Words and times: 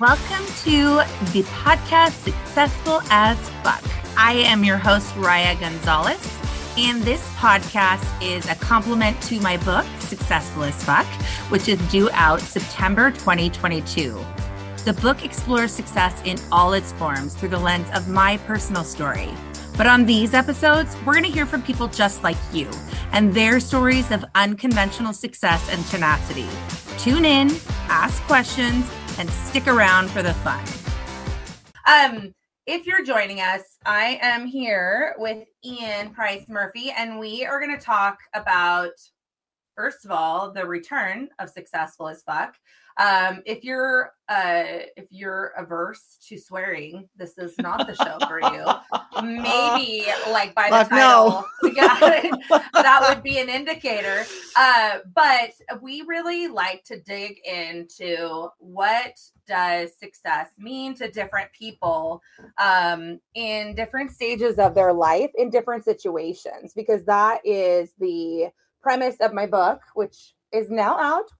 Welcome 0.00 0.44
to 0.64 0.96
the 1.32 1.44
podcast 1.44 2.24
Successful 2.24 3.00
as 3.10 3.38
Fuck. 3.62 3.80
I 4.18 4.32
am 4.32 4.64
your 4.64 4.76
host, 4.76 5.14
Riah 5.14 5.54
Gonzalez, 5.54 6.36
and 6.76 7.00
this 7.04 7.24
podcast 7.34 8.04
is 8.20 8.44
a 8.48 8.56
complement 8.56 9.22
to 9.22 9.38
my 9.38 9.56
book, 9.58 9.86
Successful 10.00 10.64
as 10.64 10.82
Fuck, 10.82 11.06
which 11.48 11.68
is 11.68 11.78
due 11.92 12.10
out 12.10 12.40
September 12.40 13.12
2022. 13.12 14.20
The 14.84 14.94
book 14.94 15.24
explores 15.24 15.70
success 15.70 16.20
in 16.24 16.38
all 16.50 16.72
its 16.72 16.90
forms 16.94 17.36
through 17.36 17.50
the 17.50 17.60
lens 17.60 17.86
of 17.94 18.08
my 18.08 18.38
personal 18.38 18.82
story. 18.82 19.30
But 19.76 19.86
on 19.86 20.06
these 20.06 20.34
episodes, 20.34 20.96
we're 21.06 21.14
going 21.14 21.24
to 21.24 21.30
hear 21.30 21.46
from 21.46 21.62
people 21.62 21.86
just 21.86 22.24
like 22.24 22.36
you 22.52 22.68
and 23.12 23.32
their 23.32 23.60
stories 23.60 24.10
of 24.10 24.24
unconventional 24.34 25.12
success 25.12 25.68
and 25.70 25.86
tenacity. 25.86 26.48
Tune 26.98 27.24
in, 27.24 27.48
ask 27.88 28.20
questions, 28.24 28.90
and 29.18 29.30
stick 29.30 29.66
around 29.66 30.10
for 30.10 30.22
the 30.22 30.34
fun. 30.34 30.64
Um, 31.86 32.34
if 32.66 32.86
you're 32.86 33.04
joining 33.04 33.40
us, 33.40 33.76
I 33.84 34.18
am 34.22 34.46
here 34.46 35.14
with 35.18 35.46
Ean 35.62 36.10
Price 36.14 36.48
Murphy, 36.48 36.90
and 36.96 37.18
we 37.18 37.44
are 37.44 37.60
going 37.60 37.76
to 37.76 37.84
talk 37.84 38.18
about, 38.34 38.92
first 39.76 40.04
of 40.04 40.10
all, 40.10 40.50
the 40.50 40.66
return 40.66 41.28
of 41.38 41.50
Successful 41.50 42.08
as 42.08 42.22
Fuck. 42.22 42.54
Um, 42.96 43.42
if 43.44 43.64
you're 43.64 44.12
uh, 44.28 44.62
if 44.96 45.06
you're 45.10 45.52
averse 45.58 46.16
to 46.28 46.38
swearing, 46.38 47.08
this 47.16 47.36
is 47.36 47.54
not 47.58 47.86
the 47.86 47.94
show 47.94 48.18
for 48.26 48.40
you. 48.40 48.64
Maybe 49.22 50.06
like 50.30 50.54
by 50.54 50.70
the 50.70 50.88
title, 50.88 51.44
no. 51.62 51.72
yeah, 51.74 52.22
that 52.72 53.06
would 53.08 53.22
be 53.22 53.38
an 53.38 53.48
indicator. 53.48 54.24
Uh, 54.56 54.98
but 55.14 55.52
we 55.82 56.02
really 56.02 56.46
like 56.46 56.84
to 56.84 57.00
dig 57.00 57.38
into 57.44 58.48
what 58.58 59.18
does 59.46 59.90
success 59.98 60.50
mean 60.58 60.94
to 60.94 61.10
different 61.10 61.52
people 61.52 62.22
um, 62.58 63.20
in 63.34 63.74
different 63.74 64.10
stages 64.10 64.58
of 64.58 64.74
their 64.74 64.92
life 64.92 65.30
in 65.36 65.50
different 65.50 65.84
situations, 65.84 66.72
because 66.74 67.04
that 67.04 67.40
is 67.44 67.92
the 67.98 68.50
premise 68.82 69.16
of 69.20 69.34
my 69.34 69.46
book, 69.46 69.80
which 69.94 70.34
is 70.54 70.70
now 70.70 70.98
out. 70.98 71.30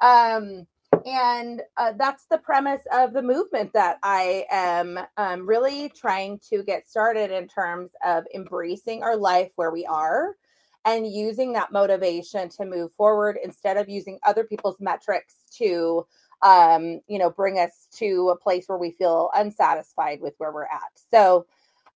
Um, 0.00 0.66
and 1.04 1.62
uh, 1.76 1.92
that's 1.96 2.26
the 2.30 2.38
premise 2.38 2.82
of 2.92 3.12
the 3.12 3.22
movement 3.22 3.72
that 3.74 3.98
I 4.02 4.44
am 4.50 4.98
um, 5.16 5.46
really 5.46 5.88
trying 5.88 6.40
to 6.50 6.62
get 6.62 6.88
started 6.88 7.30
in 7.30 7.46
terms 7.48 7.90
of 8.04 8.24
embracing 8.34 9.02
our 9.02 9.16
life 9.16 9.50
where 9.56 9.70
we 9.70 9.86
are 9.86 10.36
and 10.84 11.06
using 11.12 11.52
that 11.52 11.72
motivation 11.72 12.48
to 12.48 12.64
move 12.64 12.92
forward 12.92 13.38
instead 13.42 13.76
of 13.76 13.88
using 13.88 14.18
other 14.24 14.44
people's 14.44 14.80
metrics 14.80 15.34
to 15.58 16.06
um, 16.42 17.00
you 17.08 17.18
know 17.18 17.30
bring 17.30 17.58
us 17.58 17.88
to 17.96 18.30
a 18.30 18.36
place 18.36 18.68
where 18.68 18.78
we 18.78 18.90
feel 18.90 19.30
unsatisfied 19.34 20.20
with 20.20 20.34
where 20.38 20.52
we're 20.52 20.64
at 20.64 20.92
so 21.10 21.46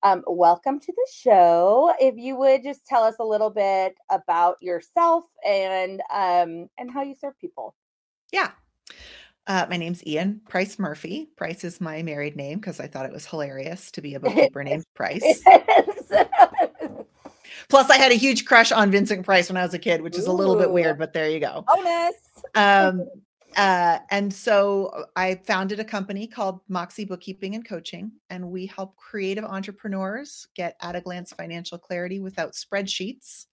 um, 0.02 0.22
welcome 0.26 0.80
to 0.80 0.92
the 0.92 1.06
show. 1.12 1.92
If 2.00 2.16
you 2.16 2.36
would 2.36 2.62
just 2.62 2.86
tell 2.86 3.02
us 3.02 3.16
a 3.20 3.24
little 3.24 3.50
bit 3.50 3.96
about 4.10 4.56
yourself 4.62 5.24
and 5.46 6.00
um, 6.12 6.68
and 6.78 6.90
how 6.92 7.02
you 7.02 7.14
serve 7.14 7.38
people. 7.38 7.74
Yeah. 8.32 8.50
Uh, 9.46 9.66
my 9.68 9.76
name's 9.76 10.06
Ean 10.06 10.40
Price 10.48 10.78
Murphy. 10.78 11.28
Price 11.36 11.64
is 11.64 11.80
my 11.80 12.02
married 12.02 12.36
name 12.36 12.58
because 12.58 12.78
I 12.78 12.86
thought 12.86 13.06
it 13.06 13.12
was 13.12 13.26
hilarious 13.26 13.90
to 13.92 14.00
be 14.00 14.14
a 14.14 14.20
bookkeeper 14.20 14.62
named 14.62 14.84
Price. 14.94 15.42
Plus, 17.68 17.90
I 17.90 17.96
had 17.96 18.12
a 18.12 18.16
huge 18.16 18.44
crush 18.46 18.72
on 18.72 18.90
Vincent 18.90 19.24
Price 19.24 19.48
when 19.48 19.56
I 19.56 19.62
was 19.62 19.74
a 19.74 19.78
kid, 19.78 20.02
which 20.02 20.16
is 20.16 20.26
a 20.26 20.32
little 20.32 20.56
bit 20.56 20.70
weird, 20.70 20.98
but 20.98 21.12
there 21.12 21.28
you 21.28 21.40
go. 21.40 21.64
Bonus. 21.66 22.14
Um, 22.54 23.08
uh, 23.56 23.98
and 24.10 24.32
so 24.32 25.06
I 25.16 25.40
founded 25.44 25.80
a 25.80 25.84
company 25.84 26.26
called 26.26 26.60
Moxie 26.68 27.04
Bookkeeping 27.04 27.54
and 27.54 27.66
Coaching, 27.66 28.12
and 28.30 28.50
we 28.50 28.66
help 28.66 28.96
creative 28.96 29.44
entrepreneurs 29.44 30.46
get 30.54 30.76
at 30.80 30.96
a 30.96 31.00
glance 31.00 31.32
financial 31.32 31.78
clarity 31.78 32.20
without 32.20 32.52
spreadsheets 32.52 33.46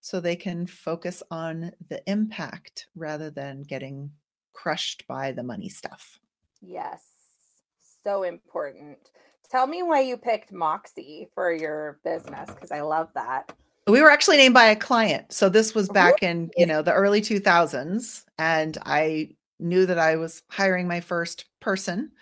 so 0.00 0.20
they 0.20 0.36
can 0.36 0.66
focus 0.66 1.22
on 1.30 1.72
the 1.88 2.02
impact 2.10 2.88
rather 2.94 3.30
than 3.30 3.62
getting 3.62 4.10
crushed 4.52 5.06
by 5.06 5.32
the 5.32 5.42
money 5.42 5.68
stuff. 5.68 6.18
Yes, 6.60 7.02
so 8.04 8.24
important. 8.24 8.98
Tell 9.50 9.66
me 9.66 9.82
why 9.82 10.00
you 10.00 10.16
picked 10.16 10.52
Moxie 10.52 11.28
for 11.34 11.52
your 11.52 12.00
business 12.04 12.50
because 12.50 12.70
I 12.70 12.80
love 12.80 13.08
that. 13.14 13.52
We 13.88 14.00
were 14.00 14.10
actually 14.10 14.36
named 14.36 14.54
by 14.54 14.66
a 14.66 14.76
client. 14.76 15.32
So 15.32 15.48
this 15.48 15.74
was 15.74 15.88
back 15.88 16.22
in, 16.22 16.50
you 16.56 16.66
know, 16.66 16.82
the 16.82 16.92
early 16.92 17.20
2000s 17.20 18.24
and 18.38 18.78
I 18.86 19.30
knew 19.58 19.86
that 19.86 19.98
I 19.98 20.16
was 20.16 20.42
hiring 20.48 20.86
my 20.86 21.00
first 21.00 21.46
person. 21.60 22.12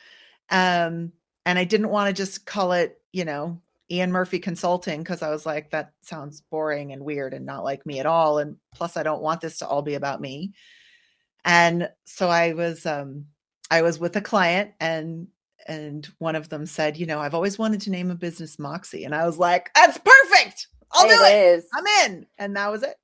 Um 0.48 1.12
and 1.46 1.58
I 1.58 1.64
didn't 1.64 1.90
want 1.90 2.08
to 2.08 2.22
just 2.22 2.46
call 2.46 2.72
it, 2.72 3.00
you 3.12 3.24
know, 3.24 3.60
Ean 3.90 4.12
Murphy 4.12 4.38
Consulting 4.38 5.02
because 5.02 5.20
I 5.20 5.30
was 5.30 5.44
like 5.44 5.70
that 5.70 5.92
sounds 6.00 6.42
boring 6.50 6.92
and 6.92 7.04
weird 7.04 7.34
and 7.34 7.44
not 7.44 7.64
like 7.64 7.84
me 7.84 7.98
at 7.98 8.06
all 8.06 8.38
and 8.38 8.56
plus 8.74 8.96
I 8.96 9.02
don't 9.02 9.22
want 9.22 9.40
this 9.40 9.58
to 9.58 9.66
all 9.66 9.82
be 9.82 9.94
about 9.94 10.20
me. 10.20 10.52
And 11.44 11.90
so 12.04 12.28
I 12.28 12.54
was 12.54 12.86
um 12.86 13.26
I 13.70 13.82
was 13.82 13.98
with 13.98 14.16
a 14.16 14.20
client 14.22 14.72
and 14.80 15.28
and 15.68 16.08
one 16.18 16.36
of 16.36 16.48
them 16.48 16.64
said, 16.64 16.96
you 16.96 17.04
know, 17.04 17.20
I've 17.20 17.34
always 17.34 17.58
wanted 17.58 17.82
to 17.82 17.90
name 17.90 18.10
a 18.10 18.14
business 18.14 18.58
Moxie 18.58 19.04
and 19.04 19.14
I 19.14 19.26
was 19.26 19.38
like, 19.38 19.70
that's 19.74 19.98
perfect. 19.98 20.68
I'll 20.92 21.06
it 21.06 21.16
do 21.16 21.24
it. 21.24 21.34
Is. 21.34 21.66
I'm 21.74 21.86
in. 22.06 22.26
And 22.38 22.56
that 22.56 22.70
was 22.70 22.82
it. 22.82 22.96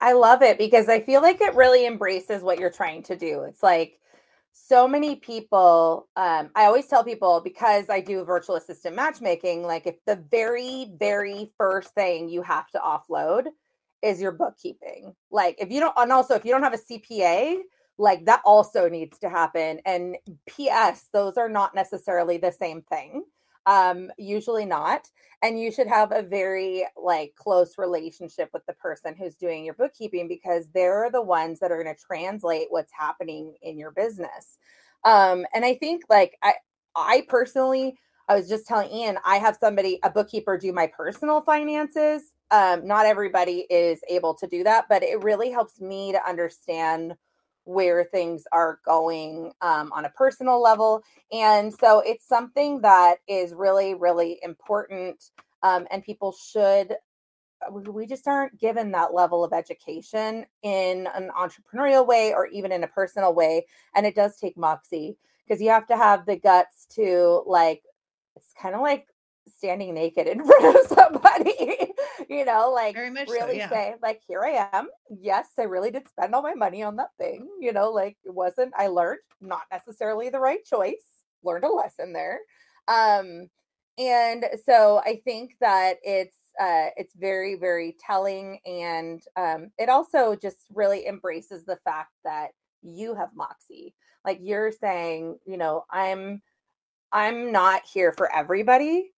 I 0.00 0.12
love 0.12 0.42
it 0.42 0.58
because 0.58 0.88
I 0.88 1.00
feel 1.00 1.22
like 1.22 1.40
it 1.40 1.54
really 1.54 1.86
embraces 1.86 2.42
what 2.42 2.58
you're 2.58 2.70
trying 2.70 3.02
to 3.04 3.16
do. 3.16 3.42
It's 3.42 3.62
like 3.62 3.98
so 4.52 4.86
many 4.86 5.16
people, 5.16 6.08
um, 6.16 6.50
I 6.54 6.64
always 6.66 6.86
tell 6.86 7.02
people 7.02 7.40
because 7.42 7.88
I 7.88 8.00
do 8.00 8.24
virtual 8.24 8.56
assistant 8.56 8.94
matchmaking, 8.94 9.62
like 9.62 9.86
if 9.86 9.96
the 10.06 10.22
very, 10.30 10.92
very 10.98 11.50
first 11.56 11.94
thing 11.94 12.28
you 12.28 12.42
have 12.42 12.68
to 12.70 12.78
offload 12.78 13.46
is 14.02 14.20
your 14.20 14.32
bookkeeping. 14.32 15.14
Like 15.30 15.56
if 15.58 15.70
you 15.70 15.80
don't, 15.80 15.94
and 15.96 16.12
also 16.12 16.34
if 16.34 16.44
you 16.44 16.52
don't 16.52 16.62
have 16.62 16.74
a 16.74 16.78
CPA, 16.78 17.58
like 17.98 18.24
that 18.26 18.42
also 18.44 18.88
needs 18.88 19.18
to 19.18 19.28
happen. 19.28 19.80
And 19.84 20.16
PS, 20.48 21.08
those 21.12 21.36
are 21.36 21.48
not 21.48 21.74
necessarily 21.74 22.36
the 22.38 22.52
same 22.52 22.82
thing 22.82 23.24
um 23.68 24.10
usually 24.16 24.64
not 24.64 25.08
and 25.42 25.60
you 25.60 25.70
should 25.70 25.86
have 25.86 26.10
a 26.10 26.22
very 26.22 26.84
like 27.00 27.34
close 27.36 27.76
relationship 27.76 28.48
with 28.52 28.64
the 28.66 28.72
person 28.72 29.14
who's 29.14 29.36
doing 29.36 29.64
your 29.64 29.74
bookkeeping 29.74 30.26
because 30.26 30.68
they're 30.74 31.10
the 31.12 31.22
ones 31.22 31.60
that 31.60 31.70
are 31.70 31.80
going 31.80 31.94
to 31.94 32.02
translate 32.02 32.66
what's 32.70 32.90
happening 32.98 33.54
in 33.62 33.78
your 33.78 33.90
business. 33.92 34.58
Um 35.04 35.44
and 35.54 35.64
i 35.64 35.74
think 35.74 36.02
like 36.08 36.36
i 36.42 36.54
i 36.96 37.24
personally 37.28 37.98
i 38.28 38.34
was 38.34 38.48
just 38.48 38.66
telling 38.66 38.90
ean 38.90 39.18
i 39.24 39.36
have 39.36 39.56
somebody 39.60 40.00
a 40.02 40.10
bookkeeper 40.10 40.56
do 40.58 40.72
my 40.72 40.86
personal 40.96 41.42
finances. 41.42 42.22
Um 42.50 42.86
not 42.86 43.04
everybody 43.04 43.66
is 43.70 44.00
able 44.08 44.34
to 44.34 44.46
do 44.46 44.64
that 44.64 44.86
but 44.88 45.02
it 45.02 45.22
really 45.22 45.50
helps 45.50 45.80
me 45.80 46.12
to 46.12 46.28
understand 46.28 47.14
where 47.68 48.02
things 48.02 48.44
are 48.50 48.80
going 48.86 49.52
um, 49.60 49.92
on 49.92 50.06
a 50.06 50.10
personal 50.10 50.60
level. 50.60 51.02
And 51.30 51.70
so 51.74 52.00
it's 52.00 52.26
something 52.26 52.80
that 52.80 53.16
is 53.28 53.52
really, 53.52 53.94
really 53.94 54.38
important. 54.42 55.22
Um, 55.62 55.86
and 55.90 56.02
people 56.02 56.32
should, 56.32 56.92
uh, 57.62 57.70
we 57.70 58.06
just 58.06 58.26
aren't 58.26 58.58
given 58.58 58.90
that 58.92 59.12
level 59.12 59.44
of 59.44 59.52
education 59.52 60.46
in 60.62 61.08
an 61.14 61.30
entrepreneurial 61.38 62.06
way 62.06 62.32
or 62.32 62.46
even 62.46 62.72
in 62.72 62.84
a 62.84 62.88
personal 62.88 63.34
way. 63.34 63.66
And 63.94 64.06
it 64.06 64.14
does 64.14 64.38
take 64.38 64.56
moxie 64.56 65.18
because 65.46 65.60
you 65.60 65.68
have 65.68 65.86
to 65.88 65.96
have 65.98 66.24
the 66.24 66.36
guts 66.36 66.86
to 66.94 67.42
like, 67.46 67.82
it's 68.34 68.54
kind 68.58 68.74
of 68.74 68.80
like 68.80 69.08
standing 69.58 69.92
naked 69.92 70.26
in 70.26 70.42
front 70.46 70.74
of 70.74 70.86
somebody, 70.88 71.92
you 72.28 72.44
know, 72.44 72.70
like 72.72 72.96
really 72.96 73.26
so, 73.26 73.50
yeah. 73.50 73.70
say, 73.70 73.94
like, 74.02 74.20
here 74.26 74.42
I 74.44 74.68
am. 74.72 74.88
Yes, 75.10 75.48
I 75.58 75.62
really 75.62 75.90
did 75.90 76.08
spend 76.08 76.34
all 76.34 76.42
my 76.42 76.54
money 76.54 76.82
on 76.82 76.96
that 76.96 77.10
thing. 77.18 77.48
You 77.60 77.72
know, 77.72 77.90
like 77.90 78.16
it 78.24 78.34
wasn't, 78.34 78.72
I 78.76 78.88
learned 78.88 79.20
not 79.40 79.62
necessarily 79.72 80.30
the 80.30 80.40
right 80.40 80.64
choice, 80.64 81.04
learned 81.42 81.64
a 81.64 81.68
lesson 81.68 82.12
there. 82.12 82.40
Um, 82.86 83.48
and 83.98 84.44
so 84.64 85.00
I 85.04 85.20
think 85.24 85.56
that 85.60 85.96
it's 86.02 86.36
uh, 86.60 86.90
it's 86.96 87.14
very 87.14 87.54
very 87.54 87.96
telling 88.04 88.58
and 88.66 89.22
um, 89.36 89.70
it 89.78 89.88
also 89.88 90.34
just 90.34 90.66
really 90.74 91.06
embraces 91.06 91.64
the 91.64 91.78
fact 91.84 92.12
that 92.24 92.50
you 92.82 93.14
have 93.14 93.30
moxie 93.34 93.94
like 94.24 94.38
you're 94.40 94.70
saying 94.70 95.36
you 95.46 95.56
know 95.56 95.84
i'm 95.90 96.40
i'm 97.12 97.50
not 97.50 97.82
here 97.84 98.12
for 98.12 98.32
everybody 98.32 99.10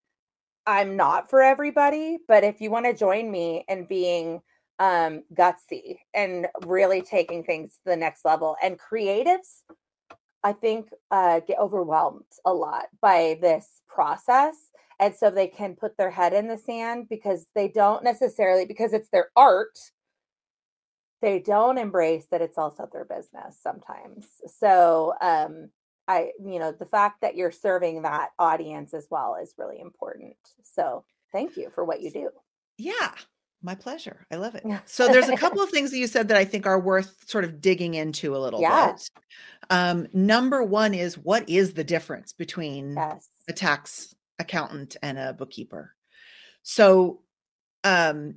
I'm 0.66 0.96
not 0.96 1.30
for 1.30 1.42
everybody, 1.42 2.18
but 2.28 2.44
if 2.44 2.60
you 2.60 2.70
want 2.70 2.86
to 2.86 2.94
join 2.94 3.30
me 3.30 3.64
in 3.68 3.86
being 3.86 4.40
um, 4.78 5.24
gutsy 5.34 5.96
and 6.14 6.46
really 6.64 7.02
taking 7.02 7.44
things 7.44 7.72
to 7.72 7.90
the 7.90 7.96
next 7.96 8.24
level, 8.24 8.56
and 8.62 8.78
creatives, 8.78 9.62
I 10.42 10.52
think, 10.52 10.88
uh, 11.10 11.40
get 11.40 11.58
overwhelmed 11.58 12.24
a 12.44 12.52
lot 12.52 12.86
by 13.00 13.38
this 13.40 13.82
process. 13.88 14.54
And 14.98 15.14
so 15.14 15.30
they 15.30 15.48
can 15.48 15.76
put 15.76 15.96
their 15.96 16.10
head 16.10 16.32
in 16.32 16.46
the 16.46 16.58
sand 16.58 17.08
because 17.08 17.46
they 17.54 17.68
don't 17.68 18.04
necessarily, 18.04 18.66
because 18.66 18.92
it's 18.92 19.08
their 19.10 19.30
art, 19.34 19.78
they 21.22 21.38
don't 21.38 21.78
embrace 21.78 22.26
that 22.30 22.42
it's 22.42 22.58
also 22.58 22.88
their 22.92 23.04
business 23.04 23.58
sometimes. 23.62 24.26
So, 24.58 25.14
um, 25.20 25.70
I, 26.10 26.32
you 26.44 26.58
know, 26.58 26.72
the 26.72 26.86
fact 26.86 27.20
that 27.20 27.36
you're 27.36 27.52
serving 27.52 28.02
that 28.02 28.30
audience 28.36 28.94
as 28.94 29.06
well 29.10 29.36
is 29.40 29.54
really 29.56 29.78
important. 29.78 30.36
So 30.64 31.04
thank 31.30 31.56
you 31.56 31.70
for 31.70 31.84
what 31.84 32.00
you 32.00 32.10
do. 32.10 32.30
Yeah, 32.78 33.12
my 33.62 33.76
pleasure. 33.76 34.26
I 34.32 34.36
love 34.36 34.56
it. 34.56 34.64
So 34.86 35.06
there's 35.06 35.28
a 35.28 35.36
couple 35.36 35.62
of 35.62 35.70
things 35.70 35.92
that 35.92 35.98
you 35.98 36.08
said 36.08 36.26
that 36.28 36.36
I 36.36 36.44
think 36.44 36.66
are 36.66 36.80
worth 36.80 37.28
sort 37.28 37.44
of 37.44 37.60
digging 37.60 37.94
into 37.94 38.34
a 38.34 38.38
little 38.38 38.60
yeah. 38.60 38.92
bit. 38.92 39.10
Um, 39.70 40.08
number 40.12 40.64
one 40.64 40.94
is 40.94 41.16
what 41.16 41.48
is 41.48 41.74
the 41.74 41.84
difference 41.84 42.32
between 42.32 42.94
yes. 42.94 43.28
a 43.48 43.52
tax 43.52 44.12
accountant 44.40 44.96
and 45.02 45.16
a 45.16 45.32
bookkeeper? 45.32 45.94
So 46.64 47.20
um, 47.84 48.36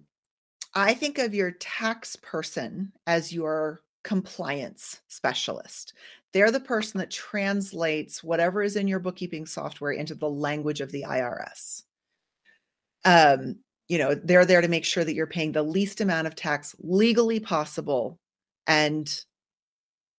I 0.76 0.94
think 0.94 1.18
of 1.18 1.34
your 1.34 1.52
tax 1.52 2.16
person 2.18 2.94
as 3.08 3.34
your 3.34 3.82
compliance 4.04 5.02
specialist. 5.08 5.94
They're 6.34 6.52
the 6.52 6.60
person 6.60 7.00
that 7.00 7.12
translates 7.12 8.24
whatever 8.24 8.64
is 8.64 8.76
in 8.76 8.88
your 8.88 9.00
bookkeeping 9.00 9.46
software 9.46 9.92
into 9.92 10.16
the 10.16 10.30
language 10.30 10.82
of 10.82 10.92
the 10.92 11.06
IRS. 11.08 11.84
Um, 13.06 13.58
you 13.88 13.98
know, 13.98 14.16
they're 14.16 14.46
there 14.46 14.62
to 14.62 14.68
make 14.68 14.86
sure 14.86 15.04
that 15.04 15.14
you're 15.14 15.28
paying 15.28 15.52
the 15.52 15.64
least 15.64 16.02
amount 16.02 16.28
of 16.28 16.36
tax 16.36 16.76
legally 16.80 17.40
possible 17.40 18.20
and 18.66 19.24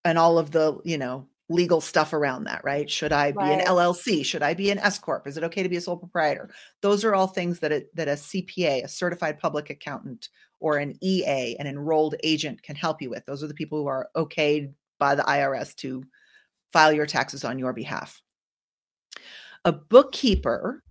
and 0.04 0.18
all 0.18 0.38
of 0.38 0.50
the, 0.50 0.78
you 0.84 0.98
know, 0.98 1.26
legal 1.48 1.80
stuff 1.80 2.12
around 2.12 2.44
that, 2.44 2.62
right? 2.62 2.90
Should 2.90 3.12
I 3.12 3.32
be 3.32 3.38
right. 3.38 3.60
an 3.60 3.66
LLC? 3.66 4.24
Should 4.24 4.42
I 4.42 4.54
be 4.54 4.70
an 4.70 4.78
S 4.78 4.98
corp? 4.98 5.26
Is 5.26 5.36
it 5.36 5.44
okay 5.44 5.62
to 5.62 5.68
be 5.68 5.76
a 5.76 5.80
sole 5.80 5.96
proprietor? 5.96 6.50
Those 6.82 7.04
are 7.04 7.14
all 7.14 7.26
things 7.26 7.58
that 7.60 7.72
it, 7.72 7.94
that 7.96 8.08
a 8.08 8.12
CPA, 8.12 8.84
a 8.84 8.88
certified 8.88 9.38
public 9.38 9.70
accountant, 9.70 10.28
or 10.60 10.78
an 10.78 10.94
EA, 11.02 11.56
an 11.58 11.66
enrolled 11.66 12.16
agent, 12.22 12.62
can 12.62 12.76
help 12.76 13.02
you 13.02 13.10
with. 13.10 13.24
Those 13.26 13.42
are 13.42 13.46
the 13.46 13.54
people 13.54 13.78
who 13.80 13.86
are 13.86 14.08
okayed 14.16 14.72
by 14.98 15.14
the 15.14 15.22
IRS 15.22 15.74
to 15.76 16.04
file 16.72 16.92
your 16.92 17.06
taxes 17.06 17.44
on 17.44 17.58
your 17.58 17.72
behalf. 17.72 18.20
A 19.64 19.72
bookkeeper 19.72 20.82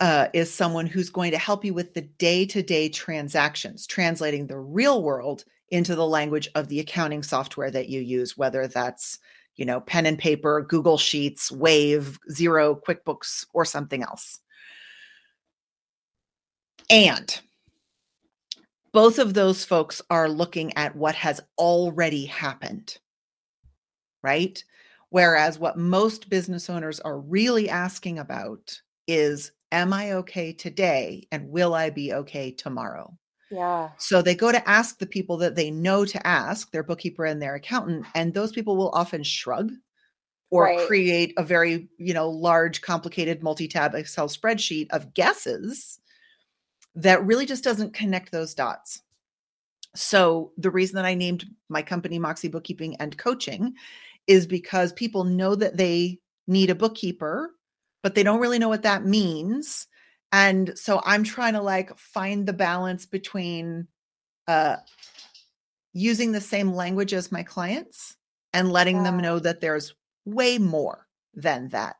uh, 0.00 0.28
is 0.32 0.52
someone 0.52 0.86
who's 0.86 1.10
going 1.10 1.32
to 1.32 1.38
help 1.38 1.64
you 1.64 1.74
with 1.74 1.94
the 1.94 2.02
day 2.02 2.46
to 2.46 2.62
day 2.62 2.88
transactions, 2.88 3.86
translating 3.86 4.46
the 4.46 4.58
real 4.58 5.02
world 5.02 5.44
into 5.68 5.94
the 5.94 6.06
language 6.06 6.48
of 6.54 6.68
the 6.68 6.80
accounting 6.80 7.22
software 7.22 7.70
that 7.70 7.88
you 7.88 8.00
use, 8.00 8.36
whether 8.36 8.66
that's 8.66 9.18
you 9.60 9.66
know, 9.66 9.78
pen 9.78 10.06
and 10.06 10.18
paper, 10.18 10.62
Google 10.62 10.96
Sheets, 10.96 11.52
Wave, 11.52 12.18
Xero, 12.30 12.80
QuickBooks, 12.82 13.44
or 13.52 13.66
something 13.66 14.02
else. 14.02 14.40
And 16.88 17.38
both 18.92 19.18
of 19.18 19.34
those 19.34 19.64
folks 19.64 20.00
are 20.08 20.30
looking 20.30 20.74
at 20.78 20.96
what 20.96 21.14
has 21.14 21.42
already 21.58 22.24
happened, 22.24 22.96
right? 24.22 24.62
Whereas 25.10 25.58
what 25.58 25.78
most 25.78 26.30
business 26.30 26.70
owners 26.70 27.00
are 27.00 27.18
really 27.18 27.68
asking 27.68 28.18
about 28.18 28.80
is 29.06 29.52
Am 29.72 29.92
I 29.92 30.12
okay 30.12 30.52
today? 30.52 31.28
And 31.30 31.48
will 31.48 31.74
I 31.74 31.90
be 31.90 32.12
okay 32.12 32.50
tomorrow? 32.50 33.16
Yeah. 33.50 33.90
So 33.98 34.22
they 34.22 34.34
go 34.34 34.52
to 34.52 34.68
ask 34.68 34.98
the 34.98 35.06
people 35.06 35.36
that 35.38 35.54
they 35.54 35.70
know 35.70 36.04
to 36.04 36.26
ask, 36.26 36.70
their 36.70 36.82
bookkeeper 36.82 37.24
and 37.24 37.40
their 37.40 37.54
accountant, 37.54 38.06
and 38.14 38.32
those 38.32 38.52
people 38.52 38.76
will 38.76 38.90
often 38.90 39.22
shrug 39.22 39.72
or 40.50 40.64
right. 40.64 40.86
create 40.86 41.34
a 41.36 41.42
very, 41.42 41.88
you 41.98 42.14
know, 42.14 42.28
large 42.28 42.80
complicated 42.82 43.42
multi-tab 43.42 43.94
Excel 43.94 44.28
spreadsheet 44.28 44.88
of 44.90 45.14
guesses 45.14 46.00
that 46.96 47.24
really 47.24 47.46
just 47.46 47.62
doesn't 47.62 47.94
connect 47.94 48.32
those 48.32 48.54
dots. 48.54 49.02
So 49.94 50.52
the 50.56 50.70
reason 50.70 50.96
that 50.96 51.04
I 51.04 51.14
named 51.14 51.44
my 51.68 51.82
company 51.82 52.18
Moxie 52.18 52.48
Bookkeeping 52.48 52.96
and 52.96 53.16
Coaching 53.16 53.74
is 54.26 54.46
because 54.46 54.92
people 54.92 55.24
know 55.24 55.54
that 55.54 55.76
they 55.76 56.18
need 56.46 56.70
a 56.70 56.74
bookkeeper, 56.74 57.50
but 58.02 58.14
they 58.14 58.22
don't 58.22 58.40
really 58.40 58.58
know 58.58 58.68
what 58.68 58.82
that 58.82 59.04
means. 59.04 59.86
And 60.32 60.78
so 60.78 61.00
i'm 61.04 61.24
trying 61.24 61.54
to 61.54 61.62
like 61.62 61.96
find 61.98 62.46
the 62.46 62.52
balance 62.52 63.06
between 63.06 63.88
uh 64.46 64.76
using 65.92 66.32
the 66.32 66.40
same 66.40 66.72
language 66.72 67.12
as 67.12 67.32
my 67.32 67.42
clients 67.42 68.16
and 68.52 68.72
letting 68.72 68.98
yeah. 68.98 69.02
them 69.04 69.18
know 69.18 69.38
that 69.38 69.60
there's 69.60 69.94
way 70.24 70.58
more 70.58 71.06
than 71.34 71.68
that. 71.68 71.96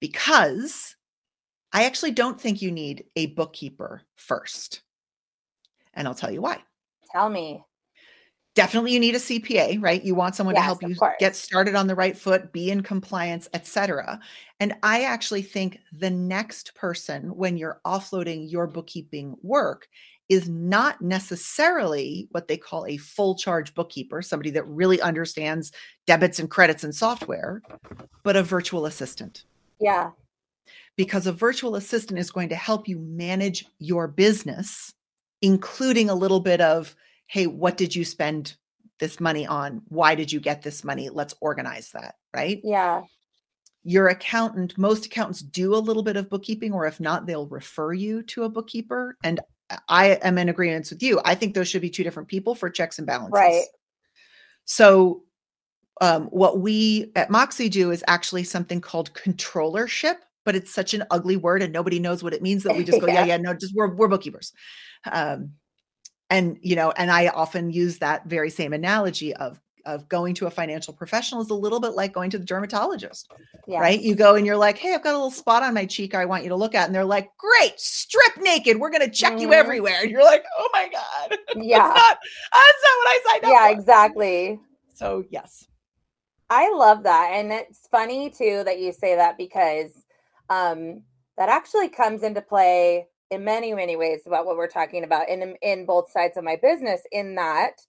Because 0.00 0.96
i 1.72 1.84
actually 1.84 2.12
don't 2.12 2.40
think 2.40 2.60
you 2.60 2.70
need 2.70 3.04
a 3.16 3.26
bookkeeper 3.26 4.02
first. 4.16 4.82
And 5.94 6.06
i'll 6.06 6.14
tell 6.14 6.30
you 6.30 6.42
why. 6.42 6.62
Tell 7.10 7.30
me 7.30 7.62
definitely 8.54 8.92
you 8.92 9.00
need 9.00 9.14
a 9.14 9.18
cpa 9.18 9.80
right? 9.82 10.04
You 10.04 10.14
want 10.14 10.34
someone 10.34 10.54
yes, 10.54 10.62
to 10.62 10.66
help 10.66 10.82
you 10.82 10.96
get 11.18 11.36
started 11.36 11.74
on 11.74 11.86
the 11.86 11.94
right 11.94 12.16
foot 12.16 12.52
be 12.52 12.70
in 12.70 12.82
compliance 12.82 13.48
etc 13.54 14.20
and 14.60 14.74
i 14.82 15.02
actually 15.02 15.42
think 15.42 15.78
the 15.92 16.10
next 16.10 16.74
person 16.74 17.34
when 17.36 17.56
you're 17.56 17.80
offloading 17.84 18.50
your 18.50 18.66
bookkeeping 18.66 19.36
work 19.42 19.88
is 20.28 20.48
not 20.48 21.00
necessarily 21.02 22.28
what 22.30 22.48
they 22.48 22.56
call 22.56 22.86
a 22.86 22.96
full 22.96 23.34
charge 23.34 23.74
bookkeeper 23.74 24.22
somebody 24.22 24.50
that 24.50 24.66
really 24.66 25.00
understands 25.00 25.70
debits 26.06 26.38
and 26.38 26.50
credits 26.50 26.84
and 26.84 26.94
software 26.94 27.62
but 28.22 28.36
a 28.36 28.42
virtual 28.42 28.86
assistant. 28.86 29.44
Yeah. 29.80 30.10
Because 30.96 31.26
a 31.26 31.32
virtual 31.32 31.76
assistant 31.76 32.18
is 32.18 32.30
going 32.30 32.48
to 32.48 32.54
help 32.54 32.88
you 32.88 32.98
manage 32.98 33.66
your 33.78 34.08
business 34.08 34.94
including 35.42 36.08
a 36.08 36.14
little 36.14 36.40
bit 36.40 36.60
of 36.62 36.96
hey, 37.26 37.46
what 37.46 37.76
did 37.76 37.94
you 37.94 38.04
spend 38.04 38.56
this 39.00 39.20
money 39.20 39.46
on? 39.46 39.82
Why 39.88 40.14
did 40.14 40.30
you 40.32 40.40
get 40.40 40.62
this 40.62 40.84
money? 40.84 41.08
Let's 41.08 41.34
organize 41.40 41.90
that, 41.92 42.16
right? 42.34 42.60
Yeah. 42.62 43.02
Your 43.82 44.08
accountant, 44.08 44.78
most 44.78 45.06
accountants 45.06 45.40
do 45.40 45.74
a 45.74 45.76
little 45.76 46.02
bit 46.02 46.16
of 46.16 46.30
bookkeeping, 46.30 46.72
or 46.72 46.86
if 46.86 47.00
not, 47.00 47.26
they'll 47.26 47.48
refer 47.48 47.92
you 47.92 48.22
to 48.24 48.44
a 48.44 48.48
bookkeeper. 48.48 49.16
And 49.22 49.40
I 49.88 50.18
am 50.22 50.38
in 50.38 50.48
agreement 50.48 50.88
with 50.90 51.02
you. 51.02 51.20
I 51.24 51.34
think 51.34 51.54
those 51.54 51.68
should 51.68 51.82
be 51.82 51.90
two 51.90 52.04
different 52.04 52.28
people 52.28 52.54
for 52.54 52.70
checks 52.70 52.98
and 52.98 53.06
balances. 53.06 53.32
Right. 53.32 53.64
So, 54.64 55.24
um, 56.00 56.24
what 56.26 56.58
we 56.58 57.12
at 57.14 57.30
Moxie 57.30 57.68
do 57.68 57.90
is 57.90 58.02
actually 58.08 58.44
something 58.44 58.80
called 58.80 59.12
controllership, 59.14 60.16
but 60.44 60.56
it's 60.56 60.72
such 60.72 60.92
an 60.92 61.04
ugly 61.10 61.36
word 61.36 61.62
and 61.62 61.72
nobody 61.72 62.00
knows 62.00 62.22
what 62.22 62.34
it 62.34 62.42
means 62.42 62.64
that 62.64 62.76
we 62.76 62.84
just 62.84 63.00
go, 63.00 63.06
yeah, 63.08 63.20
yeah, 63.20 63.24
yeah 63.24 63.36
no, 63.36 63.54
just 63.54 63.74
we're, 63.74 63.94
we're 63.94 64.08
bookkeepers. 64.08 64.52
Um, 65.10 65.52
and 66.30 66.58
you 66.62 66.76
know 66.76 66.90
and 66.92 67.10
i 67.10 67.28
often 67.28 67.70
use 67.70 67.98
that 67.98 68.24
very 68.26 68.50
same 68.50 68.72
analogy 68.72 69.34
of 69.34 69.60
of 69.86 70.08
going 70.08 70.34
to 70.34 70.46
a 70.46 70.50
financial 70.50 70.94
professional 70.94 71.42
is 71.42 71.50
a 71.50 71.54
little 71.54 71.80
bit 71.80 71.92
like 71.92 72.12
going 72.12 72.30
to 72.30 72.38
the 72.38 72.44
dermatologist 72.44 73.30
yes. 73.66 73.80
right 73.80 74.00
you 74.00 74.14
go 74.14 74.34
and 74.34 74.46
you're 74.46 74.56
like 74.56 74.78
hey 74.78 74.94
i've 74.94 75.02
got 75.02 75.12
a 75.12 75.18
little 75.18 75.30
spot 75.30 75.62
on 75.62 75.74
my 75.74 75.84
cheek 75.84 76.14
i 76.14 76.24
want 76.24 76.42
you 76.42 76.48
to 76.48 76.56
look 76.56 76.74
at 76.74 76.86
and 76.86 76.94
they're 76.94 77.04
like 77.04 77.30
great 77.36 77.78
strip 77.78 78.36
naked 78.38 78.78
we're 78.78 78.90
going 78.90 79.02
to 79.02 79.10
check 79.10 79.34
mm. 79.34 79.40
you 79.40 79.48
mm-hmm. 79.48 79.54
everywhere 79.54 80.00
and 80.02 80.10
you're 80.10 80.24
like 80.24 80.44
oh 80.58 80.68
my 80.72 80.88
god 80.90 81.38
yeah 81.56 81.78
that's, 81.78 81.94
not, 81.94 82.18
that's 82.52 82.82
not 82.82 82.96
what 82.96 83.08
i 83.08 83.20
signed 83.26 83.44
up 83.44 83.50
yeah 83.50 83.66
for. 83.66 83.78
exactly 83.78 84.60
so 84.94 85.24
yes 85.30 85.66
i 86.50 86.70
love 86.72 87.02
that 87.02 87.32
and 87.34 87.52
it's 87.52 87.86
funny 87.88 88.30
too 88.30 88.62
that 88.64 88.80
you 88.80 88.92
say 88.92 89.16
that 89.16 89.36
because 89.36 90.04
um 90.48 91.02
that 91.36 91.48
actually 91.48 91.88
comes 91.88 92.22
into 92.22 92.40
play 92.40 93.06
in 93.30 93.44
many 93.44 93.72
many 93.72 93.96
ways 93.96 94.22
about 94.26 94.46
what 94.46 94.56
we're 94.56 94.66
talking 94.66 95.04
about 95.04 95.28
in 95.28 95.56
in 95.62 95.86
both 95.86 96.10
sides 96.10 96.36
of 96.36 96.44
my 96.44 96.56
business 96.56 97.02
in 97.12 97.34
that 97.34 97.80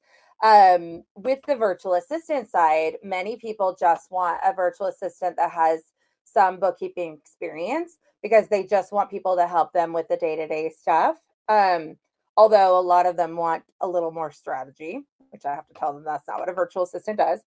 um, 0.44 1.04
with 1.16 1.40
the 1.48 1.56
virtual 1.56 1.94
assistant 1.94 2.50
side 2.50 2.94
many 3.04 3.36
people 3.38 3.76
just 3.80 4.12
want 4.12 4.40
a 4.46 4.54
virtual 4.54 4.88
assistant 4.88 5.38
that 5.38 5.52
has 5.52 5.82
some 6.26 6.60
bookkeeping 6.60 7.14
experience 7.14 7.98
because 8.22 8.48
they 8.48 8.64
just 8.64 8.92
want 8.92 9.10
people 9.10 9.36
to 9.36 9.48
help 9.48 9.72
them 9.72 9.94
with 9.94 10.08
the 10.08 10.18
day-to-day 10.18 10.70
stuff 10.78 11.18
um, 11.48 11.96
although 12.38 12.78
a 12.78 12.82
lot 12.82 13.06
of 13.06 13.16
them 13.16 13.36
want 13.36 13.64
a 13.82 13.88
little 13.88 14.12
more 14.12 14.32
strategy 14.32 15.02
which 15.32 15.46
i 15.46 15.54
have 15.54 15.68
to 15.68 15.74
tell 15.74 15.94
them 15.94 16.04
that's 16.04 16.28
not 16.28 16.40
what 16.40 16.50
a 16.50 16.54
virtual 16.54 16.84
assistant 16.84 17.18
does 17.18 17.42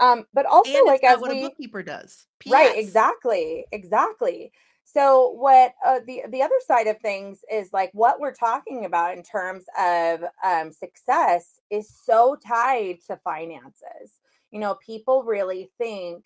um, 0.00 0.26
but 0.34 0.44
also 0.44 0.76
and 0.76 0.86
like 0.86 1.04
as 1.04 1.20
what 1.20 1.30
we, 1.30 1.38
a 1.38 1.48
bookkeeper 1.48 1.82
does 1.82 2.26
PS. 2.40 2.50
right 2.50 2.76
exactly 2.76 3.64
exactly 3.70 4.50
so 4.84 5.30
what 5.30 5.72
uh, 5.84 6.00
the 6.06 6.22
the 6.28 6.42
other 6.42 6.60
side 6.66 6.86
of 6.86 6.98
things 7.00 7.40
is 7.50 7.72
like 7.72 7.90
what 7.94 8.20
we're 8.20 8.34
talking 8.34 8.84
about 8.84 9.16
in 9.16 9.22
terms 9.22 9.64
of 9.78 10.20
um, 10.44 10.72
success 10.72 11.58
is 11.70 11.88
so 12.04 12.36
tied 12.36 12.98
to 13.06 13.18
finances. 13.24 14.12
You 14.50 14.60
know, 14.60 14.76
people 14.86 15.24
really 15.24 15.70
think 15.78 16.24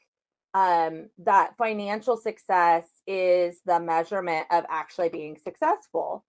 um, 0.54 1.08
that 1.18 1.56
financial 1.56 2.16
success 2.16 2.84
is 3.06 3.60
the 3.64 3.80
measurement 3.80 4.46
of 4.50 4.64
actually 4.68 5.08
being 5.08 5.36
successful. 5.36 6.24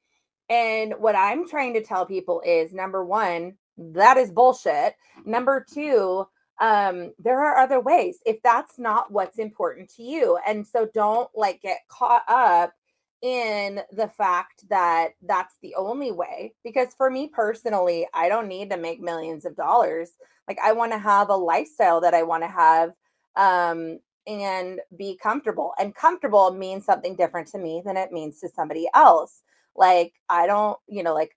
And 0.50 0.94
what 1.00 1.16
I'm 1.16 1.48
trying 1.48 1.74
to 1.76 1.84
tell 1.84 2.06
people 2.06 2.42
is 2.46 2.74
number 2.74 3.04
one, 3.04 3.56
that 3.78 4.18
is 4.18 4.32
bullshit. 4.32 4.96
Number 5.26 5.66
two, 5.72 6.26
um 6.60 7.14
there 7.20 7.40
are 7.44 7.58
other 7.58 7.80
ways 7.80 8.20
if 8.26 8.42
that's 8.44 8.78
not 8.78 9.12
what's 9.12 9.40
important 9.40 9.90
to 9.90 10.04
you 10.04 10.38
and 10.48 10.66
so 10.66 10.88
don't 10.94 11.30
like 11.36 11.62
get 11.62 11.80
caught 11.90 12.24
up 12.28 12.74
in 13.22 13.82
the 13.92 14.08
fact 14.08 14.68
that 14.70 15.10
that's 15.24 15.56
the 15.62 15.76
only 15.76 16.12
way 16.12 16.54
because 16.64 16.90
for 16.98 17.10
me 17.10 17.28
personally 17.28 18.08
i 18.14 18.30
don't 18.30 18.48
need 18.48 18.70
to 18.70 18.78
make 18.78 19.02
millions 19.02 19.46
of 19.46 19.56
dollars 19.56 20.12
like 20.48 20.58
i 20.64 20.72
want 20.72 20.92
to 20.92 20.98
have 20.98 21.30
a 21.30 21.36
lifestyle 21.36 22.00
that 22.00 22.14
i 22.14 22.24
want 22.24 22.44
to 22.44 22.48
have 22.48 22.92
um 23.36 24.00
and 24.30 24.80
be 24.96 25.18
comfortable. 25.22 25.74
And 25.80 25.96
comfortable 25.96 26.52
means 26.52 26.86
something 26.86 27.16
different 27.16 27.48
to 27.50 27.58
me 27.58 27.82
than 27.84 27.98
it 27.98 28.12
means 28.12 28.40
to 28.40 28.50
somebody 28.50 28.88
else. 28.94 29.42
Like, 29.76 30.14
I 30.30 30.46
don't, 30.46 30.78
you 30.88 31.04
know, 31.04 31.16
like, 31.16 31.36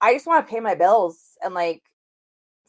I 0.00 0.14
just 0.14 0.26
want 0.26 0.46
to 0.46 0.50
pay 0.50 0.60
my 0.60 0.76
bills 0.76 1.18
and 1.42 1.54
like 1.54 1.82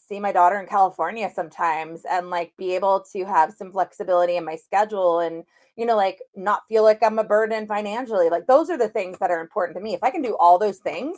see 0.08 0.20
my 0.20 0.32
daughter 0.32 0.60
in 0.60 0.68
California 0.68 1.30
sometimes 1.34 2.02
and 2.10 2.30
like 2.30 2.54
be 2.58 2.76
able 2.76 3.06
to 3.14 3.26
have 3.26 3.54
some 3.54 3.72
flexibility 3.72 4.38
in 4.38 4.46
my 4.46 4.56
schedule 4.56 5.20
and 5.20 5.44
you 5.76 5.86
know 5.86 5.96
like 5.96 6.20
not 6.36 6.64
feel 6.68 6.84
like 6.84 7.02
I'm 7.02 7.20
a 7.20 7.24
burden 7.24 7.68
financially. 7.68 8.30
Like 8.30 8.48
those 8.48 8.70
are 8.70 8.78
the 8.78 8.90
things 8.90 9.18
that 9.20 9.32
are 9.32 9.42
important 9.42 9.78
to 9.78 9.84
me. 9.84 9.94
If 9.94 10.04
I 10.04 10.12
can 10.12 10.22
do 10.22 10.38
all 10.40 10.58
those 10.58 10.80
things, 10.80 11.18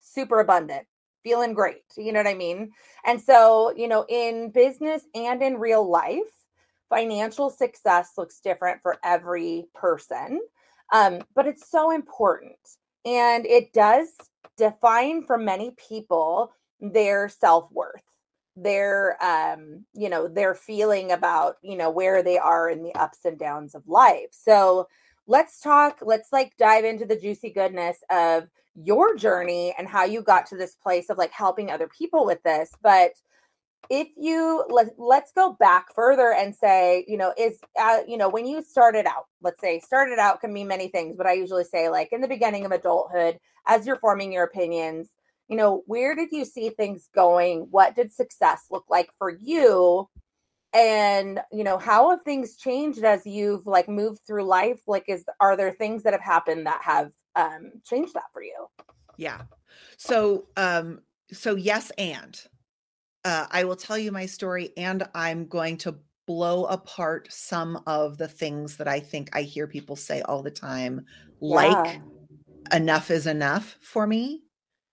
super 0.00 0.40
abundant, 0.40 0.86
feeling 1.22 1.54
great. 1.54 1.84
You 1.96 2.12
know 2.12 2.20
what 2.20 2.26
I 2.26 2.34
mean? 2.34 2.72
And 3.04 3.20
so, 3.20 3.72
you 3.76 3.88
know, 3.88 4.04
in 4.08 4.50
business 4.50 5.02
and 5.14 5.42
in 5.42 5.56
real 5.56 5.88
life, 5.88 6.20
financial 6.88 7.48
success 7.50 8.12
looks 8.18 8.40
different 8.40 8.82
for 8.82 8.98
every 9.02 9.66
person. 9.74 10.40
Um, 10.92 11.22
but 11.34 11.46
it's 11.46 11.70
so 11.70 11.90
important. 11.90 12.58
And 13.04 13.46
it 13.46 13.72
does 13.72 14.08
define 14.58 15.24
for 15.24 15.38
many 15.38 15.74
people 15.88 16.52
their 16.82 17.28
self-worth 17.28 18.02
their 18.56 19.16
um 19.24 19.84
you 19.94 20.10
know 20.10 20.28
their 20.28 20.54
feeling 20.54 21.12
about 21.12 21.56
you 21.62 21.76
know 21.76 21.90
where 21.90 22.22
they 22.22 22.36
are 22.36 22.68
in 22.68 22.82
the 22.82 22.94
ups 22.94 23.20
and 23.24 23.38
downs 23.38 23.74
of 23.74 23.86
life. 23.88 24.28
So 24.30 24.88
let's 25.26 25.60
talk 25.60 26.00
let's 26.02 26.32
like 26.32 26.56
dive 26.58 26.84
into 26.84 27.06
the 27.06 27.16
juicy 27.16 27.50
goodness 27.50 27.96
of 28.10 28.48
your 28.74 29.16
journey 29.16 29.74
and 29.78 29.88
how 29.88 30.04
you 30.04 30.22
got 30.22 30.46
to 30.46 30.56
this 30.56 30.74
place 30.74 31.08
of 31.08 31.18
like 31.18 31.32
helping 31.32 31.70
other 31.70 31.88
people 31.88 32.26
with 32.26 32.42
this. 32.42 32.70
But 32.82 33.12
if 33.90 34.08
you 34.16 34.64
let, 34.70 34.98
let's 34.98 35.32
go 35.32 35.56
back 35.58 35.94
further 35.94 36.32
and 36.32 36.54
say 36.54 37.04
you 37.08 37.16
know 37.16 37.32
is 37.38 37.58
uh, 37.80 38.00
you 38.06 38.16
know 38.18 38.28
when 38.28 38.46
you 38.46 38.62
started 38.62 39.06
out 39.06 39.26
let's 39.42 39.60
say 39.60 39.80
started 39.80 40.18
out 40.18 40.40
can 40.40 40.52
mean 40.52 40.68
many 40.68 40.88
things 40.88 41.16
but 41.16 41.26
i 41.26 41.32
usually 41.32 41.64
say 41.64 41.88
like 41.88 42.08
in 42.12 42.20
the 42.20 42.28
beginning 42.28 42.64
of 42.64 42.70
adulthood 42.70 43.38
as 43.66 43.84
you're 43.86 43.98
forming 43.98 44.32
your 44.32 44.44
opinions 44.44 45.08
you 45.52 45.58
know, 45.58 45.82
where 45.84 46.14
did 46.14 46.30
you 46.32 46.46
see 46.46 46.70
things 46.70 47.10
going? 47.14 47.66
What 47.70 47.94
did 47.94 48.10
success 48.10 48.64
look 48.70 48.86
like 48.88 49.10
for 49.18 49.28
you? 49.28 50.08
And, 50.72 51.42
you 51.52 51.62
know, 51.62 51.76
how 51.76 52.08
have 52.08 52.22
things 52.22 52.56
changed 52.56 53.04
as 53.04 53.26
you've 53.26 53.66
like 53.66 53.86
moved 53.86 54.20
through 54.26 54.44
life? 54.44 54.80
Like, 54.86 55.04
is 55.08 55.26
are 55.40 55.54
there 55.54 55.70
things 55.70 56.04
that 56.04 56.14
have 56.14 56.22
happened 56.22 56.66
that 56.66 56.80
have 56.82 57.12
um 57.36 57.72
changed 57.84 58.14
that 58.14 58.32
for 58.32 58.42
you? 58.42 58.66
Yeah. 59.18 59.42
So, 59.98 60.46
um, 60.56 61.02
so 61.30 61.54
yes, 61.54 61.90
and 61.98 62.40
uh, 63.26 63.44
I 63.50 63.64
will 63.64 63.76
tell 63.76 63.98
you 63.98 64.10
my 64.10 64.24
story, 64.24 64.70
and 64.78 65.06
I'm 65.14 65.46
going 65.48 65.76
to 65.78 65.96
blow 66.26 66.64
apart 66.64 67.28
some 67.30 67.82
of 67.86 68.16
the 68.16 68.28
things 68.28 68.78
that 68.78 68.88
I 68.88 69.00
think 69.00 69.28
I 69.34 69.42
hear 69.42 69.66
people 69.66 69.96
say 69.96 70.22
all 70.22 70.42
the 70.42 70.50
time, 70.50 71.04
yeah. 71.42 71.56
like 71.56 72.00
enough 72.72 73.10
is 73.10 73.26
enough 73.26 73.76
for 73.82 74.06
me 74.06 74.41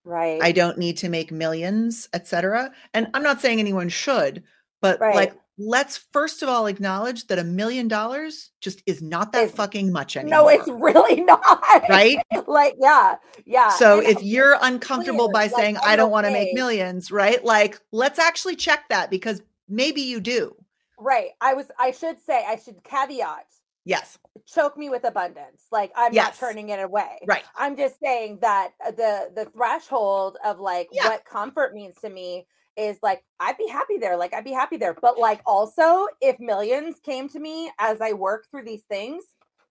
Right. 0.10 0.42
I 0.42 0.51
don't 0.51 0.80
need 0.80 0.98
to 0.98 1.10
make 1.10 1.32
millions, 1.32 2.10
etc. 2.13 2.72
And 2.96 3.10
I'm 3.13 3.22
not 3.22 3.42
saying 3.42 3.60
anyone 3.60 3.89
should, 3.89 4.42
but 4.82 5.00
right. 5.00 5.13
like 5.13 5.36
let's 5.60 5.98
first 6.12 6.42
of 6.42 6.50
all 6.50 6.66
acknowledge 6.66 7.28
that 7.28 7.38
a 7.38 7.44
million 7.44 7.88
dollars 7.88 8.50
just 8.60 8.82
is 8.88 9.04
not 9.04 9.34
that 9.34 9.44
it's, 9.44 9.54
fucking 9.54 9.92
much 9.92 10.18
anymore. 10.18 10.39
No, 10.39 10.48
it's 10.48 10.68
really 10.68 11.22
not. 11.25 11.63
Right? 11.88 12.18
like, 12.48 12.74
yeah, 12.80 13.18
yeah. 13.46 13.70
So 13.70 14.00
if 14.00 14.24
you're 14.24 14.58
uncomfortable 14.63 15.28
clear, 15.28 15.34
by 15.34 15.44
like, 15.44 15.51
saying 15.51 15.78
I 15.86 15.96
don't 15.96 16.10
want 16.10 16.25
to 16.25 16.34
make 16.34 16.56
millions, 16.56 17.12
right? 17.12 17.46
Like, 17.46 17.80
let's 17.92 18.18
actually 18.18 18.56
check 18.56 18.89
that 18.89 19.12
because 19.12 19.44
maybe 19.68 20.01
you 20.01 20.20
do. 20.20 20.56
Right. 20.98 21.30
I 21.39 21.54
was 21.54 21.68
I 21.78 21.92
should 21.92 22.20
say 22.20 22.44
I 22.48 22.56
should 22.56 22.84
caveat 22.84 23.46
Yes. 23.89 24.19
Choke 24.46 24.77
me 24.77 24.89
with 24.89 25.03
abundance. 25.03 25.65
Like 25.72 25.91
I'm 25.96 26.13
yes. 26.13 26.39
not 26.39 26.48
turning 26.48 26.69
it 26.69 26.79
away. 26.79 27.17
Right. 27.25 27.43
I'm 27.55 27.75
just 27.75 28.00
saying 28.00 28.38
that 28.41 28.69
uh, 28.86 28.91
the 28.91 29.31
the 29.36 29.46
threshold 29.46 30.38
of 30.46 30.60
like 30.60 30.89
yeah. 30.91 31.08
what 31.08 31.25
comfort 31.25 31.74
means 31.74 31.96
to 32.01 32.10
me 32.10 32.46
is 32.77 33.00
like 33.01 33.24
I'd 33.39 33.58
be 33.58 33.67
happy 33.67 33.98
there. 33.98 34.15
Like 34.15 34.36
I'd 34.36 34.43
be 34.43 34.51
happy 34.51 34.77
there. 34.77 34.96
But 35.01 35.17
like 35.17 35.41
also 35.43 36.05
if 36.22 36.39
millions 36.39 36.98
came 37.03 37.27
to 37.29 37.39
me 37.39 37.72
as 37.79 38.00
I 38.00 38.13
work 38.13 38.46
through 38.51 38.65
these 38.65 38.84
things, 38.84 39.24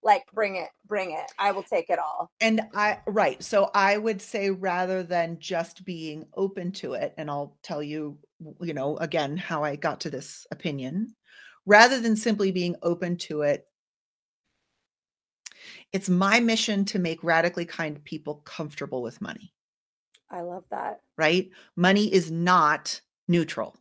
like 0.02 0.24
bring 0.34 0.56
it, 0.56 0.70
bring 0.84 1.12
it. 1.12 1.30
I 1.38 1.52
will 1.52 1.62
take 1.62 1.88
it 1.88 2.00
all. 2.00 2.28
And 2.40 2.62
I 2.74 2.98
right. 3.06 3.40
So 3.40 3.70
I 3.72 3.98
would 3.98 4.20
say 4.20 4.50
rather 4.50 5.04
than 5.04 5.38
just 5.38 5.84
being 5.84 6.26
open 6.34 6.72
to 6.72 6.94
it, 6.94 7.14
and 7.18 7.30
I'll 7.30 7.56
tell 7.62 7.84
you, 7.84 8.18
you 8.60 8.74
know, 8.74 8.96
again 8.96 9.36
how 9.36 9.62
I 9.62 9.76
got 9.76 10.00
to 10.00 10.10
this 10.10 10.44
opinion, 10.50 11.14
rather 11.66 12.00
than 12.00 12.16
simply 12.16 12.50
being 12.50 12.74
open 12.82 13.16
to 13.18 13.42
it 13.42 13.67
it's 15.92 16.08
my 16.08 16.40
mission 16.40 16.84
to 16.86 16.98
make 16.98 17.22
radically 17.24 17.64
kind 17.64 18.02
people 18.04 18.42
comfortable 18.44 19.02
with 19.02 19.20
money. 19.20 19.52
I 20.30 20.42
love 20.42 20.64
that. 20.70 21.00
Right? 21.16 21.50
Money 21.76 22.12
is 22.12 22.30
not 22.30 23.00
neutral. 23.26 23.76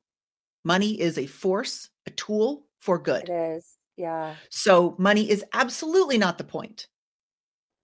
Money 0.64 1.00
is 1.00 1.18
a 1.18 1.26
force, 1.26 1.90
a 2.06 2.12
tool 2.12 2.66
for 2.80 2.98
good. 3.00 3.30
It 3.30 3.32
is. 3.32 3.78
Yeah. 3.98 4.36
So 4.50 4.96
money 4.98 5.30
is 5.30 5.44
absolutely 5.54 6.18
not 6.18 6.38
the 6.38 6.44
point. 6.44 6.88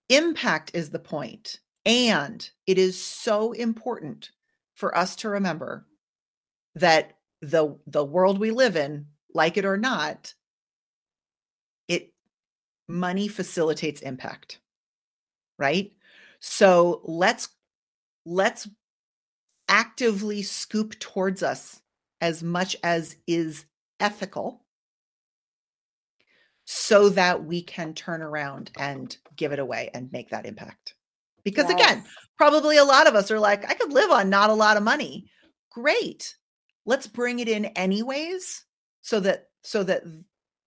Impact 0.09 0.71
is 0.73 0.89
the 0.89 0.99
point. 0.99 1.59
And 1.85 2.47
it 2.67 2.77
is 2.77 3.03
so 3.03 3.51
important 3.51 4.31
for 4.75 4.97
us 4.97 5.15
to 5.17 5.29
remember 5.29 5.85
that 6.75 7.17
the 7.41 7.77
the 7.87 8.05
world 8.05 8.39
we 8.39 8.51
live 8.51 8.77
in, 8.77 9.07
like 9.33 9.57
it 9.57 9.65
or 9.65 9.77
not, 9.77 10.33
money 12.93 13.27
facilitates 13.27 14.01
impact 14.01 14.59
right? 15.57 15.91
So 16.39 17.01
let's 17.03 17.49
let's 18.25 18.67
actively 19.69 20.41
scoop 20.41 20.99
towards 20.99 21.41
us 21.41 21.81
as 22.21 22.43
much 22.43 22.75
as 22.83 23.15
is 23.27 23.65
ethical 23.99 24.65
so 26.65 27.09
that 27.09 27.45
we 27.45 27.61
can 27.61 27.93
turn 27.93 28.21
around 28.21 28.71
and 28.77 29.15
give 29.35 29.51
it 29.51 29.59
away 29.59 29.89
and 29.93 30.11
make 30.11 30.29
that 30.29 30.45
impact. 30.45 30.95
Because 31.43 31.69
yes. 31.69 31.73
again 31.73 32.03
probably 32.37 32.77
a 32.77 32.83
lot 32.83 33.07
of 33.07 33.15
us 33.15 33.29
are 33.31 33.39
like 33.39 33.69
i 33.69 33.73
could 33.73 33.93
live 33.93 34.11
on 34.11 34.29
not 34.29 34.49
a 34.49 34.53
lot 34.53 34.77
of 34.77 34.83
money. 34.83 35.29
Great. 35.71 36.35
Let's 36.85 37.07
bring 37.07 37.39
it 37.39 37.47
in 37.47 37.65
anyways 37.65 38.65
so 39.01 39.19
that 39.21 39.47
so 39.63 39.83
that 39.83 40.03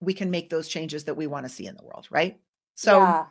we 0.00 0.14
can 0.14 0.30
make 0.30 0.50
those 0.50 0.68
changes 0.68 1.04
that 1.04 1.16
we 1.16 1.26
want 1.26 1.46
to 1.46 1.52
see 1.52 1.66
in 1.66 1.76
the 1.76 1.84
world, 1.84 2.06
right? 2.10 2.38
So 2.74 2.98
yeah, 2.98 3.26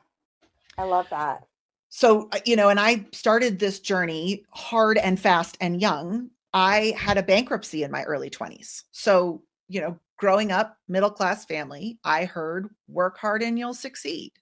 I 0.78 0.84
love 0.84 1.08
that. 1.10 1.46
So, 1.90 2.28
uh, 2.34 2.40
you 2.46 2.56
know, 2.56 2.70
and 2.70 2.80
I 2.80 3.06
started 3.14 3.60
this 3.60 3.80
journey 3.80 4.44
hard 4.50 4.98
and 4.98 5.20
fast 5.20 5.58
and 5.62 5.80
young. 5.80 6.30
I 6.54 6.94
had 6.98 7.18
a 7.18 7.24
bankruptcy 7.24 7.84
in 7.84 7.92
my 7.92 8.04
early 8.04 8.30
20s. 8.30 8.84
So, 8.92 9.44
you 9.68 9.82
know, 9.82 10.00
growing 10.18 10.52
up, 10.52 10.78
middle 10.88 11.10
class 11.10 11.46
family, 11.46 12.00
I 12.04 12.26
heard 12.26 12.70
work 12.88 13.18
hard 13.18 13.42
and 13.42 13.58
you'll 13.58 13.74
succeed. 13.74 14.34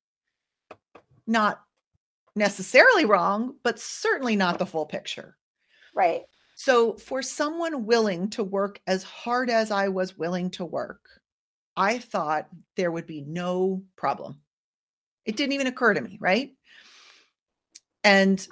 Not 1.27 1.61
necessarily 2.35 3.05
wrong, 3.05 3.55
but 3.63 3.79
certainly 3.79 4.35
not 4.35 4.57
the 4.57 4.65
full 4.65 4.85
picture. 4.85 5.37
Right. 5.93 6.23
So, 6.55 6.93
for 6.97 7.21
someone 7.21 7.85
willing 7.85 8.29
to 8.31 8.43
work 8.43 8.79
as 8.87 9.03
hard 9.03 9.49
as 9.49 9.71
I 9.71 9.89
was 9.89 10.17
willing 10.17 10.49
to 10.51 10.65
work, 10.65 11.01
I 11.75 11.97
thought 11.97 12.47
there 12.75 12.91
would 12.91 13.07
be 13.07 13.21
no 13.21 13.83
problem. 13.95 14.39
It 15.25 15.35
didn't 15.35 15.53
even 15.53 15.67
occur 15.67 15.93
to 15.93 16.01
me, 16.01 16.17
right? 16.19 16.51
And 18.03 18.45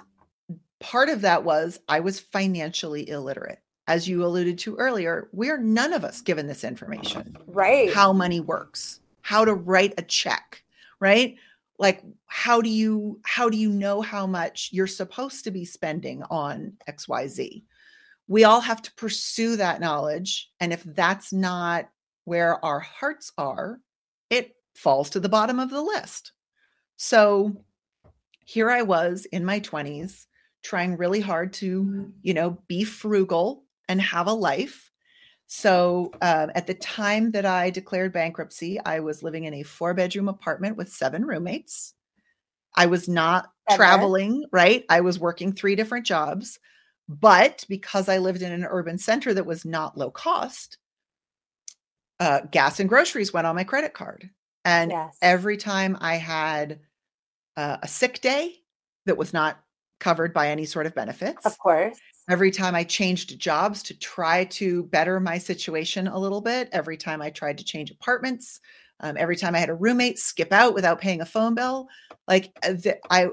part 0.80 1.08
of 1.08 1.20
that 1.22 1.44
was 1.44 1.78
I 1.88 2.00
was 2.00 2.20
financially 2.20 3.08
illiterate. 3.08 3.60
As 3.86 4.08
you 4.08 4.24
alluded 4.24 4.58
to 4.60 4.76
earlier, 4.76 5.28
we're 5.32 5.58
none 5.58 5.92
of 5.92 6.04
us 6.04 6.20
given 6.20 6.46
this 6.46 6.64
information. 6.64 7.36
Right. 7.46 7.92
How 7.92 8.12
money 8.12 8.40
works, 8.40 9.00
how 9.22 9.44
to 9.44 9.54
write 9.54 9.94
a 9.98 10.02
check, 10.02 10.62
right? 11.00 11.36
Like 11.78 12.02
how 12.26 12.60
do 12.60 12.70
you 12.70 13.20
how 13.24 13.48
do 13.50 13.56
you 13.56 13.68
know 13.68 14.00
how 14.02 14.26
much 14.26 14.70
you're 14.72 14.86
supposed 14.86 15.44
to 15.44 15.50
be 15.50 15.64
spending 15.64 16.22
on 16.30 16.74
XYZ? 16.88 17.64
We 18.28 18.44
all 18.44 18.60
have 18.60 18.82
to 18.82 18.94
pursue 18.94 19.56
that 19.56 19.80
knowledge 19.80 20.50
and 20.60 20.72
if 20.72 20.82
that's 20.84 21.32
not 21.32 21.88
where 22.24 22.64
our 22.64 22.80
hearts 22.80 23.32
are, 23.36 23.80
it 24.30 24.56
falls 24.74 25.10
to 25.10 25.20
the 25.20 25.28
bottom 25.28 25.58
of 25.58 25.70
the 25.70 25.82
list. 25.82 26.32
So 26.96 27.64
here 28.44 28.70
I 28.70 28.82
was 28.82 29.26
in 29.26 29.44
my 29.44 29.60
20s 29.60 30.26
trying 30.62 30.96
really 30.96 31.20
hard 31.20 31.52
to, 31.54 31.82
mm-hmm. 31.82 32.10
you 32.22 32.34
know, 32.34 32.58
be 32.68 32.84
frugal 32.84 33.64
and 33.88 34.00
have 34.00 34.26
a 34.26 34.32
life. 34.32 34.90
So 35.46 36.12
uh, 36.22 36.46
at 36.54 36.66
the 36.66 36.74
time 36.74 37.32
that 37.32 37.44
I 37.44 37.70
declared 37.70 38.12
bankruptcy, 38.12 38.78
I 38.80 39.00
was 39.00 39.22
living 39.22 39.44
in 39.44 39.54
a 39.54 39.64
four 39.64 39.92
bedroom 39.92 40.28
apartment 40.28 40.76
with 40.76 40.88
seven 40.88 41.24
roommates. 41.24 41.94
I 42.74 42.86
was 42.86 43.08
not 43.08 43.50
okay. 43.68 43.76
traveling, 43.76 44.46
right? 44.50 44.84
I 44.88 45.02
was 45.02 45.18
working 45.18 45.52
three 45.52 45.76
different 45.76 46.06
jobs. 46.06 46.58
But 47.08 47.64
because 47.68 48.08
I 48.08 48.18
lived 48.18 48.42
in 48.42 48.52
an 48.52 48.64
urban 48.64 48.96
center 48.96 49.34
that 49.34 49.44
was 49.44 49.64
not 49.64 49.98
low 49.98 50.10
cost, 50.10 50.78
uh, 52.22 52.40
gas 52.52 52.78
and 52.78 52.88
groceries 52.88 53.32
went 53.32 53.48
on 53.48 53.56
my 53.56 53.64
credit 53.64 53.94
card. 53.94 54.30
And 54.64 54.92
Yes. 54.92 55.18
every 55.20 55.56
time 55.56 55.98
I 56.00 56.16
had 56.16 56.78
uh, 57.56 57.78
a 57.82 57.88
sick 57.88 58.20
day 58.20 58.58
that 59.06 59.16
was 59.16 59.32
not 59.32 59.58
covered 59.98 60.32
by 60.32 60.48
any 60.48 60.64
sort 60.64 60.86
of 60.86 60.94
benefits, 60.94 61.44
Of 61.44 61.58
course. 61.58 61.98
every 62.30 62.52
time 62.52 62.76
I 62.76 62.84
changed 62.84 63.40
jobs 63.40 63.82
to 63.84 63.98
try 63.98 64.44
to 64.44 64.84
better 64.84 65.18
my 65.18 65.38
situation 65.38 66.06
a 66.06 66.16
little 66.18 66.40
bit, 66.40 66.68
every 66.70 66.96
time 66.96 67.20
I 67.20 67.30
tried 67.30 67.58
to 67.58 67.64
change 67.64 67.90
apartments, 67.90 68.60
um, 69.00 69.16
every 69.18 69.34
time 69.34 69.56
I 69.56 69.58
had 69.58 69.70
a 69.70 69.74
roommate 69.74 70.20
skip 70.20 70.52
out 70.52 70.74
without 70.74 71.00
paying 71.00 71.22
a 71.22 71.26
phone 71.26 71.56
bill, 71.56 71.88
like 72.28 72.52
uh, 72.62 72.74
the, 72.74 73.00
I, 73.10 73.30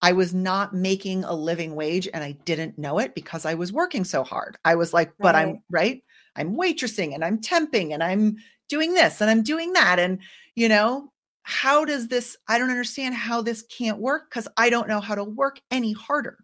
I 0.00 0.12
was 0.12 0.32
not 0.32 0.74
making 0.74 1.24
a 1.24 1.34
living 1.34 1.74
wage 1.74 2.08
and 2.14 2.22
I 2.22 2.32
didn't 2.44 2.78
know 2.78 3.00
it 3.00 3.16
because 3.16 3.44
I 3.44 3.54
was 3.54 3.72
working 3.72 4.04
so 4.04 4.22
hard. 4.22 4.58
I 4.64 4.76
was 4.76 4.94
like, 4.94 5.12
but 5.20 5.34
I'm 5.34 5.58
right. 5.70 6.04
I'm 6.36 6.56
waitressing 6.56 7.14
and 7.14 7.24
I'm 7.24 7.40
temping 7.40 7.92
and 7.92 8.02
I'm 8.02 8.36
doing 8.68 8.94
this 8.94 9.20
and 9.20 9.30
I'm 9.30 9.42
doing 9.42 9.72
that. 9.74 9.98
And, 9.98 10.18
you 10.54 10.68
know, 10.68 11.12
how 11.42 11.84
does 11.84 12.08
this, 12.08 12.36
I 12.48 12.58
don't 12.58 12.70
understand 12.70 13.14
how 13.14 13.42
this 13.42 13.62
can't 13.62 13.98
work 13.98 14.28
because 14.28 14.48
I 14.56 14.70
don't 14.70 14.88
know 14.88 15.00
how 15.00 15.14
to 15.14 15.24
work 15.24 15.60
any 15.70 15.92
harder. 15.92 16.38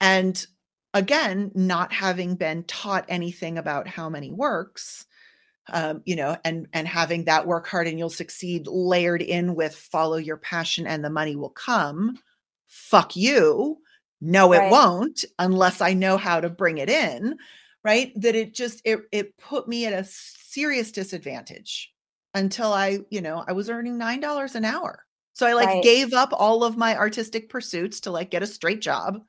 And 0.00 0.46
again, 0.94 1.50
not 1.54 1.92
having 1.92 2.36
been 2.36 2.64
taught 2.64 3.04
anything 3.08 3.58
about 3.58 3.86
how 3.88 4.08
money 4.08 4.32
works, 4.32 5.06
um, 5.70 6.02
you 6.04 6.16
know, 6.16 6.36
and 6.44 6.66
and 6.72 6.88
having 6.88 7.24
that 7.24 7.46
work 7.46 7.66
hard 7.66 7.86
and 7.86 7.98
you'll 7.98 8.08
succeed 8.08 8.66
layered 8.66 9.22
in 9.22 9.54
with 9.54 9.74
follow 9.74 10.16
your 10.16 10.38
passion 10.38 10.86
and 10.86 11.04
the 11.04 11.10
money 11.10 11.36
will 11.36 11.50
come. 11.50 12.18
Fuck 12.66 13.16
you. 13.16 13.78
No, 14.20 14.52
it 14.52 14.70
won't 14.70 15.24
unless 15.38 15.80
I 15.80 15.94
know 15.94 16.16
how 16.16 16.40
to 16.40 16.50
bring 16.50 16.78
it 16.78 16.90
in. 16.90 17.36
Right. 17.88 18.12
That 18.20 18.34
it 18.34 18.54
just 18.54 18.82
it 18.84 19.00
it 19.12 19.34
put 19.38 19.66
me 19.66 19.86
at 19.86 19.94
a 19.94 20.04
serious 20.04 20.92
disadvantage 20.92 21.90
until 22.34 22.70
I, 22.72 22.98
you 23.08 23.22
know, 23.22 23.44
I 23.48 23.52
was 23.52 23.70
earning 23.70 23.96
nine 23.96 24.20
dollars 24.20 24.54
an 24.54 24.66
hour. 24.66 25.04
So 25.32 25.46
I 25.46 25.54
like 25.54 25.68
Right. 25.68 25.82
gave 25.82 26.12
up 26.12 26.28
all 26.32 26.64
of 26.64 26.76
my 26.76 26.94
artistic 26.96 27.48
pursuits 27.48 28.00
to 28.00 28.10
like 28.10 28.30
get 28.30 28.42
a 28.42 28.46
straight 28.46 28.82
job 28.82 29.20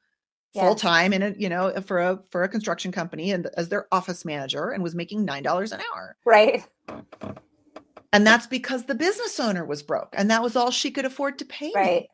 Yeah. 0.54 0.63
full 0.66 0.75
time 0.75 1.13
in 1.13 1.22
a 1.24 1.30
you 1.38 1.48
know 1.48 1.72
for 1.86 2.00
a 2.00 2.20
for 2.32 2.44
a 2.44 2.50
construction 2.50 2.92
company 2.92 3.32
and 3.32 3.48
as 3.56 3.70
their 3.70 3.88
office 3.94 4.25
manager 4.25 4.72
and 4.72 4.84
was 4.84 4.94
making 4.94 5.24
nine 5.24 5.44
dollars 5.44 5.72
an 5.72 5.80
hour 5.94 6.18
Right. 6.25 6.66
and 8.12 8.25
that's 8.28 8.48
because 8.48 8.84
the 8.86 8.96
business 8.96 9.39
owner 9.39 9.63
was 9.63 9.84
broke 9.84 10.10
and 10.18 10.30
that 10.32 10.42
was 10.44 10.56
all 10.56 10.72
she 10.72 10.92
could 10.92 11.06
afford 11.06 11.38
to 11.39 11.46
pay 11.46 11.72
Right. 11.75 12.01
me 12.01 12.10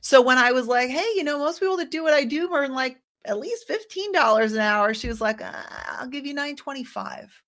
so 0.00 0.20
when 0.20 0.36
i 0.36 0.50
was 0.50 0.66
like 0.66 0.90
hey 0.90 1.06
you 1.14 1.22
know 1.22 1.38
most 1.38 1.60
people 1.60 1.76
that 1.76 1.92
do 1.92 2.02
what 2.02 2.12
i 2.12 2.24
do 2.24 2.50
earn 2.52 2.72
like 2.74 3.00
at 3.26 3.38
least 3.38 3.68
$15 3.68 4.52
an 4.52 4.58
hour 4.58 4.94
she 4.94 5.08
was 5.08 5.20
like 5.20 5.40
"Ah, 5.42 5.98
i'll 6.00 6.08
give 6.08 6.26
you 6.26 6.34
925 6.34 7.42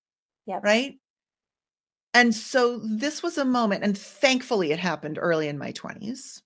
Yep. 0.47 0.63
right 0.65 0.99
and 2.15 2.35
so 2.35 2.79
this 2.79 3.23
was 3.23 3.39
a 3.39 3.45
moment 3.45 3.85
and 3.85 3.97
thankfully 3.97 4.73
it 4.73 4.79
happened 4.79 5.19
early 5.21 5.49
in 5.49 5.59
my 5.59 5.73
20s 5.73 6.43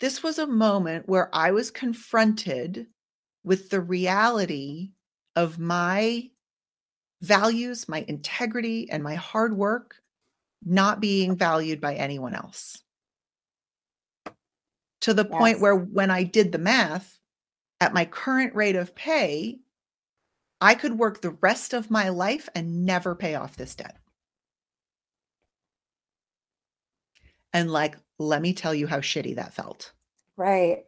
this 0.00 0.22
was 0.22 0.38
a 0.38 0.46
moment 0.46 1.08
where 1.08 1.34
I 1.34 1.52
was 1.52 1.70
confronted 1.70 2.86
with 3.44 3.70
the 3.70 3.80
reality 3.80 4.92
of 5.34 5.58
my 5.58 6.30
values, 7.22 7.88
my 7.88 8.04
integrity, 8.08 8.90
and 8.90 9.02
my 9.02 9.14
hard 9.14 9.56
work 9.56 10.02
not 10.62 11.00
being 11.00 11.36
valued 11.36 11.80
by 11.80 11.94
anyone 11.94 12.34
else. 12.34 12.82
To 15.02 15.14
the 15.14 15.24
point 15.24 15.60
where 15.60 15.76
when 15.76 16.10
I 16.10 16.24
did 16.24 16.52
the 16.52 16.58
math, 16.58 17.15
at 17.80 17.94
my 17.94 18.04
current 18.04 18.54
rate 18.54 18.76
of 18.76 18.94
pay, 18.94 19.58
I 20.60 20.74
could 20.74 20.98
work 20.98 21.20
the 21.20 21.36
rest 21.42 21.74
of 21.74 21.90
my 21.90 22.08
life 22.08 22.48
and 22.54 22.86
never 22.86 23.14
pay 23.14 23.34
off 23.34 23.56
this 23.56 23.74
debt. 23.74 23.96
And 27.52 27.70
like, 27.70 27.96
let 28.18 28.42
me 28.42 28.52
tell 28.52 28.74
you 28.74 28.86
how 28.86 28.98
shitty 29.00 29.36
that 29.36 29.54
felt 29.54 29.92
Right. 30.38 30.84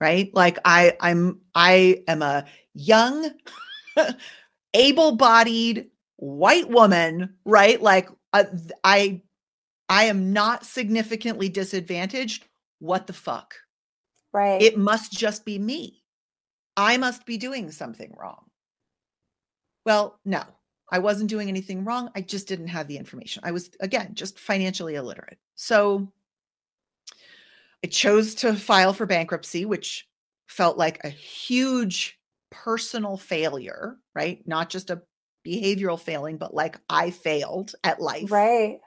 right 0.00 0.30
like 0.34 0.58
i 0.64 0.94
i'm 1.00 1.40
i 1.54 2.02
am 2.06 2.20
a 2.22 2.44
young 2.74 3.30
able-bodied 4.74 5.90
white 6.16 6.68
woman 6.68 7.34
right 7.44 7.80
like 7.80 8.08
uh, 8.32 8.44
i 8.84 9.20
i 9.88 10.04
am 10.04 10.32
not 10.32 10.64
significantly 10.66 11.48
disadvantaged 11.48 12.44
what 12.78 13.06
the 13.06 13.12
fuck 13.12 13.54
Right. 14.32 14.60
it 14.60 14.76
must 14.76 15.12
just 15.12 15.44
be 15.46 15.58
me 15.58 16.02
i 16.76 16.96
must 16.96 17.24
be 17.26 17.38
doing 17.38 17.70
something 17.70 18.14
wrong. 18.18 18.44
Well 19.84 20.18
no 20.24 20.42
i 20.90 20.98
wasn't 20.98 21.30
doing 21.30 21.48
anything 21.48 21.84
wrong 21.84 22.10
i 22.14 22.20
just 22.20 22.48
didn't 22.48 22.68
have 22.68 22.88
the 22.88 22.96
information. 22.96 23.42
I 23.44 23.52
was 23.52 23.70
again 23.80 24.14
just 24.14 24.38
financially 24.38 24.94
illiterate. 24.94 25.38
So 25.54 26.12
i 27.84 27.88
chose 27.88 28.34
to 28.36 28.54
file 28.54 28.92
for 28.92 29.06
bankruptcy 29.06 29.64
which 29.64 30.08
felt 30.48 30.76
like 30.78 31.02
a 31.04 31.08
huge 31.08 32.18
personal 32.50 33.16
failure 33.16 33.96
right? 34.14 34.46
Not 34.46 34.70
just 34.70 34.90
a 34.90 35.02
behavioral 35.46 35.98
failing 36.00 36.36
but 36.38 36.54
like 36.54 36.78
i 36.90 37.10
failed 37.10 37.74
at 37.84 38.00
life. 38.00 38.30
Right. 38.30 38.80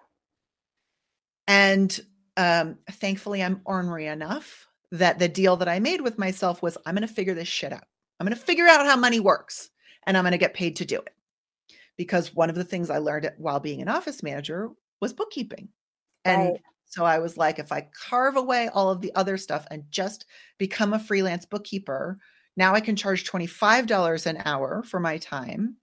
and 1.48 2.00
um, 2.38 2.78
thankfully, 2.90 3.44
I'm 3.44 3.60
ornery 3.66 4.08
enough 4.08 4.69
that 4.92 5.20
the 5.20 5.28
deal 5.28 5.56
that 5.58 5.70
I 5.70 5.80
made 5.80 6.02
with 6.02 6.18
myself 6.18 6.62
was 6.62 6.78
I'm 6.86 6.96
going 6.96 7.08
to 7.08 7.14
figure 7.14 7.34
this 7.34 7.48
shit 7.48 7.74
out. 7.74 7.86
I'm 8.20 8.26
going 8.28 8.38
to 8.38 8.44
figure 8.44 8.68
out 8.68 8.86
how 8.86 8.96
money 8.96 9.20
works 9.20 9.70
and 10.06 10.18
I'm 10.18 10.24
going 10.24 10.32
to 10.32 10.38
get 10.38 10.54
paid 10.54 10.76
to 10.78 10.86
do 10.86 10.98
it. 10.98 11.14
Because 11.98 12.34
one 12.34 12.50
of 12.50 12.56
the 12.56 12.64
things 12.64 12.90
I 12.90 12.98
learned 12.98 13.32
while 13.38 13.60
being 13.60 13.82
an 13.82 13.90
office 13.90 14.24
manager 14.24 14.70
was 15.02 15.14
bookkeeping. 15.14 15.70
And 16.26 16.54
Right. 16.54 16.62
so 16.86 17.06
I 17.06 17.20
was 17.20 17.38
like, 17.38 17.60
if 17.60 17.72
I 17.72 17.90
carve 18.10 18.36
away 18.36 18.70
all 18.70 18.90
of 18.90 19.02
the 19.02 19.14
other 19.16 19.38
stuff 19.38 19.66
and 19.70 19.84
just 19.92 20.26
become 20.58 20.94
a 20.94 21.00
freelance 21.00 21.46
bookkeeper, 21.46 22.20
now 22.58 22.74
I 22.74 22.82
can 22.82 22.96
charge 22.96 23.30
$25 23.30 24.26
an 24.26 24.42
hour 24.44 24.84
for 24.84 25.00
my 25.00 25.18
time, 25.18 25.78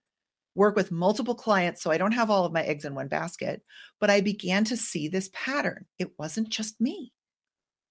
work 0.55 0.77
with 0.77 0.91
multiple 0.91 1.35
clients 1.35 1.83
so 1.83 1.91
I 1.91 1.99
don't 1.99 2.13
have 2.13 2.31
all 2.31 2.45
of 2.45 2.53
my 2.53 2.63
eggs 2.63 2.85
in 2.85 2.95
one 2.95 3.09
basket. 3.09 3.63
But 4.01 4.11
I 4.11 4.21
began 4.21 4.65
to 4.65 4.77
see 4.77 5.09
this 5.09 5.31
pattern. 5.33 5.87
It 5.99 6.13
wasn't 6.19 6.49
just 6.51 6.81
me. 6.81 7.13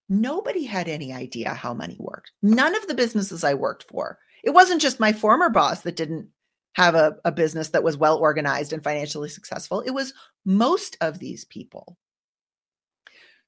Nobody 0.07 0.65
had 0.65 0.87
any 0.87 1.11
idea 1.13 1.53
how 1.53 1.73
money 1.73 1.97
worked. 1.99 2.31
None 2.41 2.75
of 2.75 2.87
the 2.87 2.93
businesses 2.93 3.43
I 3.43 3.53
worked 3.55 3.85
for. 3.89 4.19
It 4.43 4.51
wasn't 4.51 4.81
just 4.81 4.99
my 4.99 5.13
former 5.13 5.49
boss 5.49 5.81
that 5.81 5.95
didn't 5.95 6.29
have 6.73 6.93
a, 6.93 7.17
a 7.25 7.31
business 7.31 7.69
that 7.69 7.83
was 7.83 7.97
well 7.97 8.17
organized 8.17 8.73
and 8.73 8.83
financially 8.83 9.29
successful. 9.29 9.81
It 9.81 9.91
was 9.91 10.13
most 10.45 10.97
of 11.01 11.19
these 11.19 11.45
people. 11.45 11.97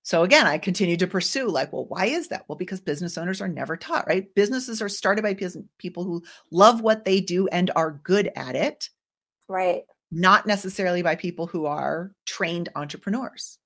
So 0.01 0.23
again, 0.23 0.47
I 0.47 0.57
continued 0.57 0.99
to 0.99 1.07
pursue 1.07 1.49
like, 1.49 1.73
well, 1.73 1.85
why 1.85 2.05
is 2.05 2.29
that? 2.29 2.45
Well, 2.47 2.57
because 2.57 2.79
business 2.79 3.17
owners 3.17 3.41
are 3.41 3.49
never 3.49 3.75
taught, 3.75 4.07
right? 4.07 4.33
Businesses 4.35 4.81
are 4.81 4.87
started 4.87 5.21
by 5.21 5.33
people 5.77 6.05
who 6.05 6.23
love 6.49 6.79
what 6.79 7.03
they 7.03 7.19
do 7.19 7.47
and 7.49 7.69
are 7.75 7.99
good 8.03 8.31
at 8.37 8.55
it, 8.55 8.89
Right. 9.49 9.83
not 10.09 10.47
necessarily 10.47 11.01
by 11.01 11.15
people 11.15 11.45
who 11.45 11.65
are 11.65 12.13
trained 12.25 12.69
entrepreneurs. 12.73 13.59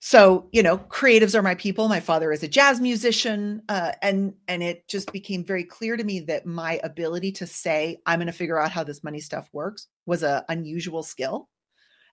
So, 0.00 0.48
you 0.52 0.62
know, 0.62 0.78
creatives 0.78 1.34
are 1.34 1.42
my 1.42 1.54
people. 1.54 1.88
My 1.88 2.00
father 2.00 2.30
is 2.30 2.42
a 2.42 2.48
jazz 2.48 2.80
musician, 2.80 3.62
uh, 3.68 3.92
and 4.02 4.34
and 4.46 4.62
it 4.62 4.86
just 4.88 5.10
became 5.12 5.44
very 5.44 5.64
clear 5.64 5.96
to 5.96 6.04
me 6.04 6.20
that 6.20 6.46
my 6.46 6.78
ability 6.84 7.32
to 7.32 7.46
say 7.46 7.98
I'm 8.06 8.18
going 8.18 8.26
to 8.26 8.32
figure 8.32 8.60
out 8.60 8.70
how 8.70 8.84
this 8.84 9.02
money 9.02 9.20
stuff 9.20 9.48
works 9.52 9.88
was 10.04 10.22
a 10.22 10.44
unusual 10.48 11.02
skill, 11.02 11.48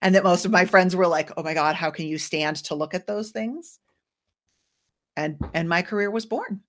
and 0.02 0.16
that 0.16 0.24
most 0.24 0.46
of 0.46 0.52
my 0.52 0.66
friends 0.66 0.96
were 0.96 1.08
like, 1.08 1.32
"Oh 1.38 1.44
my 1.44 1.54
god, 1.54 1.76
how 1.76 1.92
can 1.92 2.08
you 2.08 2.18
stand 2.18 2.58
to 2.66 2.76
look 2.76 2.94
at 2.94 3.06
those 3.08 3.32
things?" 3.32 3.80
And 5.18 5.38
and 5.54 5.68
my 5.70 5.82
career 5.82 6.10
was 6.12 6.26
born. 6.26 6.62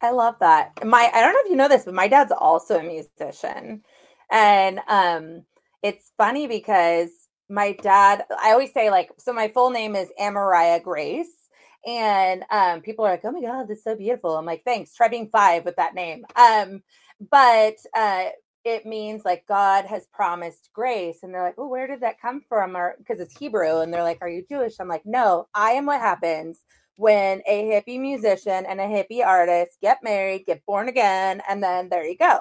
I 0.00 0.10
love 0.10 0.36
that. 0.40 0.84
My 0.84 1.10
I 1.12 1.20
don't 1.20 1.32
know 1.32 1.40
if 1.44 1.50
you 1.50 1.56
know 1.56 1.68
this, 1.68 1.84
but 1.84 1.94
my 1.94 2.08
dad's 2.08 2.32
also 2.32 2.78
a 2.78 2.82
musician. 2.82 3.82
And 4.30 4.80
um 4.88 5.44
it's 5.82 6.12
funny 6.16 6.46
because 6.46 7.21
my 7.52 7.72
dad 7.82 8.24
I 8.42 8.52
always 8.52 8.72
say 8.72 8.90
like 8.90 9.10
so 9.18 9.32
my 9.32 9.48
full 9.48 9.70
name 9.70 9.96
is 9.96 10.10
Amariah 10.20 10.82
Grace 10.82 11.48
and 11.86 12.44
um 12.50 12.80
people 12.80 13.04
are 13.04 13.10
like, 13.12 13.22
"Oh 13.24 13.32
my 13.32 13.42
god, 13.42 13.68
that's 13.68 13.84
so 13.84 13.96
beautiful." 13.96 14.36
I'm 14.36 14.46
like, 14.46 14.62
"Thanks. 14.64 14.94
Try 14.94 15.08
being 15.08 15.28
5 15.28 15.64
with 15.64 15.76
that 15.76 15.94
name." 15.94 16.24
Um 16.36 16.82
but 17.30 17.76
uh 17.96 18.26
it 18.64 18.86
means 18.86 19.24
like 19.24 19.44
God 19.48 19.86
has 19.86 20.06
promised 20.12 20.70
grace 20.72 21.20
and 21.22 21.34
they're 21.34 21.42
like, 21.42 21.56
"Oh, 21.58 21.68
where 21.68 21.86
did 21.88 22.00
that 22.02 22.20
come 22.20 22.42
from?" 22.48 22.76
or 22.76 22.94
because 22.98 23.20
it's 23.20 23.36
Hebrew 23.38 23.80
and 23.80 23.92
they're 23.92 24.02
like, 24.04 24.18
"Are 24.22 24.28
you 24.28 24.44
Jewish?" 24.48 24.74
I'm 24.80 24.88
like, 24.88 25.04
"No, 25.04 25.48
I 25.54 25.72
am 25.72 25.86
what 25.86 26.00
happens 26.00 26.60
when 26.96 27.42
a 27.46 27.64
hippie 27.64 28.00
musician 28.00 28.64
and 28.66 28.80
a 28.80 28.84
hippie 28.84 29.24
artist 29.26 29.78
get 29.82 29.98
married, 30.04 30.46
get 30.46 30.64
born 30.66 30.88
again, 30.88 31.42
and 31.48 31.62
then 31.62 31.88
there 31.88 32.04
you 32.06 32.16
go. 32.16 32.38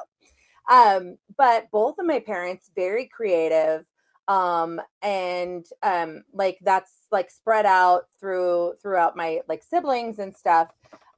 Um, 0.70 1.18
but 1.38 1.68
both 1.72 1.96
of 2.00 2.06
my 2.06 2.20
parents 2.20 2.72
very 2.76 3.08
creative, 3.08 3.86
um, 4.32 4.80
and 5.02 5.66
um, 5.84 6.24
like 6.34 6.58
that's 6.62 6.92
like 7.12 7.30
spread 7.30 7.66
out 7.66 8.04
through 8.18 8.76
throughout 8.82 9.18
my 9.18 9.42
like 9.50 9.62
siblings 9.62 10.20
and 10.20 10.34
stuff. 10.34 10.70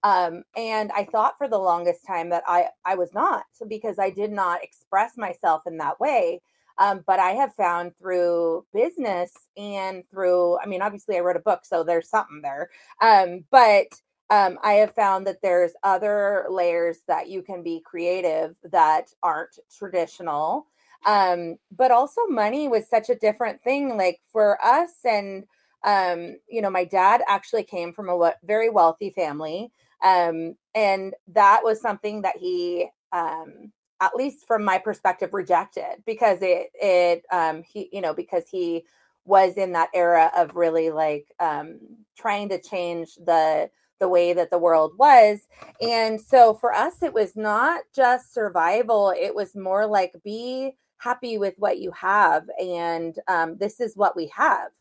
Um, 0.04 0.44
and 0.58 0.92
I 0.92 1.06
thought 1.06 1.38
for 1.38 1.48
the 1.48 1.60
longest 1.60 2.08
time 2.08 2.32
that 2.32 2.44
I 2.48 2.70
I 2.84 2.96
was 2.96 3.14
not 3.14 3.46
because 3.68 4.00
I 4.00 4.10
did 4.10 4.32
not 4.32 4.64
express 4.64 5.16
myself 5.16 5.62
in 5.68 5.78
that 5.78 6.00
way. 6.00 6.42
Um, 6.80 7.04
but 7.06 7.20
I 7.20 7.34
have 7.34 7.54
found 7.54 7.96
through 7.98 8.66
business 8.74 9.32
and 9.56 10.04
through, 10.10 10.58
I 10.58 10.66
mean, 10.66 10.82
obviously 10.82 11.16
I 11.16 11.20
wrote 11.20 11.36
a 11.36 11.40
book, 11.40 11.66
so 11.66 11.84
there's 11.84 12.10
something 12.10 12.42
there. 12.42 12.72
Um, 13.00 13.44
but 13.52 13.90
um, 14.32 14.58
I 14.64 14.74
have 14.74 14.96
found 14.96 15.28
that 15.28 15.44
there's 15.44 15.74
other 15.84 16.48
layers 16.50 16.98
that 17.08 17.30
you 17.30 17.44
can 17.44 17.62
be 17.62 17.84
creative 17.86 18.56
that 18.72 19.14
aren't 19.22 19.60
traditional. 19.78 20.66
Um, 21.06 21.58
but 21.72 21.92
also 21.92 22.22
money 22.28 22.68
was 22.68 22.90
such 22.90 23.10
a 23.10 23.16
different 23.16 23.62
thing. 23.64 23.98
Like 23.98 24.22
for 24.32 24.64
us, 24.64 24.92
and 25.06 25.46
um, 25.84 26.38
you 26.50 26.62
know, 26.62 26.70
my 26.70 26.86
dad 26.86 27.22
actually 27.28 27.64
came 27.64 27.94
from 27.94 28.10
a 28.10 28.34
very 28.44 28.70
wealthy 28.70 29.10
family. 29.10 29.72
Um, 30.04 30.56
and 30.76 31.14
that 31.28 31.62
was 31.64 31.82
something 31.82 32.22
that 32.24 32.38
he 32.38 32.90
um 33.12 33.72
at 34.02 34.16
least 34.16 34.46
from 34.48 34.66
my 34.66 34.78
perspective 34.78 35.34
rejected 35.34 36.04
because 36.06 36.40
it 36.42 36.68
it 36.74 37.24
um 37.32 37.64
he 37.64 37.90
you 37.94 38.02
know 38.02 38.14
because 38.14 38.44
he 38.50 38.84
was 39.26 39.54
in 39.56 39.72
that 39.74 39.90
era 39.94 40.32
of 40.36 40.56
really 40.56 40.90
like 40.90 41.28
um 41.40 41.80
trying 42.18 42.50
to 42.50 42.60
change 42.60 43.16
the 43.26 43.70
the 44.00 44.10
way 44.10 44.34
that 44.34 44.50
the 44.52 44.58
world 44.58 44.92
was. 44.98 45.48
And 45.80 46.20
so 46.20 46.54
for 46.56 46.74
us, 46.74 47.02
it 47.02 47.14
was 47.14 47.38
not 47.38 47.84
just 47.96 48.34
survival, 48.34 49.14
it 49.18 49.34
was 49.34 49.56
more 49.56 49.86
like 49.88 50.14
be 50.26 50.74
happy 51.04 51.38
with 51.38 51.54
what 51.58 51.80
you 51.80 51.92
have. 51.92 52.50
And 52.60 53.18
um, 53.28 53.58
this 53.58 53.80
is 53.80 53.96
what 53.96 54.16
we 54.16 54.28
have. 54.28 54.72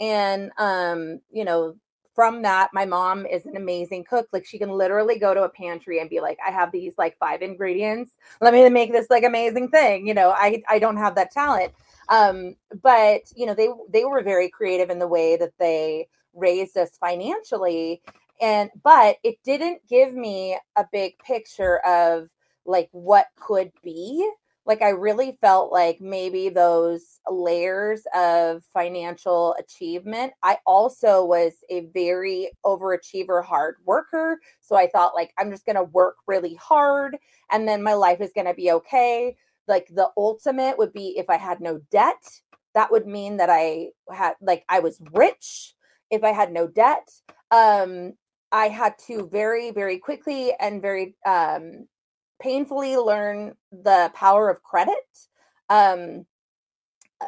And, 0.00 0.50
um, 0.58 1.20
you 1.30 1.44
know, 1.44 1.76
from 2.14 2.42
that, 2.42 2.70
my 2.72 2.86
mom 2.86 3.26
is 3.26 3.44
an 3.44 3.56
amazing 3.56 4.04
cook. 4.04 4.28
Like 4.32 4.46
she 4.46 4.58
can 4.58 4.70
literally 4.70 5.18
go 5.18 5.34
to 5.34 5.42
a 5.42 5.48
pantry 5.48 6.00
and 6.00 6.08
be 6.08 6.20
like, 6.20 6.38
I 6.46 6.50
have 6.50 6.72
these 6.72 6.94
like 6.96 7.18
five 7.18 7.42
ingredients. 7.42 8.12
Let 8.40 8.54
me 8.54 8.68
make 8.70 8.92
this 8.92 9.08
like 9.10 9.24
amazing 9.24 9.68
thing. 9.68 10.06
You 10.06 10.14
know, 10.14 10.30
I, 10.30 10.62
I 10.68 10.78
don't 10.78 10.96
have 10.96 11.14
that 11.16 11.30
talent. 11.30 11.72
Um, 12.08 12.56
but 12.82 13.22
you 13.34 13.46
know, 13.46 13.54
they 13.54 13.68
they 13.90 14.04
were 14.04 14.22
very 14.22 14.48
creative 14.48 14.90
in 14.90 14.98
the 14.98 15.08
way 15.08 15.36
that 15.36 15.52
they 15.58 16.08
raised 16.32 16.76
us 16.76 16.96
financially 16.98 18.00
and 18.40 18.70
but 18.82 19.16
it 19.22 19.38
didn't 19.44 19.80
give 19.88 20.14
me 20.14 20.58
a 20.76 20.84
big 20.92 21.18
picture 21.18 21.78
of 21.86 22.28
like 22.64 22.88
what 22.92 23.26
could 23.36 23.72
be 23.82 24.30
like 24.66 24.82
i 24.82 24.90
really 24.90 25.38
felt 25.40 25.72
like 25.72 26.00
maybe 26.00 26.48
those 26.48 27.20
layers 27.30 28.02
of 28.14 28.62
financial 28.72 29.54
achievement 29.58 30.32
i 30.42 30.58
also 30.66 31.24
was 31.24 31.52
a 31.70 31.86
very 31.94 32.50
overachiever 32.64 33.44
hard 33.44 33.76
worker 33.84 34.38
so 34.60 34.76
i 34.76 34.86
thought 34.88 35.14
like 35.14 35.32
i'm 35.38 35.50
just 35.50 35.64
going 35.66 35.76
to 35.76 35.84
work 35.84 36.16
really 36.26 36.54
hard 36.54 37.16
and 37.50 37.66
then 37.68 37.82
my 37.82 37.94
life 37.94 38.20
is 38.20 38.32
going 38.34 38.46
to 38.46 38.54
be 38.54 38.70
okay. 38.72 39.36
Like 39.68 39.88
the 39.88 40.10
ultimate 40.16 40.78
would 40.78 40.92
be 40.92 41.14
if 41.16 41.28
i 41.28 41.36
had 41.36 41.60
no 41.60 41.80
debt 41.90 42.22
that 42.74 42.90
would 42.92 43.06
mean 43.06 43.38
that 43.38 43.50
i 43.50 43.88
had 44.12 44.34
like 44.40 44.64
i 44.68 44.80
was 44.80 45.00
rich 45.12 45.74
if 46.10 46.22
i 46.24 46.32
had 46.32 46.52
no 46.52 46.66
debt. 46.68 47.08
Um 47.50 48.14
I 48.52 48.68
had 48.68 48.94
to 49.08 49.28
very, 49.30 49.72
very 49.72 49.98
quickly 49.98 50.54
and 50.60 50.80
very 50.80 51.16
um, 51.26 51.88
painfully 52.40 52.96
learn 52.96 53.54
the 53.70 54.10
power 54.14 54.48
of 54.50 54.62
credit. 54.62 54.94
Um, 55.68 56.26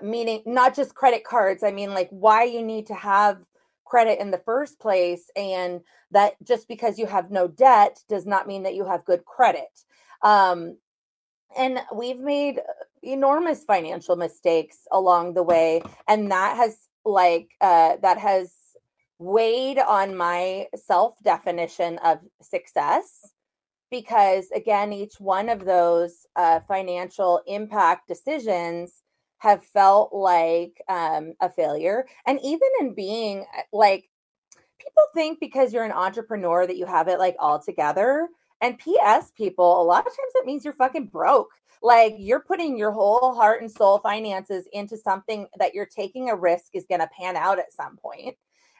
meaning 0.02 0.42
not 0.46 0.76
just 0.76 0.94
credit 0.94 1.24
cards, 1.24 1.62
I 1.62 1.70
mean, 1.70 1.94
like 1.94 2.08
why 2.10 2.44
you 2.44 2.62
need 2.62 2.86
to 2.86 2.94
have 2.94 3.38
credit 3.84 4.20
in 4.20 4.30
the 4.30 4.42
first 4.44 4.78
place, 4.78 5.30
and 5.34 5.80
that 6.10 6.34
just 6.44 6.68
because 6.68 6.98
you 6.98 7.06
have 7.06 7.30
no 7.30 7.48
debt 7.48 7.98
does 8.08 8.26
not 8.26 8.46
mean 8.46 8.62
that 8.64 8.74
you 8.74 8.84
have 8.84 9.04
good 9.04 9.24
credit. 9.24 9.84
Um, 10.22 10.76
and 11.56 11.80
we've 11.94 12.20
made 12.20 12.60
enormous 13.02 13.64
financial 13.64 14.16
mistakes 14.16 14.80
along 14.92 15.34
the 15.34 15.42
way, 15.42 15.82
and 16.06 16.30
that 16.30 16.56
has 16.56 16.76
like 17.04 17.48
uh, 17.60 17.96
that 18.02 18.18
has 18.18 18.52
weighed 19.18 19.78
on 19.78 20.16
my 20.16 20.66
self 20.76 21.14
definition 21.22 21.98
of 21.98 22.18
success 22.42 23.32
because 23.90 24.50
again 24.54 24.92
each 24.92 25.14
one 25.18 25.48
of 25.48 25.64
those 25.64 26.26
uh, 26.36 26.60
financial 26.60 27.40
impact 27.46 28.08
decisions 28.08 29.02
have 29.38 29.64
felt 29.64 30.12
like 30.12 30.82
um, 30.88 31.34
a 31.40 31.48
failure. 31.48 32.06
And 32.26 32.38
even 32.42 32.68
in 32.80 32.94
being 32.94 33.46
uh, 33.56 33.62
like 33.72 34.08
people 34.78 35.02
think 35.14 35.40
because 35.40 35.72
you're 35.72 35.84
an 35.84 35.92
entrepreneur 35.92 36.66
that 36.66 36.76
you 36.76 36.86
have 36.86 37.08
it 37.08 37.18
like 37.18 37.36
all 37.38 37.58
together. 37.58 38.28
And 38.60 38.78
ps 38.78 39.30
people 39.36 39.80
a 39.80 39.84
lot 39.84 40.00
of 40.00 40.12
times 40.12 40.32
that 40.34 40.44
means 40.44 40.64
you're 40.64 40.74
fucking 40.74 41.06
broke. 41.06 41.50
Like 41.80 42.16
you're 42.18 42.40
putting 42.40 42.76
your 42.76 42.90
whole 42.90 43.34
heart 43.34 43.62
and 43.62 43.70
soul 43.70 44.00
finances 44.00 44.66
into 44.72 44.96
something 44.96 45.46
that 45.58 45.74
you're 45.74 45.86
taking 45.86 46.28
a 46.28 46.34
risk 46.34 46.74
is 46.74 46.86
going 46.88 47.00
to 47.00 47.08
pan 47.16 47.36
out 47.36 47.60
at 47.60 47.72
some 47.72 47.96
point. 47.96 48.36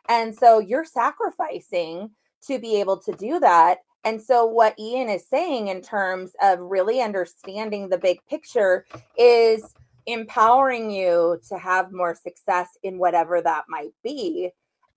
And 0.09 0.37
so 0.37 0.59
you're 0.59 0.85
sacrificing 0.85 2.11
to 2.49 2.59
be 2.59 2.81
able 2.81 2.99
to 3.03 3.13
do 3.13 3.39
that. 3.39 3.79
And 4.05 4.23
so, 4.23 4.47
what 4.47 4.79
Ean 4.79 5.09
is 5.09 5.27
saying 5.29 5.69
in 5.69 5.83
terms 5.83 6.33
of 6.43 6.61
really 6.61 7.01
understanding 7.01 7.89
the 7.89 7.99
big 7.99 8.21
picture 8.29 8.85
is 9.19 9.75
empowering 10.07 10.91
you 10.91 11.41
to 11.49 11.59
have 11.59 11.93
more 11.93 12.15
success 12.15 12.69
in 12.83 12.99
whatever 12.99 13.43
that 13.43 13.65
might 13.69 13.93
be. 14.03 14.51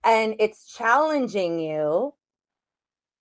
And 0.04 0.34
it's 0.38 0.72
challenging 0.72 1.60
you 1.60 2.14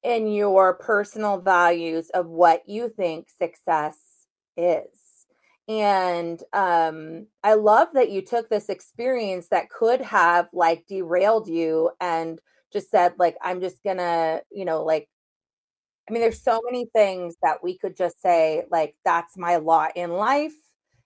in 0.04 0.32
your 0.32 0.76
personal 0.76 1.40
values 1.40 2.10
of 2.12 2.28
what 2.28 2.64
you 2.68 2.90
think 2.90 3.28
success 3.30 3.98
is. 4.58 4.88
And 5.68 6.42
um, 6.54 7.28
I 7.44 7.54
love 7.54 7.90
that 7.94 8.10
you 8.10 8.22
took 8.22 8.50
this 8.50 8.70
experience 8.70 9.48
that 9.50 9.70
could 9.70 10.02
have 10.02 10.48
like 10.54 10.86
derailed 10.88 11.48
you 11.48 11.92
and 12.00 12.40
just 12.74 12.90
said, 12.90 13.14
like, 13.20 13.36
I'm 13.42 13.62
just 13.62 13.84
gonna, 13.84 14.42
you 14.52 14.66
know, 14.66 14.84
like, 14.84 15.08
I 16.12 16.14
mean, 16.14 16.24
there's 16.24 16.42
so 16.42 16.60
many 16.66 16.88
things 16.94 17.38
that 17.42 17.64
we 17.64 17.78
could 17.78 17.96
just 17.96 18.22
say, 18.22 18.66
like, 18.70 18.96
that's 19.06 19.38
my 19.38 19.56
lot 19.56 19.96
in 19.96 20.12
life. 20.12 20.52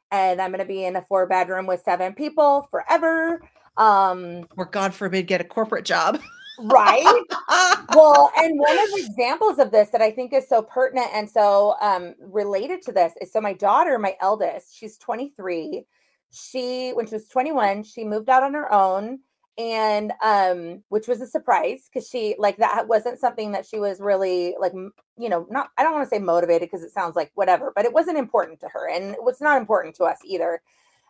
And 0.10 0.42
I'm 0.42 0.50
gonna 0.50 0.66
be 0.66 0.84
in 0.84 0.96
a 0.96 1.04
four 1.04 1.28
bedroom 1.28 1.68
with 1.68 1.84
seven 1.86 2.16
people 2.16 2.68
forever. 2.72 3.40
Um, 3.78 4.48
or 4.58 4.66
God 4.66 4.96
forbid, 4.96 5.28
get 5.28 5.42
a 5.42 5.44
corporate 5.44 5.86
job. 5.86 6.20
right 6.58 7.04
well 7.96 8.32
and 8.38 8.58
one 8.58 8.80
of 8.80 8.90
the 8.92 9.06
examples 9.06 9.60
of 9.60 9.72
this 9.72 9.90
that 9.90 10.02
i 10.02 10.10
think 10.10 10.32
is 10.32 10.48
so 10.48 10.62
pertinent 10.62 11.10
and 11.14 11.30
so 11.30 11.76
um, 11.82 12.16
related 12.22 12.82
to 12.82 12.94
this 12.94 13.12
is 13.20 13.30
so 13.30 13.42
my 13.42 13.52
daughter 13.52 14.00
my 14.00 14.16
eldest 14.22 14.74
she's 14.74 14.98
23 15.00 15.84
she 16.32 16.92
when 16.94 17.06
she 17.06 17.16
was 17.16 17.28
21 17.28 17.84
she 17.84 18.06
moved 18.06 18.30
out 18.30 18.42
on 18.42 18.54
her 18.54 18.72
own 18.72 19.20
and 19.58 20.12
um 20.24 20.84
which 20.90 21.08
was 21.08 21.22
a 21.22 21.28
surprise 21.28 21.90
because 21.92 22.10
she 22.10 22.36
like 22.38 22.58
that 22.58 22.88
wasn't 22.90 23.18
something 23.18 23.54
that 23.54 23.66
she 23.66 23.80
was 23.80 24.02
really 24.02 24.54
like 24.60 24.74
you 25.18 25.30
know 25.30 25.48
not 25.50 25.70
i 25.78 25.84
don't 25.84 25.94
want 25.94 26.04
to 26.04 26.14
say 26.14 26.20
motivated 26.20 26.70
because 26.70 26.84
it 26.84 26.92
sounds 26.92 27.16
like 27.16 27.32
whatever 27.36 27.72
but 27.74 27.86
it 27.86 27.94
wasn't 27.94 28.18
important 28.18 28.60
to 28.60 28.68
her 28.68 28.90
and 28.90 29.14
it 29.16 29.24
was 29.24 29.40
not 29.40 29.58
important 29.58 29.96
to 29.96 30.04
us 30.04 30.18
either 30.26 30.62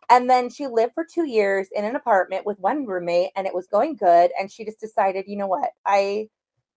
and 0.10 0.30
then 0.30 0.50
she 0.50 0.68
lived 0.68 0.94
for 0.94 1.06
two 1.06 1.28
years 1.28 1.70
in 1.74 1.84
an 1.84 1.96
apartment 1.96 2.46
with 2.46 2.60
one 2.60 2.86
roommate 2.86 3.32
and 3.36 3.48
it 3.48 3.54
was 3.54 3.68
going 3.68 3.96
good. 3.96 4.32
And 4.40 4.52
she 4.52 4.66
just 4.66 4.80
decided, 4.80 5.26
you 5.28 5.36
know 5.36 5.48
what? 5.48 5.72
I, 5.86 6.30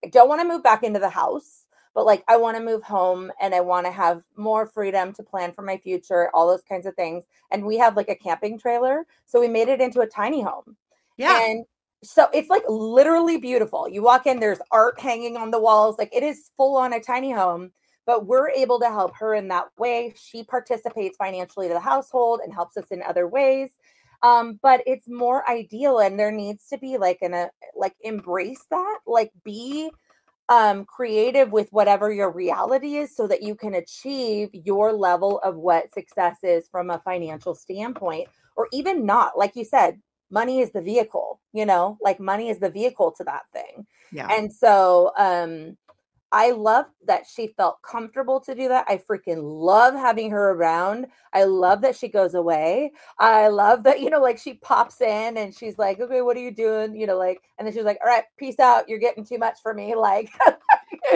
I 0.05 0.09
don't 0.09 0.29
want 0.29 0.41
to 0.41 0.49
move 0.49 0.63
back 0.63 0.83
into 0.83 1.01
the 1.01 1.11
house, 1.11 1.67
but 1.95 2.07
like 2.07 2.25
I 2.29 2.37
want 2.37 2.57
to 2.57 2.63
move 2.63 2.83
home 2.83 3.31
and 3.41 3.55
I 3.55 3.61
want 3.61 3.87
to 3.87 3.93
have 3.93 4.23
more 4.37 4.67
freedom 4.67 5.13
to 5.15 5.23
plan 5.23 5.53
for 5.53 5.63
my 5.63 5.77
future, 5.77 6.31
all 6.33 6.49
those 6.49 6.63
kinds 6.63 6.87
of 6.87 6.95
things. 6.95 7.25
And 7.51 7.65
we 7.65 7.77
have 7.79 7.97
like 7.97 8.09
a 8.09 8.15
camping 8.15 8.59
trailer. 8.59 9.05
So 9.27 9.41
we 9.41 9.49
made 9.49 9.69
it 9.69 9.81
into 9.81 10.01
a 10.01 10.07
tiny 10.07 10.43
home. 10.43 10.77
Yeah. 11.19 11.45
And 11.45 11.65
so 12.03 12.29
it's 12.33 12.49
like 12.49 12.63
literally 12.69 13.37
beautiful. 13.37 13.89
You 13.89 14.03
walk 14.03 14.27
in, 14.27 14.41
there's 14.41 14.61
art 14.71 14.99
hanging 15.01 15.37
on 15.37 15.51
the 15.51 15.61
walls. 15.61 15.99
Like 15.99 16.15
it 16.15 16.23
is 16.23 16.51
full 16.57 16.77
on 16.77 16.93
a 16.93 17.01
tiny 17.01 17.33
home 17.33 17.73
but 18.09 18.25
we're 18.25 18.49
able 18.49 18.81
to 18.81 18.87
help 18.87 19.15
her 19.17 19.35
in 19.35 19.49
that 19.49 19.67
way. 19.79 20.15
She 20.17 20.43
participates 20.43 21.19
financially 21.19 21.69
to 21.69 21.75
the 21.75 21.79
household 21.79 22.41
and 22.43 22.55
helps 22.55 22.79
us 22.79 22.87
in 22.91 23.03
other 23.03 23.29
ways. 23.29 23.69
Um, 24.23 24.59
but 24.63 24.83
it's 24.87 25.07
more 25.07 25.49
ideal, 25.49 25.99
and 25.99 26.19
there 26.19 26.33
needs 26.33 26.67
to 26.69 26.79
be 26.79 26.97
like 26.97 27.19
an 27.21 27.35
a 27.35 27.51
like 27.77 27.95
embrace 28.01 28.65
that, 28.71 28.99
like 29.07 29.31
be 29.45 29.91
um 30.49 30.87
creative 30.87 31.53
with 31.53 31.69
whatever 31.71 32.11
your 32.11 32.31
reality 32.31 32.97
is 32.97 33.15
so 33.15 33.27
that 33.27 33.43
you 33.43 33.55
can 33.55 33.75
achieve 33.75 34.49
your 34.55 34.95
level 34.95 35.39
of 35.41 35.57
what 35.57 35.93
success 35.93 36.39
is 36.43 36.67
from 36.73 36.89
a 36.89 37.01
financial 37.01 37.55
standpoint 37.55 38.27
or 38.57 38.67
even 38.73 39.05
not 39.05 39.37
like 39.37 39.55
you 39.55 39.65
said 39.65 40.01
money 40.31 40.61
is 40.61 40.71
the 40.73 40.83
vehicle 40.83 41.41
you 41.53 41.67
know 41.67 41.99
like 42.03 42.21
money 42.21 42.49
is 42.49 42.59
the 42.59 42.71
vehicle 42.71 43.11
to 43.11 43.25
that 43.25 43.43
thing 43.53 43.87
yeah 44.13 44.29
and 44.31 44.53
so 44.53 45.13
um 45.17 45.77
I 46.31 46.51
love 46.51 46.87
that 47.07 47.25
she 47.27 47.49
felt 47.57 47.81
comfortable 47.83 48.41
to 48.41 48.55
do 48.55 48.69
that. 48.69 48.85
I 48.89 48.99
freaking 48.99 49.41
love 49.43 49.95
having 49.95 50.31
her 50.31 50.51
around. 50.51 51.07
I 51.33 51.45
love 51.45 51.81
that 51.83 51.97
she 51.97 52.09
goes 52.09 52.35
away. 52.35 52.93
I 53.19 53.49
love 53.49 53.83
that, 53.85 54.01
you 54.03 54.11
know, 54.11 54.21
like 54.21 54.39
she 54.39 54.55
pops 54.55 55.01
in 55.01 55.37
and 55.37 55.55
she's 55.55 55.79
like, 55.79 56.01
okay, 56.01 56.21
what 56.21 56.37
are 56.37 56.41
you 56.41 56.51
doing? 56.51 56.95
You 56.95 57.07
know, 57.07 57.17
like, 57.17 57.41
and 57.59 57.67
then 57.67 57.75
she's 57.75 57.85
like, 57.85 57.99
all 58.05 58.11
right, 58.11 58.25
peace 58.37 58.59
out. 58.59 58.89
You're 58.89 58.99
getting 58.99 59.25
too 59.25 59.39
much 59.39 59.59
for 59.63 59.75
me. 59.75 59.95
Like, 60.09 60.31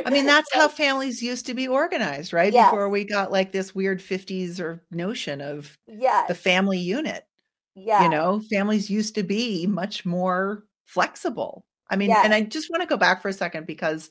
I 0.05 0.11
mean, 0.11 0.27
that's 0.27 0.53
how 0.53 0.68
families 0.83 1.22
used 1.22 1.46
to 1.46 1.55
be 1.55 1.66
organized, 1.66 2.33
right? 2.33 2.53
Yes. 2.53 2.70
Before 2.70 2.88
we 2.88 3.05
got 3.05 3.33
like 3.33 3.53
this 3.53 3.75
weird 3.75 4.01
50s 4.01 4.61
or 4.61 4.83
notion 4.90 5.40
of 5.40 5.79
yes. 5.87 6.29
the 6.29 6.35
family 6.35 6.79
unit. 6.79 7.27
Yeah. 7.75 8.03
You 8.05 8.11
know, 8.11 8.41
families 8.51 8.91
used 8.91 9.15
to 9.17 9.23
be 9.23 9.67
much 9.67 10.05
more 10.05 10.65
flexible. 10.87 11.65
I 11.91 11.97
mean, 11.97 12.09
Yes. 12.11 12.25
and 12.25 12.35
I 12.35 12.43
just 12.43 12.71
want 12.71 12.83
to 12.83 12.89
go 12.89 12.97
back 12.97 13.23
for 13.23 13.29
a 13.29 13.33
second 13.33 13.67
because 13.67 14.11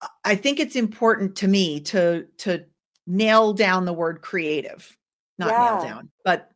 I- 0.00 0.08
I 0.24 0.36
think 0.36 0.60
it's 0.60 0.76
important 0.76 1.36
to 1.36 1.48
me 1.48 1.80
to 1.80 2.26
to 2.38 2.66
nail 3.06 3.52
down 3.52 3.84
the 3.84 3.92
word 3.92 4.22
creative. 4.22 4.96
Not 5.38 5.58
nail 5.58 5.76
down, 5.76 6.10
but 6.24 6.50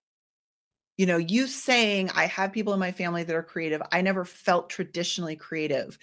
you 0.96 1.06
know, 1.06 1.16
you 1.16 1.46
saying 1.46 2.10
I 2.10 2.26
have 2.26 2.52
people 2.52 2.74
in 2.74 2.80
my 2.80 2.90
family 2.92 3.22
that 3.22 3.34
are 3.34 3.42
creative. 3.42 3.80
I 3.92 4.00
never 4.00 4.24
felt 4.24 4.68
traditionally 4.68 5.36
creative. 5.36 5.98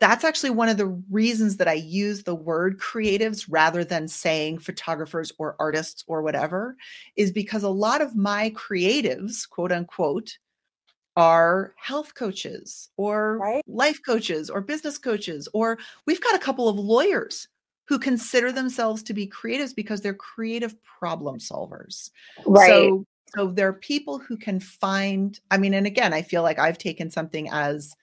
That's 0.00 0.24
actually 0.24 0.50
one 0.50 0.68
of 0.68 0.76
the 0.76 0.86
reasons 1.10 1.56
that 1.56 1.68
I 1.68 1.74
use 1.74 2.22
the 2.22 2.34
word 2.34 2.78
creatives 2.78 3.46
rather 3.48 3.84
than 3.84 4.06
saying 4.06 4.58
photographers 4.58 5.32
or 5.38 5.56
artists 5.58 6.04
or 6.06 6.22
whatever, 6.22 6.76
is 7.16 7.32
because 7.32 7.64
a 7.64 7.68
lot 7.68 8.00
of 8.00 8.14
my 8.14 8.50
creatives, 8.50 9.48
quote 9.48 9.72
unquote, 9.72 10.38
are 11.16 11.74
health 11.76 12.14
coaches 12.14 12.90
or 12.96 13.38
Right. 13.38 13.64
life 13.66 13.98
coaches 14.06 14.48
or 14.48 14.60
business 14.60 14.98
coaches, 14.98 15.48
or 15.52 15.78
we've 16.06 16.22
got 16.22 16.36
a 16.36 16.38
couple 16.38 16.68
of 16.68 16.78
lawyers 16.78 17.48
who 17.88 17.98
consider 17.98 18.52
themselves 18.52 19.02
to 19.02 19.14
be 19.14 19.26
creatives 19.26 19.74
because 19.74 20.00
they're 20.00 20.14
creative 20.14 20.76
problem 20.84 21.38
solvers. 21.38 22.10
Right. 22.46 22.68
So, 22.68 23.04
so 23.36 23.48
there 23.48 23.66
are 23.66 23.72
people 23.72 24.18
who 24.18 24.36
can 24.36 24.60
find, 24.60 25.40
I 25.50 25.58
mean, 25.58 25.74
and 25.74 25.86
again, 25.86 26.12
I 26.12 26.22
feel 26.22 26.42
like 26.42 26.58
I've 26.58 26.78
taken 26.78 27.10
something 27.10 27.48
as 27.50 27.96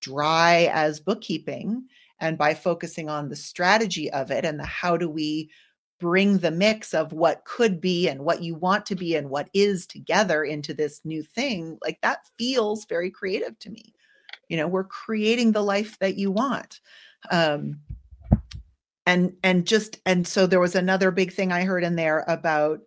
dry 0.00 0.70
as 0.72 1.00
bookkeeping. 1.00 1.84
And 2.20 2.36
by 2.36 2.54
focusing 2.54 3.08
on 3.08 3.28
the 3.28 3.36
strategy 3.36 4.10
of 4.10 4.30
it 4.30 4.44
and 4.44 4.58
the 4.60 4.66
how 4.66 4.96
do 4.96 5.08
we 5.08 5.50
bring 6.00 6.38
the 6.38 6.50
mix 6.50 6.94
of 6.94 7.12
what 7.12 7.44
could 7.44 7.80
be 7.80 8.08
and 8.08 8.24
what 8.24 8.42
you 8.42 8.54
want 8.54 8.86
to 8.86 8.94
be 8.94 9.14
and 9.14 9.28
what 9.30 9.48
is 9.54 9.86
together 9.86 10.42
into 10.42 10.74
this 10.74 11.00
new 11.04 11.22
thing, 11.22 11.78
like 11.82 11.98
that 12.02 12.26
feels 12.38 12.86
very 12.86 13.10
creative 13.10 13.58
to 13.60 13.70
me. 13.70 13.94
You 14.48 14.56
know, 14.56 14.66
we're 14.66 14.84
creating 14.84 15.52
the 15.52 15.62
life 15.62 15.98
that 16.00 16.16
you 16.16 16.30
want. 16.30 16.80
Um, 17.30 17.80
and 19.06 19.34
and 19.42 19.66
just 19.66 20.00
and 20.06 20.26
so 20.26 20.46
there 20.46 20.60
was 20.60 20.74
another 20.74 21.10
big 21.10 21.32
thing 21.32 21.52
I 21.52 21.64
heard 21.64 21.84
in 21.84 21.96
there 21.96 22.24
about 22.28 22.80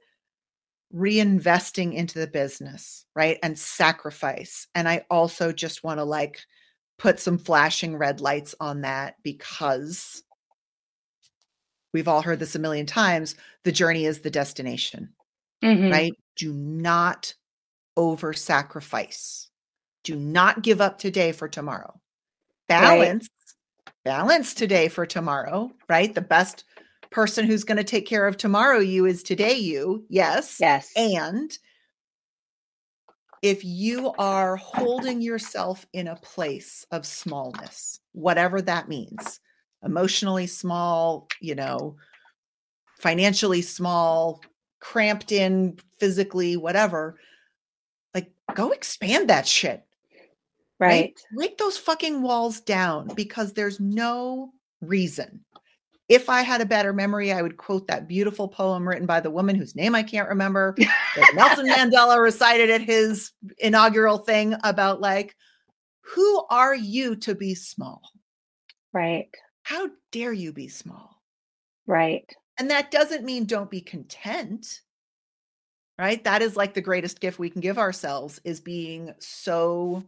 reinvesting 0.94 1.94
into 1.94 2.20
the 2.20 2.28
business, 2.28 3.06
right? 3.16 3.40
And 3.42 3.58
sacrifice. 3.58 4.68
And 4.76 4.88
I 4.88 5.06
also 5.10 5.52
just 5.52 5.84
want 5.84 6.00
to 6.00 6.04
like 6.04 6.40
put 7.04 7.20
some 7.20 7.38
flashing 7.38 7.98
red 7.98 8.22
lights 8.22 8.56
on 8.62 8.80
that 8.80 9.16
because 9.24 10.24
we've 11.94 12.08
all 12.08 12.22
heard 12.22 12.40
this 12.40 12.56
a 12.56 12.60
million 12.60 12.86
times 12.86 13.36
the 13.66 13.74
journey 13.74 14.06
is 14.06 14.22
the 14.22 14.30
destination, 14.30 15.14
Mhm. 15.62 15.92
right? 15.92 16.14
Do 16.38 16.54
not 16.54 17.36
over 17.98 18.32
sacrifice. 18.32 19.50
Do 20.06 20.16
not 20.16 20.64
give 20.64 20.80
up 20.80 20.98
today 20.98 21.34
for 21.34 21.50
tomorrow. 21.50 22.00
Balance, 22.70 23.28
balance 24.06 24.54
today 24.54 24.88
for 24.88 25.06
tomorrow, 25.06 25.74
right? 25.90 26.16
The 26.16 26.22
best 26.22 26.64
person 27.10 27.46
who's 27.46 27.66
going 27.66 27.78
to 27.78 27.84
take 27.84 28.08
care 28.08 28.26
of 28.26 28.38
tomorrow 28.38 28.80
you 28.80 29.06
is 29.06 29.24
today 29.24 29.56
you. 29.56 30.06
Yes. 30.08 30.56
Yes. 30.58 30.90
And 30.96 31.52
if 33.44 33.66
you 33.66 34.14
are 34.18 34.56
holding 34.56 35.22
yourself 35.22 35.86
in 35.92 36.08
a 36.08 36.16
place 36.16 36.88
of 36.92 37.06
smallness, 37.06 38.00
whatever 38.14 38.62
that 38.62 38.88
means, 38.88 39.42
emotionally 39.84 40.48
small, 40.48 41.28
you 41.42 41.54
know, 41.54 41.98
financially 43.00 43.62
small, 43.62 44.42
cramped 44.80 45.34
in 45.34 45.78
physically, 46.00 46.56
whatever, 46.56 47.20
like 48.16 48.32
go 48.56 48.72
expand 48.72 49.30
that 49.30 49.46
shit. 49.46 49.84
right. 50.80 51.14
Break 51.36 51.58
those 51.58 51.78
fucking 51.78 52.22
walls 52.22 52.62
down 52.62 53.10
because 53.14 53.52
there's 53.52 53.80
no 53.80 54.54
reason. 54.80 55.44
If 56.10 56.30
I 56.30 56.42
had 56.42 56.62
a 56.62 56.66
better 56.66 56.92
memory, 56.92 57.32
I 57.32 57.42
would 57.42 57.58
quote 57.58 57.88
that 57.88 58.08
beautiful 58.08 58.48
poem 58.48 58.88
written 58.88 59.06
by 59.06 59.20
the 59.20 59.32
woman 59.32 59.56
whose 59.56 59.76
name 59.76 59.96
I 59.96 60.04
can't 60.04 60.28
remember 60.28 60.76
that 60.78 61.32
Nelson 61.34 61.68
Mandela 61.70 62.22
recited 62.22 62.70
at 62.70 62.82
his 62.82 63.32
inaugural 63.58 64.18
thing 64.18 64.56
about 64.64 65.00
like, 65.00 65.36
who 66.02 66.46
are 66.50 66.76
you 66.76 67.16
to 67.18 67.34
be 67.34 67.56
small? 67.56 68.02
Right. 68.92 69.30
How 69.64 69.90
dare 70.12 70.34
you 70.34 70.52
be 70.52 70.68
small? 70.68 71.22
Right. 71.88 72.30
And 72.60 72.70
that 72.70 72.92
doesn't 72.92 73.24
mean 73.24 73.46
don't 73.46 73.72
be 73.72 73.82
content. 73.82 74.82
Right? 75.98 76.24
That 76.24 76.42
is 76.42 76.58
like 76.58 76.74
the 76.74 76.82
greatest 76.82 77.22
gift 77.22 77.40
we 77.40 77.50
can 77.50 77.62
give 77.62 77.78
ourselves 77.78 78.42
is 78.44 78.60
being 78.60 79.14
so 79.20 80.04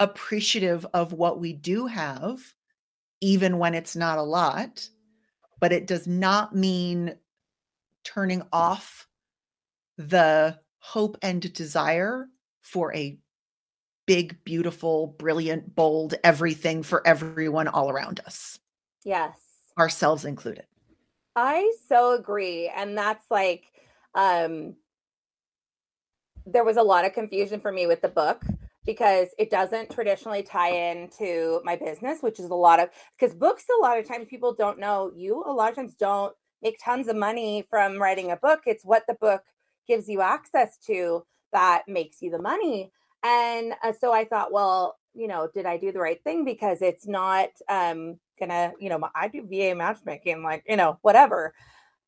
appreciative 0.00 0.86
of 0.94 1.12
what 1.12 1.38
we 1.38 1.52
do 1.52 1.86
have 1.86 2.40
even 3.20 3.58
when 3.58 3.74
it's 3.74 3.96
not 3.96 4.18
a 4.18 4.22
lot, 4.22 4.88
but 5.60 5.72
it 5.72 5.86
does 5.86 6.06
not 6.06 6.54
mean 6.54 7.16
turning 8.04 8.42
off 8.52 9.08
the 9.96 10.58
hope 10.78 11.16
and 11.22 11.52
desire 11.52 12.28
for 12.62 12.94
a 12.94 13.18
big, 14.06 14.44
beautiful, 14.44 15.08
brilliant, 15.18 15.74
bold 15.74 16.14
everything 16.22 16.82
for 16.82 17.06
everyone 17.06 17.68
all 17.68 17.90
around 17.90 18.20
us, 18.26 18.58
Yes. 19.04 19.40
ourselves 19.78 20.24
included. 20.24 20.66
I 21.34 21.72
so 21.88 22.12
agree. 22.12 22.68
And 22.74 22.96
that's 22.96 23.28
like, 23.30 23.64
um, 24.14 24.76
there 26.46 26.64
was 26.64 26.76
a 26.76 26.82
lot 26.82 27.04
of 27.04 27.12
confusion 27.12 27.60
for 27.60 27.72
me 27.72 27.86
with 27.86 28.00
the 28.00 28.08
book 28.08 28.44
because 28.86 29.28
it 29.38 29.50
doesn't 29.50 29.90
traditionally 29.90 30.42
tie 30.42 30.70
into 30.70 31.60
my 31.64 31.76
business, 31.76 32.22
which 32.22 32.38
is 32.38 32.46
a 32.50 32.54
lot 32.54 32.80
of 32.80 32.88
because 33.18 33.34
books, 33.34 33.64
a 33.78 33.82
lot 33.82 33.98
of 33.98 34.06
times 34.06 34.26
people 34.30 34.54
don't 34.54 34.78
know 34.78 35.12
you, 35.14 35.42
a 35.44 35.52
lot 35.52 35.70
of 35.70 35.76
times 35.76 35.94
don't 35.94 36.34
make 36.62 36.78
tons 36.82 37.08
of 37.08 37.16
money 37.16 37.66
from 37.68 38.00
writing 38.00 38.30
a 38.30 38.36
book. 38.36 38.60
It's 38.66 38.84
what 38.84 39.02
the 39.06 39.14
book 39.14 39.42
gives 39.86 40.08
you 40.08 40.20
access 40.20 40.78
to 40.86 41.24
that 41.52 41.82
makes 41.88 42.22
you 42.22 42.30
the 42.30 42.40
money. 42.40 42.92
And 43.22 43.74
uh, 43.82 43.92
so 43.98 44.12
I 44.12 44.24
thought, 44.24 44.52
well, 44.52 44.96
you 45.14 45.26
know, 45.26 45.48
did 45.52 45.66
I 45.66 45.76
do 45.78 45.92
the 45.92 45.98
right 46.00 46.22
thing? 46.22 46.44
Because 46.44 46.80
it's 46.82 47.06
not 47.06 47.48
um 47.68 48.18
gonna, 48.38 48.72
you 48.78 48.88
know, 48.88 49.00
I 49.14 49.28
do 49.28 49.46
VA 49.46 49.74
matchmaking, 49.74 50.42
like, 50.42 50.64
you 50.68 50.76
know, 50.76 50.98
whatever. 51.02 51.54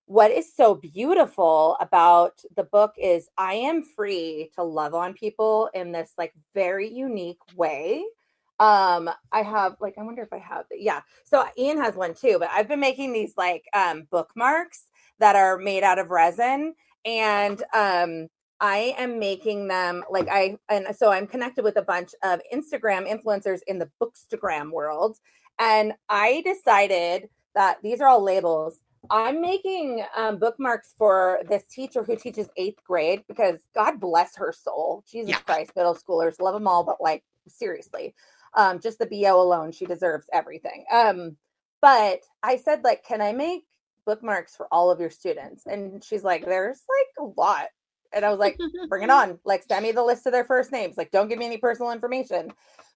What 0.08 0.30
is 0.30 0.50
so 0.56 0.74
beautiful 0.74 1.76
about 1.80 2.40
the 2.56 2.64
book 2.64 2.94
is 2.96 3.28
I 3.36 3.52
am 3.52 3.82
free 3.82 4.50
to 4.54 4.62
love 4.62 4.94
on 4.94 5.12
people 5.12 5.68
in 5.74 5.92
this 5.92 6.14
like 6.16 6.32
very 6.54 6.88
unique 6.88 7.42
way. 7.54 8.06
Um, 8.58 9.10
I 9.32 9.42
have 9.42 9.76
like, 9.82 9.96
I 9.98 10.02
wonder 10.02 10.22
if 10.22 10.32
I 10.32 10.38
have, 10.38 10.64
yeah. 10.74 11.02
So 11.24 11.44
Ean 11.58 11.76
has 11.76 11.94
one 11.94 12.14
too, 12.14 12.38
but 12.40 12.48
I've 12.50 12.68
been 12.68 12.80
making 12.80 13.12
these 13.12 13.34
like 13.36 13.64
um 13.74 14.08
bookmarks 14.10 14.86
that 15.18 15.36
are 15.36 15.58
made 15.58 15.82
out 15.82 15.98
of 15.98 16.08
resin 16.08 16.74
and 17.04 17.62
um 17.74 18.28
I 18.60 18.94
am 18.96 19.18
making 19.18 19.68
them 19.68 20.04
like 20.10 20.28
I 20.30 20.56
and 20.70 20.86
so 20.96 21.10
I'm 21.12 21.26
connected 21.26 21.64
with 21.64 21.76
a 21.76 21.82
bunch 21.82 22.14
of 22.22 22.40
Instagram 22.50 23.06
influencers 23.06 23.60
in 23.66 23.78
the 23.78 23.90
bookstagram 24.00 24.72
world 24.72 25.18
and 25.58 25.92
I 26.08 26.42
decided 26.46 27.28
that 27.54 27.82
these 27.82 28.00
are 28.00 28.08
all 28.08 28.22
labels. 28.24 28.80
I'm 29.10 29.40
making 29.40 30.04
um, 30.16 30.38
bookmarks 30.38 30.94
for 30.98 31.40
this 31.48 31.64
teacher 31.66 32.02
who 32.02 32.16
teaches 32.16 32.48
eighth 32.56 32.82
grade 32.84 33.24
because 33.28 33.60
God 33.74 34.00
bless 34.00 34.36
her 34.36 34.52
soul. 34.52 35.04
Jesus 35.10 35.30
Yeah. 35.30 35.38
Christ, 35.40 35.72
middle 35.76 35.94
schoolers 35.94 36.40
love 36.40 36.54
them 36.54 36.66
all, 36.68 36.84
but 36.84 37.00
like 37.00 37.24
seriously, 37.48 38.14
um, 38.54 38.80
just 38.80 38.98
the 38.98 39.06
BO 39.06 39.40
alone, 39.40 39.72
she 39.72 39.86
deserves 39.86 40.26
everything. 40.32 40.84
Um, 40.92 41.36
but 41.80 42.20
I 42.42 42.56
said, 42.56 42.84
like, 42.84 43.04
can 43.04 43.20
I 43.22 43.32
make 43.32 43.64
bookmarks 44.04 44.56
for 44.56 44.66
all 44.72 44.90
of 44.90 45.00
your 45.00 45.10
students? 45.10 45.66
And 45.66 46.02
she's 46.04 46.24
like, 46.24 46.44
there's 46.44 46.82
like 46.88 47.26
a 47.26 47.40
lot. 47.40 47.68
And 48.12 48.24
I 48.24 48.30
was 48.30 48.38
like, 48.38 48.60
bring 48.88 49.04
it 49.04 49.10
on. 49.10 49.38
Like, 49.44 49.64
send 49.68 49.84
me 49.84 49.92
the 49.92 50.02
list 50.02 50.26
of 50.26 50.32
their 50.32 50.44
first 50.44 50.72
names. 50.72 50.96
Like, 50.96 51.10
don't 51.10 51.28
give 51.28 51.38
me 51.38 51.46
any 51.46 51.58
personal 51.58 51.92
information. 51.92 52.52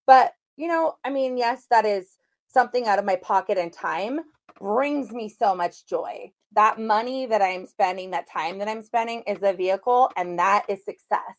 But, 0.06 0.32
you 0.56 0.68
know, 0.68 0.94
I 1.04 1.10
mean, 1.10 1.36
yes, 1.36 1.66
that 1.70 1.86
is 1.86 2.16
something 2.48 2.86
out 2.86 2.98
of 2.98 3.04
my 3.04 3.16
pocket 3.16 3.56
and 3.58 3.72
time 3.72 4.20
brings 4.62 5.10
me 5.12 5.28
so 5.28 5.54
much 5.54 5.86
joy. 5.86 6.32
That 6.54 6.78
money 6.80 7.26
that 7.26 7.42
I'm 7.42 7.66
spending, 7.66 8.12
that 8.12 8.30
time 8.30 8.58
that 8.60 8.68
I'm 8.68 8.82
spending 8.82 9.24
is 9.26 9.40
a 9.42 9.52
vehicle, 9.52 10.10
and 10.16 10.38
that 10.38 10.66
is 10.68 10.84
success. 10.84 11.36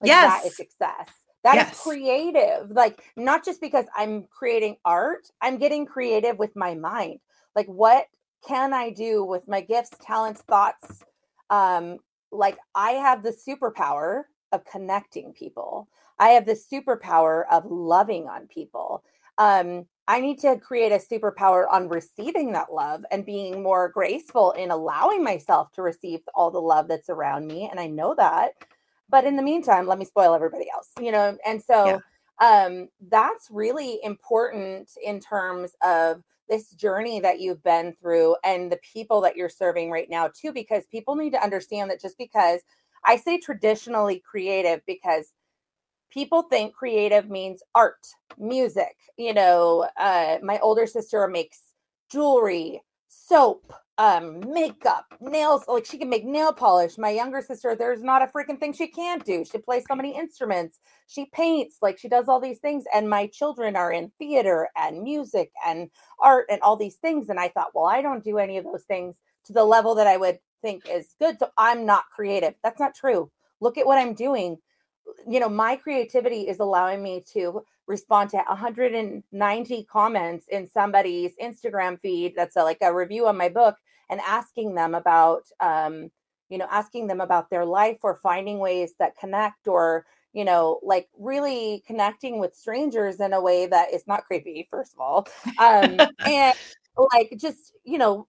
Like, 0.00 0.20
that 0.20 0.46
is 0.46 0.56
success. 0.56 1.08
That 1.44 1.58
is 1.58 1.66
Yes. 1.66 1.80
creative. 1.82 2.70
Like, 2.70 3.02
not 3.16 3.44
just 3.44 3.60
because 3.60 3.86
I'm 3.96 4.24
creating 4.30 4.76
art, 4.84 5.28
I'm 5.42 5.58
getting 5.58 5.86
creative 5.86 6.38
with 6.38 6.56
my 6.56 6.74
mind. 6.74 7.20
Like, 7.56 7.66
what 7.66 8.06
can 8.46 8.72
I 8.72 8.90
do 8.90 9.24
with 9.24 9.48
my 9.48 9.60
gifts, 9.60 9.90
talents, 10.00 10.42
thoughts? 10.42 11.04
Um, 11.50 11.98
like 12.32 12.58
I 12.74 12.92
have 12.92 13.22
the 13.22 13.32
superpower 13.32 14.24
of 14.52 14.64
connecting 14.64 15.32
people. 15.32 15.88
I 16.18 16.30
have 16.30 16.46
the 16.46 16.54
superpower 16.72 17.44
of 17.50 17.64
loving 17.66 18.28
on 18.28 18.46
people. 18.46 19.02
Um, 19.38 19.86
I 20.10 20.20
need 20.20 20.40
to 20.40 20.58
create 20.58 20.90
a 20.90 20.96
superpower 20.96 21.66
on 21.70 21.88
receiving 21.88 22.50
that 22.50 22.72
love 22.72 23.04
and 23.12 23.24
being 23.24 23.62
more 23.62 23.88
graceful 23.88 24.50
in 24.52 24.72
allowing 24.72 25.22
myself 25.22 25.70
to 25.74 25.82
receive 25.82 26.18
all 26.34 26.50
the 26.50 26.60
love 26.60 26.88
that's 26.88 27.08
around 27.08 27.46
me. 27.46 27.68
And 27.70 27.78
I 27.78 27.86
know 27.86 28.16
that. 28.16 28.54
But 29.08 29.24
in 29.24 29.36
the 29.36 29.42
meantime, 29.44 29.86
let 29.86 30.00
me 30.00 30.04
spoil 30.04 30.34
everybody 30.34 30.66
else, 30.74 30.90
you 31.00 31.12
know? 31.12 31.38
And 31.46 31.62
so 31.62 32.00
yeah. 32.40 32.64
um, 32.66 32.88
that's 33.08 33.52
really 33.52 34.00
important 34.02 34.90
in 35.00 35.20
terms 35.20 35.76
of 35.80 36.24
this 36.48 36.70
journey 36.70 37.20
that 37.20 37.38
you've 37.38 37.62
been 37.62 37.94
through 38.02 38.34
and 38.42 38.72
the 38.72 38.80
people 38.82 39.20
that 39.20 39.36
you're 39.36 39.48
serving 39.48 39.92
right 39.92 40.10
now, 40.10 40.26
too, 40.26 40.52
because 40.52 40.86
people 40.86 41.14
need 41.14 41.34
to 41.34 41.44
understand 41.44 41.88
that 41.88 42.00
just 42.00 42.18
because 42.18 42.62
I 43.04 43.14
say 43.14 43.38
traditionally 43.38 44.24
creative 44.28 44.80
because 44.88 45.34
people 46.10 46.42
think 46.42 46.74
creative 46.74 47.30
means 47.30 47.62
art, 47.74 48.06
music. 48.38 48.96
You 49.16 49.34
know, 49.34 49.88
uh, 49.98 50.38
my 50.42 50.58
older 50.60 50.86
sister 50.86 51.26
makes 51.28 51.60
jewelry, 52.10 52.82
soap, 53.08 53.72
um, 53.98 54.40
makeup, 54.50 55.04
nails. 55.20 55.64
Like 55.68 55.84
she 55.84 55.98
can 55.98 56.08
make 56.08 56.24
nail 56.24 56.52
polish. 56.52 56.96
My 56.96 57.10
younger 57.10 57.42
sister, 57.42 57.76
there's 57.76 58.02
not 58.02 58.22
a 58.22 58.26
freaking 58.26 58.58
thing 58.58 58.72
she 58.72 58.86
can't 58.86 59.24
do. 59.24 59.44
She 59.44 59.58
plays 59.58 59.84
so 59.86 59.94
many 59.94 60.16
instruments. 60.16 60.80
She 61.06 61.26
paints. 61.26 61.76
Like 61.82 61.98
she 61.98 62.08
does 62.08 62.26
all 62.26 62.40
these 62.40 62.60
things. 62.60 62.84
And 62.94 63.10
my 63.10 63.26
children 63.26 63.76
are 63.76 63.92
in 63.92 64.10
theater 64.18 64.68
and 64.76 65.02
music 65.02 65.50
and 65.66 65.90
art 66.20 66.46
and 66.50 66.62
all 66.62 66.76
these 66.76 66.96
things. 66.96 67.28
And 67.28 67.38
I 67.38 67.48
thought, 67.48 67.72
well, 67.74 67.86
I 67.86 68.00
don't 68.00 68.24
do 68.24 68.38
any 68.38 68.56
of 68.56 68.64
those 68.64 68.84
things 68.84 69.16
to 69.44 69.52
the 69.52 69.64
level 69.64 69.94
that 69.96 70.06
I 70.06 70.16
would 70.16 70.38
think 70.62 70.88
is 70.88 71.14
good. 71.20 71.38
So 71.38 71.50
I'm 71.58 71.84
not 71.84 72.04
creative. 72.14 72.54
That's 72.62 72.80
not 72.80 72.94
true. 72.94 73.30
Look 73.60 73.76
at 73.76 73.86
what 73.86 73.98
I'm 73.98 74.14
doing 74.14 74.56
you 75.28 75.40
know, 75.40 75.48
my 75.48 75.76
creativity 75.76 76.48
is 76.48 76.60
allowing 76.60 77.02
me 77.02 77.24
to 77.32 77.64
respond 77.86 78.30
to 78.30 78.36
190 78.36 79.84
comments 79.84 80.46
in 80.48 80.68
somebody's 80.68 81.32
Instagram 81.42 82.00
feed 82.00 82.34
that's 82.36 82.56
a, 82.56 82.62
like 82.62 82.78
a 82.82 82.94
review 82.94 83.26
on 83.26 83.36
my 83.36 83.48
book 83.48 83.76
and 84.08 84.20
asking 84.20 84.74
them 84.74 84.94
about, 84.94 85.44
um, 85.60 86.10
you 86.48 86.58
know, 86.58 86.66
asking 86.70 87.06
them 87.06 87.20
about 87.20 87.50
their 87.50 87.64
life 87.64 87.98
or 88.02 88.16
finding 88.16 88.58
ways 88.58 88.94
that 88.98 89.16
connect 89.18 89.68
or, 89.68 90.06
you 90.32 90.44
know, 90.44 90.80
like 90.82 91.08
really 91.18 91.82
connecting 91.86 92.38
with 92.38 92.54
strangers 92.54 93.20
in 93.20 93.32
a 93.32 93.40
way 93.40 93.66
that 93.66 93.92
is 93.92 94.06
not 94.06 94.24
creepy, 94.24 94.66
first 94.70 94.94
of 94.94 95.00
all. 95.00 95.28
Um, 95.58 95.98
and 96.26 96.54
like 97.12 97.32
just, 97.36 97.72
you 97.84 97.98
know, 97.98 98.26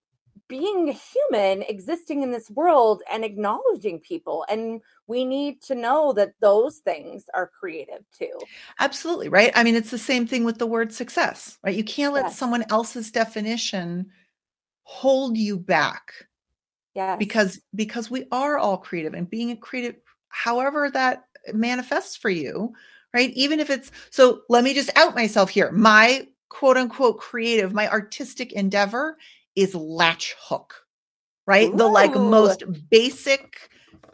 being 0.51 0.87
human 0.87 1.61
existing 1.63 2.23
in 2.23 2.31
this 2.31 2.51
world 2.51 3.01
and 3.09 3.23
acknowledging 3.23 3.99
people 3.99 4.45
and 4.49 4.81
we 5.07 5.23
need 5.23 5.61
to 5.61 5.75
know 5.75 6.11
that 6.11 6.33
those 6.41 6.79
things 6.79 7.25
are 7.33 7.47
creative 7.47 8.03
too. 8.11 8.37
Absolutely 8.79 9.29
right? 9.29 9.51
I 9.55 9.63
mean 9.63 9.75
it's 9.75 9.91
the 9.91 9.97
same 9.97 10.27
thing 10.27 10.43
with 10.43 10.57
the 10.57 10.67
word 10.67 10.91
success 10.91 11.57
right? 11.63 11.75
You 11.75 11.85
can't 11.85 12.13
let 12.13 12.25
yes. 12.25 12.37
someone 12.37 12.65
else's 12.69 13.11
definition 13.11 14.11
hold 14.83 15.37
you 15.37 15.57
back 15.57 16.11
yeah 16.95 17.15
because 17.15 17.61
because 17.73 18.11
we 18.11 18.25
are 18.31 18.57
all 18.57 18.77
creative 18.77 19.13
and 19.13 19.29
being 19.29 19.51
a 19.51 19.55
creative 19.55 19.95
however 20.27 20.89
that 20.89 21.23
manifests 21.53 22.17
for 22.17 22.29
you 22.29 22.73
right? 23.13 23.31
Even 23.31 23.59
if 23.59 23.69
it's 23.69 23.91
so 24.09 24.41
let 24.49 24.63
me 24.63 24.73
just 24.73 24.89
out 24.97 25.15
myself 25.15 25.49
here. 25.49 25.71
My 25.71 26.27
quote 26.49 26.77
unquote 26.77 27.17
creative 27.19 27.73
my 27.73 27.89
artistic 27.89 28.51
endeavor 28.51 29.17
is 29.55 29.75
latch 29.75 30.35
hook, 30.39 30.75
right? 31.45 31.69
Ooh. 31.69 31.77
The 31.77 31.87
like 31.87 32.15
most 32.15 32.63
basic 32.89 33.69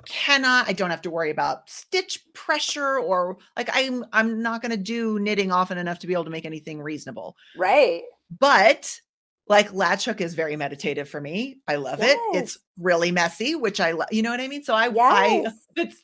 cannot 0.08 0.70
I 0.70 0.74
don't 0.74 0.90
have 0.90 1.02
to 1.02 1.10
worry 1.10 1.32
about 1.32 1.70
stitch 1.70 2.24
pressure 2.34 2.98
or 2.98 3.38
like 3.58 3.70
I'm 3.74 4.06
I'm 4.14 4.42
not 4.42 4.62
going 4.62 4.72
to 4.72 4.78
do 4.78 5.20
knitting 5.20 5.52
often 5.52 5.78
enough 5.78 6.00
to 6.00 6.08
be 6.08 6.14
able 6.14 6.24
to 6.24 6.30
make 6.30 6.46
anything 6.46 6.82
reasonable. 6.82 7.36
Right. 7.58 8.04
But 8.40 9.00
like 9.48 9.74
latch 9.74 10.06
hook 10.06 10.22
is 10.22 10.34
very 10.34 10.56
meditative 10.56 11.10
for 11.10 11.22
me. 11.22 11.58
I 11.68 11.76
love 11.76 12.00
yes. 12.00 12.18
it. 12.18 12.38
It's 12.38 12.58
really 12.80 13.12
messy, 13.12 13.56
which 13.56 13.80
I 13.80 13.92
love. 13.92 14.08
You 14.12 14.22
know 14.22 14.32
what 14.32 14.42
I 14.42 14.48
mean? 14.48 14.64
So 14.64 14.74
I 14.74 14.88
yes. 14.88 14.96
I 14.98 15.52
it's 15.82 16.02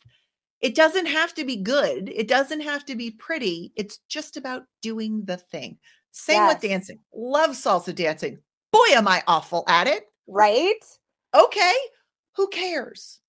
it 0.62 0.76
doesn't 0.76 1.08
have 1.08 1.34
to 1.36 1.46
be 1.46 1.58
good. 1.58 2.10
It 2.14 2.28
doesn't 2.28 2.62
have 2.62 2.86
to 2.86 2.96
be 2.96 3.12
pretty. 3.12 3.74
It's 3.76 4.00
just 4.10 4.38
about 4.38 4.64
doing 4.82 5.24
the 5.26 5.38
thing. 5.38 5.78
Same 6.12 6.36
yes. 6.36 6.54
with 6.56 6.70
dancing. 6.70 7.00
Love 7.14 7.52
salsa 7.52 7.94
dancing 7.94 8.40
boy, 8.74 8.88
am 8.96 9.08
I 9.08 9.24
awful 9.28 9.64
at 9.68 9.88
it. 9.88 10.08
Right. 10.28 10.84
Okay. 11.34 11.76
Who 12.36 12.48
cares? 12.50 13.20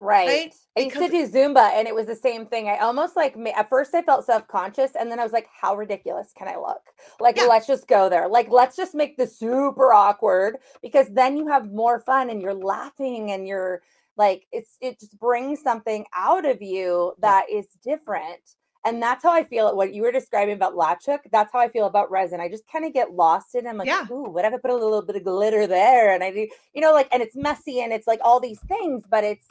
Right. 0.00 0.26
right? 0.26 0.54
I 0.76 0.80
used 0.80 0.96
to 0.96 1.08
do 1.08 1.28
Zumba 1.28 1.70
and 1.72 1.86
it 1.86 1.94
was 1.94 2.06
the 2.06 2.16
same 2.16 2.46
thing. 2.46 2.68
I 2.68 2.78
almost 2.78 3.16
like 3.16 3.36
at 3.56 3.68
first 3.70 3.94
I 3.94 4.02
felt 4.02 4.26
self-conscious 4.26 4.92
and 4.98 5.10
then 5.10 5.20
I 5.20 5.22
was 5.22 5.32
like, 5.32 5.46
how 5.60 5.76
ridiculous 5.76 6.32
can 6.36 6.48
I 6.48 6.56
look? 6.56 6.82
Like, 7.20 7.36
yeah. 7.36 7.44
let's 7.44 7.66
just 7.66 7.86
go 7.86 8.08
there. 8.08 8.28
Like, 8.28 8.50
let's 8.50 8.76
just 8.76 8.94
make 8.94 9.16
this 9.16 9.38
super 9.38 9.92
awkward 9.92 10.56
because 10.82 11.06
then 11.10 11.36
you 11.36 11.46
have 11.48 11.72
more 11.72 12.00
fun 12.00 12.28
and 12.28 12.42
you're 12.42 12.54
laughing 12.54 13.30
and 13.30 13.46
you're 13.46 13.82
like, 14.16 14.46
it's 14.52 14.76
it 14.80 15.00
just 15.00 15.18
brings 15.18 15.62
something 15.62 16.04
out 16.14 16.44
of 16.44 16.60
you 16.60 17.14
that 17.20 17.46
yeah. 17.48 17.58
is 17.58 17.66
different. 17.82 18.42
And 18.84 19.02
that's 19.02 19.22
how 19.22 19.32
I 19.32 19.44
feel 19.44 19.74
what 19.74 19.94
you 19.94 20.02
were 20.02 20.12
describing 20.12 20.54
about 20.54 20.76
latch 20.76 21.06
hook. 21.06 21.22
That's 21.32 21.52
how 21.52 21.58
I 21.58 21.68
feel 21.68 21.86
about 21.86 22.10
resin. 22.10 22.40
I 22.40 22.48
just 22.48 22.64
kind 22.70 22.84
of 22.84 22.92
get 22.92 23.12
lost 23.12 23.54
in 23.54 23.66
it. 23.66 23.68
I'm 23.68 23.78
like, 23.78 23.88
yeah. 23.88 24.06
ooh, 24.10 24.24
what 24.24 24.44
if 24.44 24.52
I 24.52 24.58
put 24.58 24.70
a 24.70 24.74
little 24.74 25.02
bit 25.02 25.16
of 25.16 25.24
glitter 25.24 25.66
there? 25.66 26.12
And 26.12 26.22
I 26.22 26.30
do, 26.30 26.48
you 26.74 26.82
know, 26.82 26.92
like, 26.92 27.08
and 27.12 27.22
it's 27.22 27.34
messy 27.34 27.80
and 27.80 27.92
it's 27.92 28.06
like 28.06 28.20
all 28.22 28.40
these 28.40 28.60
things, 28.60 29.04
but 29.08 29.24
it's 29.24 29.46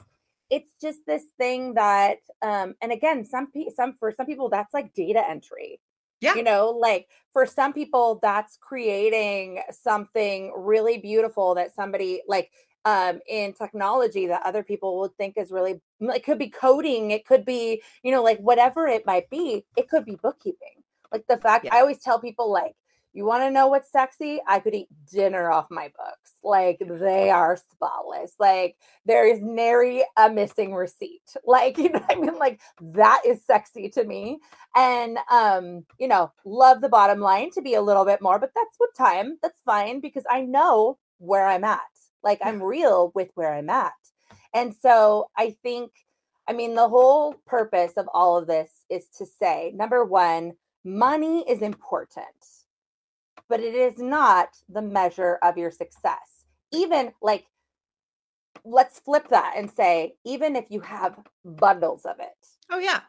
it's 0.49 0.71
just 0.79 0.99
this 1.07 1.23
thing 1.37 1.73
that 1.73 2.17
um 2.43 2.75
and 2.81 2.91
again, 2.91 3.25
some 3.25 3.49
people 3.49 3.73
some 3.75 3.93
for 3.93 4.11
some 4.11 4.27
people 4.27 4.49
that's 4.49 4.73
like 4.73 4.93
data 4.93 5.23
entry. 5.27 5.79
Yeah. 6.21 6.35
You 6.35 6.43
know, 6.43 6.69
like 6.69 7.09
for 7.33 7.45
some 7.45 7.73
people, 7.73 8.19
that's 8.21 8.57
creating 8.61 9.61
something 9.71 10.53
really 10.55 10.97
beautiful 10.97 11.55
that 11.55 11.75
somebody 11.75 12.21
like 12.29 12.49
um, 12.85 13.19
in 13.27 13.53
technology 13.53 14.27
that 14.27 14.41
other 14.45 14.63
people 14.63 14.99
would 14.99 15.15
think 15.17 15.37
is 15.37 15.51
really 15.51 15.81
it 16.01 16.23
could 16.25 16.37
be 16.37 16.49
coding 16.49 17.11
it 17.11 17.25
could 17.25 17.45
be 17.45 17.81
you 18.03 18.11
know 18.11 18.21
like 18.21 18.39
whatever 18.39 18.87
it 18.87 19.05
might 19.05 19.29
be 19.29 19.65
it 19.77 19.89
could 19.89 20.05
be 20.05 20.17
bookkeeping. 20.21 20.83
Like 21.11 21.25
the 21.27 21.37
fact 21.37 21.65
yeah. 21.65 21.75
i 21.75 21.79
always 21.79 21.99
tell 21.99 22.19
people 22.19 22.51
like 22.51 22.75
you 23.13 23.25
want 23.25 23.43
to 23.43 23.51
know 23.51 23.67
what's 23.67 23.91
sexy? 23.91 24.41
I 24.47 24.59
could 24.59 24.73
eat 24.73 24.87
dinner 25.11 25.51
off 25.51 25.67
my 25.69 25.91
books. 25.95 26.31
Like 26.43 26.81
they 26.81 27.29
are 27.29 27.55
spotless. 27.55 28.33
Like 28.39 28.75
there 29.05 29.27
is 29.27 29.39
nary 29.39 30.03
a 30.17 30.29
missing 30.29 30.73
receipt. 30.73 31.21
Like 31.45 31.77
you 31.77 31.91
know 31.91 32.03
i 32.09 32.15
mean? 32.15 32.37
Like 32.39 32.59
that 32.81 33.21
is 33.25 33.45
sexy 33.45 33.89
to 33.89 34.03
me. 34.03 34.39
And 34.75 35.19
um 35.31 35.85
you 35.99 36.07
know 36.07 36.31
love 36.43 36.81
the 36.81 36.89
bottom 36.89 37.19
line 37.19 37.51
to 37.51 37.61
be 37.61 37.75
a 37.75 37.81
little 37.81 38.05
bit 38.05 38.21
more 38.21 38.39
but 38.39 38.51
that's 38.55 38.77
with 38.79 38.95
time. 38.97 39.37
That's 39.41 39.61
fine 39.63 39.99
because 39.99 40.23
i 40.29 40.41
know 40.41 40.97
where 41.19 41.47
i'm 41.47 41.63
at 41.63 41.79
like 42.23 42.39
I'm 42.43 42.61
real 42.61 43.11
with 43.13 43.29
where 43.35 43.53
I'm 43.53 43.69
at. 43.69 43.93
And 44.53 44.75
so 44.81 45.29
I 45.37 45.55
think, 45.63 45.91
I 46.47 46.53
mean, 46.53 46.75
the 46.75 46.87
whole 46.87 47.35
purpose 47.45 47.93
of 47.97 48.07
all 48.13 48.37
of 48.37 48.47
this 48.47 48.69
is 48.89 49.07
to 49.17 49.25
say 49.25 49.71
number 49.75 50.03
one, 50.03 50.53
money 50.83 51.43
is 51.49 51.61
important, 51.61 52.25
but 53.49 53.59
it 53.59 53.75
is 53.75 53.97
not 53.97 54.49
the 54.69 54.81
measure 54.81 55.39
of 55.41 55.57
your 55.57 55.71
success. 55.71 56.45
Even 56.71 57.13
like, 57.21 57.45
let's 58.65 58.99
flip 58.99 59.27
that 59.29 59.53
and 59.57 59.69
say, 59.71 60.15
even 60.25 60.55
if 60.55 60.65
you 60.69 60.79
have 60.81 61.17
bundles 61.43 62.05
of 62.05 62.19
it. 62.19 62.47
Oh, 62.69 62.79
yeah. 62.79 63.01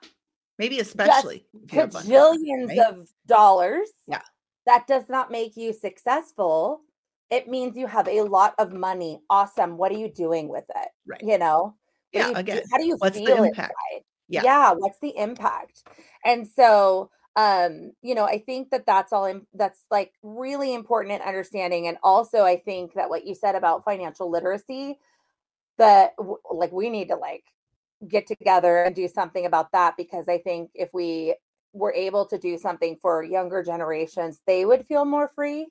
Maybe 0.59 0.79
especially 0.79 1.46
bajillions 1.66 2.68
right? 2.68 2.79
of 2.79 3.09
dollars. 3.27 3.88
Yeah. 4.07 4.22
That 4.66 4.87
does 4.87 5.09
not 5.09 5.31
make 5.31 5.57
you 5.57 5.72
successful 5.72 6.83
it 7.31 7.49
means 7.49 7.77
you 7.77 7.87
have 7.87 8.09
a 8.09 8.23
lot 8.23 8.55
of 8.59 8.73
money. 8.73 9.21
Awesome. 9.31 9.77
What 9.77 9.93
are 9.93 9.99
you 9.99 10.09
doing 10.09 10.49
with 10.49 10.65
it? 10.69 10.89
Right. 11.07 11.21
You 11.23 11.39
know? 11.39 11.75
Yeah. 12.13 12.29
You, 12.29 12.35
again, 12.35 12.63
how 12.71 12.79
do 12.79 12.87
you 12.87 12.97
what's 12.97 13.19
feel 13.19 13.37
the 13.37 13.45
impact? 13.45 13.75
Inside? 13.93 14.05
Yeah. 14.29 14.43
Yeah. 14.45 14.73
What's 14.73 14.99
the 15.01 15.17
impact? 15.17 15.83
And 16.25 16.47
so, 16.47 17.11
um, 17.37 17.93
you 18.03 18.15
know, 18.15 18.25
I 18.25 18.39
think 18.39 18.71
that 18.71 18.87
that's 18.87 19.13
all. 19.13 19.25
In, 19.25 19.47
that's 19.55 19.81
like 19.91 20.13
really 20.23 20.75
important 20.75 21.15
in 21.15 21.21
understanding. 21.23 21.89
And 21.89 21.99
also, 22.03 22.43
I 22.43 22.57
think 22.57 22.94
that 22.94 23.09
what 23.09 23.27
you 23.27 23.35
said 23.35 23.55
about 23.57 23.85
financial 23.85 24.31
literacy, 24.31 24.98
that 25.79 26.13
like 26.51 26.73
we 26.73 26.90
need 26.90 27.09
to 27.09 27.17
like 27.17 27.44
get 28.07 28.27
together 28.27 28.85
and 28.85 28.94
do 28.94 29.09
something 29.09 29.46
about 29.46 29.73
that 29.73 29.96
because 29.96 30.29
I 30.29 30.38
think 30.38 30.71
if 30.75 30.90
we 30.92 31.35
were 31.73 31.92
able 31.92 32.27
to 32.27 32.38
do 32.38 32.57
something 32.57 32.96
for 33.03 33.25
younger 33.25 33.63
generations, 33.63 34.40
they 34.46 34.65
would 34.65 34.87
feel 34.87 35.05
more 35.05 35.29
free 35.35 35.67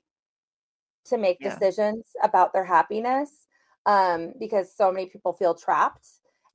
to 1.06 1.18
make 1.18 1.38
yeah. 1.40 1.50
decisions 1.54 2.04
about 2.22 2.52
their 2.52 2.64
happiness 2.64 3.46
um, 3.86 4.32
because 4.38 4.74
so 4.74 4.90
many 4.90 5.06
people 5.06 5.32
feel 5.32 5.54
trapped 5.54 6.06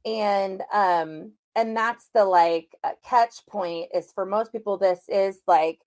and 0.05 0.61
um, 0.73 1.31
and 1.55 1.75
that's 1.75 2.09
the 2.13 2.23
like 2.23 2.75
uh, 2.83 2.91
catch 3.03 3.45
point 3.47 3.89
is 3.93 4.11
for 4.13 4.25
most 4.25 4.51
people 4.51 4.77
this 4.77 5.01
is 5.07 5.39
like 5.47 5.79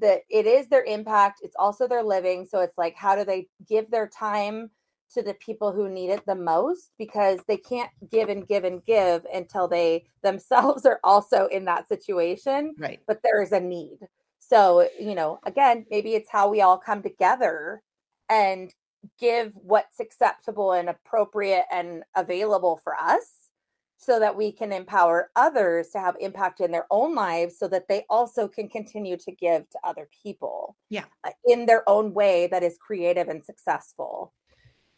that 0.00 0.22
it 0.28 0.46
is 0.46 0.68
their 0.68 0.84
impact 0.84 1.40
it's 1.42 1.56
also 1.58 1.86
their 1.86 2.02
living 2.02 2.44
so 2.44 2.60
it's 2.60 2.76
like 2.76 2.96
how 2.96 3.14
do 3.14 3.24
they 3.24 3.46
give 3.68 3.90
their 3.90 4.08
time 4.08 4.70
to 5.14 5.22
the 5.22 5.34
people 5.34 5.72
who 5.72 5.88
need 5.88 6.10
it 6.10 6.24
the 6.26 6.34
most? 6.34 6.90
Because 6.98 7.40
they 7.46 7.56
can't 7.56 7.90
give 8.10 8.28
and 8.28 8.46
give 8.46 8.64
and 8.64 8.84
give 8.84 9.24
until 9.32 9.68
they 9.68 10.04
themselves 10.22 10.84
are 10.86 11.00
also 11.04 11.46
in 11.46 11.64
that 11.66 11.88
situation 11.88 12.74
right. 12.78 13.00
but 13.06 13.20
there 13.22 13.42
is 13.42 13.52
a 13.52 13.60
need. 13.60 13.98
So, 14.38 14.88
you 15.00 15.14
know, 15.14 15.40
again, 15.44 15.86
maybe 15.90 16.14
it's 16.14 16.30
how 16.30 16.48
we 16.48 16.60
all 16.60 16.78
come 16.78 17.02
together 17.02 17.82
and 18.28 18.74
give 19.18 19.52
what's 19.54 20.00
acceptable 20.00 20.72
and 20.72 20.88
appropriate 20.88 21.64
and 21.70 22.02
available 22.16 22.80
for 22.82 22.94
us 22.96 23.50
so 23.98 24.20
that 24.20 24.36
we 24.36 24.52
can 24.52 24.72
empower 24.72 25.30
others 25.36 25.88
to 25.88 25.98
have 25.98 26.16
impact 26.20 26.60
in 26.60 26.70
their 26.70 26.86
own 26.90 27.14
lives 27.14 27.58
so 27.58 27.66
that 27.66 27.88
they 27.88 28.04
also 28.10 28.46
can 28.46 28.68
continue 28.68 29.16
to 29.16 29.32
give 29.32 29.68
to 29.70 29.78
other 29.84 30.08
people 30.22 30.76
yeah. 30.90 31.04
uh, 31.24 31.30
in 31.46 31.66
their 31.66 31.88
own 31.88 32.12
way 32.12 32.46
that 32.48 32.62
is 32.62 32.76
creative 32.78 33.28
and 33.28 33.44
successful. 33.44 34.32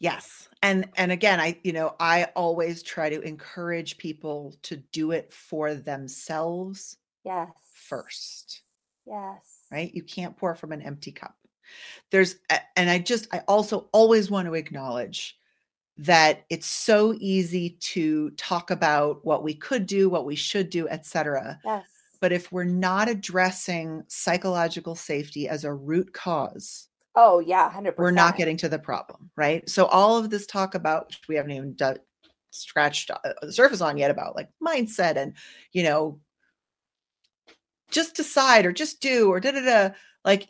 Yes 0.00 0.48
and 0.62 0.88
and 0.96 1.12
again 1.12 1.40
i 1.40 1.58
you 1.62 1.72
know 1.72 1.94
i 2.00 2.24
always 2.34 2.82
try 2.82 3.08
to 3.08 3.20
encourage 3.20 3.98
people 3.98 4.54
to 4.62 4.76
do 4.92 5.12
it 5.12 5.32
for 5.32 5.74
themselves 5.74 6.96
yes. 7.24 7.48
first. 7.74 8.62
Yes. 9.06 9.64
Right? 9.70 9.94
You 9.94 10.02
can't 10.02 10.36
pour 10.36 10.54
from 10.54 10.72
an 10.72 10.82
empty 10.82 11.12
cup 11.12 11.36
there's 12.10 12.36
and 12.76 12.90
i 12.90 12.98
just 12.98 13.26
i 13.32 13.40
also 13.48 13.88
always 13.92 14.30
want 14.30 14.46
to 14.46 14.54
acknowledge 14.54 15.38
that 15.96 16.44
it's 16.48 16.66
so 16.66 17.14
easy 17.18 17.70
to 17.80 18.30
talk 18.30 18.70
about 18.70 19.24
what 19.24 19.42
we 19.42 19.54
could 19.54 19.86
do 19.86 20.08
what 20.08 20.24
we 20.24 20.36
should 20.36 20.70
do 20.70 20.88
etc 20.88 21.58
yes. 21.64 21.84
But 22.20 22.32
if 22.32 22.50
we're 22.50 22.64
not 22.64 23.08
addressing 23.08 24.02
psychological 24.08 24.96
safety 24.96 25.48
as 25.48 25.64
a 25.64 25.72
root 25.72 26.12
cause 26.12 26.88
oh 27.14 27.38
yeah 27.38 27.70
100% 27.70 27.96
we're 27.96 28.10
not 28.10 28.36
getting 28.36 28.56
to 28.58 28.68
the 28.68 28.78
problem 28.78 29.30
right? 29.36 29.68
So 29.68 29.86
all 29.86 30.18
of 30.18 30.30
this 30.30 30.46
talk 30.46 30.74
about 30.74 31.16
we 31.28 31.36
haven't 31.36 31.52
even 31.52 31.74
done, 31.74 31.98
scratched 32.50 33.10
uh, 33.10 33.18
the 33.42 33.52
surface 33.52 33.80
on 33.80 33.96
yet 33.96 34.10
about 34.10 34.34
like 34.34 34.48
mindset 34.62 35.16
and 35.16 35.34
you 35.72 35.82
know 35.82 36.18
just 37.90 38.16
decide 38.16 38.66
or 38.66 38.72
just 38.72 39.00
do 39.00 39.30
or 39.30 39.40
da 39.40 39.50
da 39.50 39.64
da 39.64 39.94
like 40.24 40.48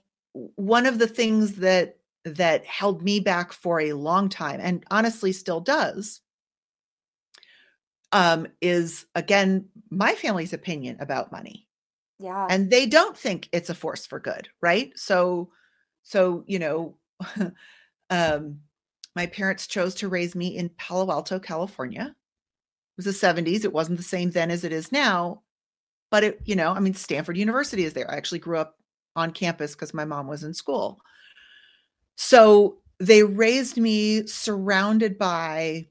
one 0.56 0.86
of 0.86 0.98
the 0.98 1.08
things 1.08 1.56
that 1.56 1.96
that 2.24 2.64
held 2.64 3.02
me 3.02 3.20
back 3.20 3.52
for 3.52 3.80
a 3.80 3.92
long 3.92 4.28
time 4.28 4.60
and 4.62 4.84
honestly 4.90 5.32
still 5.32 5.60
does 5.60 6.20
um 8.12 8.46
is 8.60 9.06
again 9.14 9.66
my 9.90 10.14
family's 10.14 10.52
opinion 10.52 10.96
about 11.00 11.32
money. 11.32 11.66
Yeah. 12.18 12.46
And 12.50 12.68
they 12.70 12.86
don't 12.86 13.16
think 13.16 13.48
it's 13.52 13.70
a 13.70 13.74
force 13.74 14.06
for 14.06 14.20
good 14.20 14.48
right? 14.60 14.92
So 14.96 15.50
so 16.02 16.44
you 16.46 16.58
know 16.58 16.96
um 18.10 18.60
my 19.16 19.26
parents 19.26 19.66
chose 19.66 19.94
to 19.96 20.08
raise 20.08 20.34
me 20.34 20.56
in 20.56 20.68
Palo 20.70 21.10
Alto 21.10 21.38
California. 21.38 22.14
It 22.14 23.04
was 23.04 23.20
the 23.20 23.26
70s 23.26 23.64
it 23.64 23.72
wasn't 23.72 23.98
the 23.98 24.04
same 24.04 24.30
then 24.30 24.50
as 24.50 24.64
it 24.64 24.72
is 24.72 24.90
now 24.92 25.42
but 26.10 26.24
it 26.24 26.40
you 26.44 26.56
know 26.56 26.72
i 26.72 26.80
mean 26.80 26.94
stanford 26.94 27.36
university 27.36 27.84
is 27.84 27.92
there. 27.92 28.10
I 28.10 28.16
actually 28.16 28.40
grew 28.40 28.58
up 28.58 28.78
on 29.16 29.32
campus 29.32 29.74
because 29.74 29.94
my 29.94 30.04
mom 30.04 30.26
was 30.26 30.44
in 30.44 30.54
school. 30.54 31.00
So 32.16 32.78
they 32.98 33.22
raised 33.22 33.76
me 33.76 34.26
surrounded 34.26 35.18
by 35.18 35.88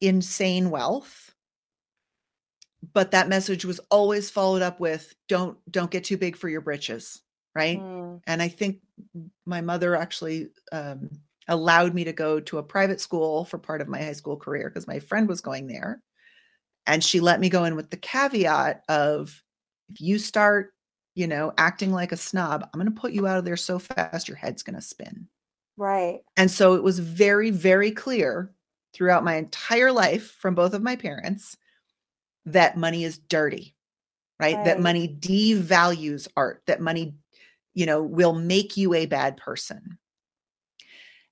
insane 0.00 0.70
wealth. 0.70 1.32
But 2.92 3.12
that 3.12 3.28
message 3.28 3.64
was 3.64 3.80
always 3.90 4.30
followed 4.30 4.62
up 4.62 4.78
with 4.78 5.14
don't 5.26 5.56
don't 5.70 5.90
get 5.90 6.04
too 6.04 6.18
big 6.18 6.36
for 6.36 6.50
your 6.50 6.60
britches, 6.60 7.22
right? 7.54 7.80
Mm. 7.80 8.20
And 8.26 8.42
I 8.42 8.48
think 8.48 8.80
my 9.46 9.62
mother 9.62 9.96
actually 9.96 10.50
um, 10.70 11.08
allowed 11.48 11.94
me 11.94 12.04
to 12.04 12.12
go 12.12 12.40
to 12.40 12.58
a 12.58 12.62
private 12.62 13.00
school 13.00 13.46
for 13.46 13.58
part 13.58 13.80
of 13.80 13.88
my 13.88 13.98
high 13.98 14.12
school 14.12 14.36
career 14.36 14.68
because 14.68 14.86
my 14.86 14.98
friend 14.98 15.28
was 15.28 15.40
going 15.40 15.66
there. 15.66 16.02
And 16.86 17.02
she 17.02 17.20
let 17.20 17.40
me 17.40 17.48
go 17.48 17.64
in 17.64 17.74
with 17.74 17.88
the 17.88 17.96
caveat 17.96 18.84
of 18.90 19.42
if 19.88 20.00
you 20.02 20.18
start 20.18 20.73
you 21.14 21.26
know, 21.26 21.52
acting 21.58 21.92
like 21.92 22.12
a 22.12 22.16
snob, 22.16 22.62
I'm 22.62 22.80
going 22.80 22.92
to 22.92 23.00
put 23.00 23.12
you 23.12 23.26
out 23.26 23.38
of 23.38 23.44
there 23.44 23.56
so 23.56 23.78
fast 23.78 24.28
your 24.28 24.36
head's 24.36 24.62
going 24.62 24.76
to 24.76 24.82
spin. 24.82 25.28
Right. 25.76 26.20
And 26.36 26.50
so 26.50 26.74
it 26.74 26.82
was 26.82 26.98
very, 26.98 27.50
very 27.50 27.90
clear 27.90 28.52
throughout 28.92 29.24
my 29.24 29.36
entire 29.36 29.92
life 29.92 30.36
from 30.38 30.54
both 30.54 30.74
of 30.74 30.82
my 30.82 30.96
parents 30.96 31.56
that 32.46 32.76
money 32.76 33.04
is 33.04 33.18
dirty, 33.18 33.74
right? 34.38 34.56
right? 34.56 34.64
That 34.64 34.80
money 34.80 35.08
devalues 35.08 36.28
art, 36.36 36.62
that 36.66 36.80
money, 36.80 37.14
you 37.74 37.86
know, 37.86 38.02
will 38.02 38.34
make 38.34 38.76
you 38.76 38.94
a 38.94 39.06
bad 39.06 39.36
person. 39.36 39.98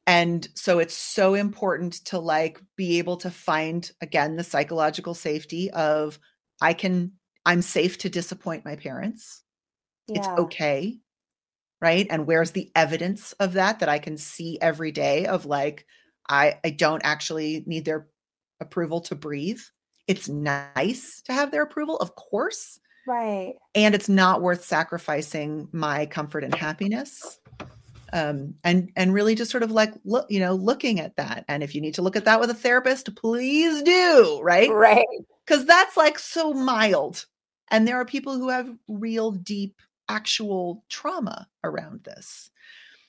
And 0.07 0.49
so 0.55 0.80
it's 0.80 0.95
so 0.95 1.35
important 1.35 2.05
to 2.07 2.18
like 2.18 2.61
be 2.76 2.99
able 2.99 3.16
to 3.18 3.30
find 3.30 3.89
again 4.01 4.35
the 4.35 4.43
psychological 4.43 5.14
safety 5.14 5.70
of 5.70 6.18
I 6.61 6.74
can 6.74 7.12
I'm 7.47 7.62
safe 7.62 7.99
to 7.99 8.09
disappoint 8.09 8.64
my 8.64 8.74
parents 8.74 9.43
yeah. 10.09 10.18
it's 10.18 10.28
okay 10.28 10.98
right? 11.82 12.07
And 12.09 12.28
where's 12.28 12.53
the 12.53 12.70
evidence 12.76 13.32
of 13.32 13.55
that 13.55 13.80
that 13.80 13.90
i 13.90 13.98
can 13.98 14.16
see 14.16 14.59
every 14.62 14.92
day 14.92 15.26
of 15.26 15.44
like 15.44 15.84
i 16.28 16.59
i 16.64 16.70
don't 16.70 17.03
actually 17.05 17.64
need 17.66 17.84
their 17.84 18.07
approval 18.61 19.03
to 19.03 19.14
breathe? 19.14 19.61
It's 20.09 20.28
nice 20.28 21.22
to 21.26 21.32
have 21.32 21.50
their 21.50 21.62
approval 21.62 21.96
of 21.98 22.14
course 22.14 22.80
right. 23.07 23.55
and 23.74 23.94
it's 23.94 24.09
not 24.09 24.40
worth 24.40 24.64
sacrificing 24.64 25.68
my 25.72 26.07
comfort 26.07 26.44
and 26.44 26.55
happiness 26.55 27.40
um 28.12 28.55
and 28.62 28.90
and 28.94 29.14
really 29.14 29.34
just 29.34 29.50
sort 29.50 29.62
of 29.62 29.70
like 29.70 29.92
look 30.05 30.26
you 30.30 30.38
know 30.38 30.55
looking 30.55 31.00
at 31.00 31.16
that 31.16 31.44
and 31.48 31.62
if 31.62 31.74
you 31.74 31.80
need 31.80 31.94
to 31.94 32.03
look 32.03 32.16
at 32.16 32.26
that 32.26 32.40
with 32.40 32.50
a 32.50 32.55
therapist 32.55 33.14
please 33.16 33.82
do 33.82 34.40
right? 34.42 34.70
Right. 34.70 35.07
Because 35.46 35.66
that's 35.66 35.96
like 35.96 36.18
so 36.18 36.53
mild 36.53 37.26
and 37.70 37.88
there 37.88 37.96
are 37.96 38.05
people 38.05 38.34
who 38.36 38.50
have 38.50 38.68
real 38.86 39.32
deep 39.32 39.80
actual 40.12 40.84
trauma 40.90 41.48
around 41.64 42.04
this. 42.04 42.50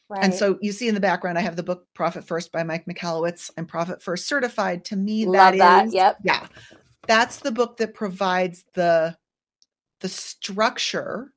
Right. 0.09 0.23
And 0.23 0.33
so 0.33 0.57
you 0.61 0.71
see 0.71 0.87
in 0.87 0.93
the 0.93 1.01
background, 1.01 1.37
I 1.37 1.41
have 1.41 1.55
the 1.55 1.63
book 1.63 1.87
Profit 1.93 2.23
First 2.23 2.51
by 2.51 2.63
Mike 2.63 2.85
Michalowicz. 2.85 3.51
I'm 3.57 3.65
Profit 3.65 4.01
First 4.01 4.27
certified. 4.27 4.85
To 4.85 4.95
me, 4.95 5.25
Love 5.25 5.57
that, 5.57 5.87
is, 5.87 5.93
yep. 5.93 6.17
yeah, 6.23 6.47
that's 7.07 7.39
the 7.39 7.51
book 7.51 7.77
that 7.77 7.93
provides 7.93 8.65
the 8.73 9.17
the 10.01 10.09
structure 10.09 11.33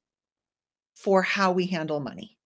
for 0.94 1.22
how 1.22 1.52
we 1.52 1.66
handle 1.66 2.00
money. 2.00 2.36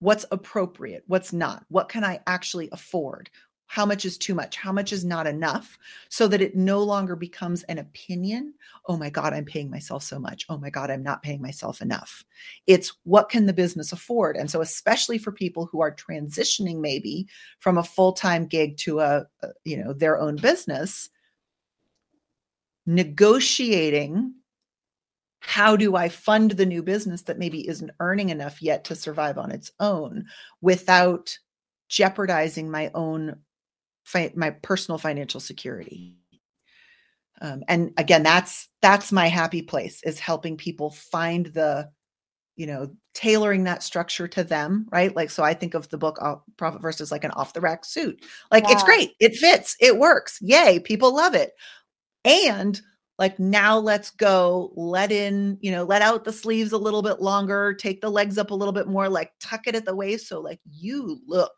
What's 0.00 0.24
appropriate? 0.30 1.04
What's 1.06 1.32
not? 1.32 1.64
What 1.68 1.88
can 1.88 2.04
I 2.04 2.20
actually 2.26 2.68
afford? 2.72 3.30
How 3.66 3.84
much 3.84 4.04
is 4.04 4.16
too 4.16 4.34
much 4.34 4.56
how 4.56 4.72
much 4.72 4.92
is 4.92 5.04
not 5.04 5.26
enough 5.26 5.78
so 6.08 6.28
that 6.28 6.40
it 6.40 6.56
no 6.56 6.82
longer 6.82 7.16
becomes 7.16 7.62
an 7.64 7.78
opinion 7.78 8.54
oh 8.86 8.96
my 8.96 9.10
god 9.10 9.32
i'm 9.32 9.44
paying 9.44 9.70
myself 9.70 10.02
so 10.02 10.18
much. 10.18 10.46
Oh 10.48 10.58
my 10.58 10.70
god 10.70 10.90
i'm 10.90 11.02
not 11.02 11.22
paying 11.22 11.42
myself 11.42 11.80
enough. 11.80 12.24
It's 12.66 12.92
what 13.04 13.28
can 13.28 13.46
the 13.46 13.52
business 13.52 13.92
afford? 13.92 14.36
And 14.36 14.50
so 14.50 14.60
especially 14.60 15.18
for 15.18 15.32
people 15.32 15.66
who 15.66 15.80
are 15.80 15.94
transitioning 15.94 16.80
maybe 16.80 17.26
from 17.58 17.78
a 17.78 17.84
full-time 17.84 18.46
gig 18.46 18.76
to 18.78 19.00
a, 19.00 19.26
a 19.42 19.48
you 19.64 19.76
know 19.76 19.92
their 19.92 20.18
own 20.18 20.36
business 20.36 21.10
negotiating 22.86 24.32
how 25.40 25.76
do 25.76 25.94
I 25.94 26.08
fund 26.08 26.52
the 26.52 26.66
new 26.66 26.82
business 26.82 27.22
that 27.22 27.38
maybe 27.38 27.68
isn't 27.68 27.92
earning 28.00 28.30
enough 28.30 28.60
yet 28.60 28.84
to 28.84 28.96
survive 28.96 29.38
on 29.38 29.52
its 29.52 29.70
own 29.78 30.26
without 30.60 31.38
jeopardizing 31.88 32.70
my 32.70 32.90
own 32.94 33.36
fi- 34.06 34.32
my 34.34 34.50
personal 34.50 34.98
financial 34.98 35.40
security. 35.40 36.14
Um, 37.42 37.64
and 37.68 37.92
again, 37.98 38.22
that's 38.22 38.68
that's 38.80 39.12
my 39.12 39.26
happy 39.26 39.60
place 39.60 40.00
is 40.04 40.18
helping 40.18 40.56
people 40.56 40.90
find 40.90 41.46
the, 41.46 41.90
you 42.54 42.66
know, 42.66 42.92
tailoring 43.12 43.64
that 43.64 43.82
structure 43.82 44.26
to 44.28 44.42
them, 44.42 44.86
right? 44.90 45.14
Like, 45.14 45.28
so 45.28 45.42
I 45.42 45.52
think 45.52 45.74
of 45.74 45.90
the 45.90 45.98
book 45.98 46.18
Profit 46.56 46.80
First 46.80 47.02
as 47.02 47.12
like 47.12 47.24
an 47.24 47.32
off 47.32 47.52
the 47.52 47.60
rack 47.60 47.84
suit. 47.84 48.24
Like, 48.50 48.64
yeah. 48.64 48.72
it's 48.72 48.84
great, 48.84 49.10
it 49.20 49.36
fits, 49.36 49.76
it 49.80 49.98
works, 49.98 50.38
yay, 50.40 50.78
people 50.78 51.14
love 51.14 51.34
it, 51.34 51.52
and 52.24 52.80
like 53.18 53.38
now 53.38 53.78
let's 53.78 54.10
go 54.10 54.72
let 54.76 55.10
in 55.10 55.58
you 55.60 55.72
know 55.72 55.84
let 55.84 56.02
out 56.02 56.24
the 56.24 56.32
sleeves 56.32 56.72
a 56.72 56.78
little 56.78 57.02
bit 57.02 57.20
longer 57.20 57.72
take 57.72 58.02
the 58.02 58.10
legs 58.10 58.36
up 58.36 58.50
a 58.50 58.54
little 58.54 58.72
bit 58.72 58.86
more 58.86 59.08
like 59.08 59.32
tuck 59.40 59.66
it 59.66 59.74
at 59.74 59.86
the 59.86 59.96
waist 59.96 60.28
so 60.28 60.38
like 60.38 60.60
you 60.70 61.18
look 61.26 61.52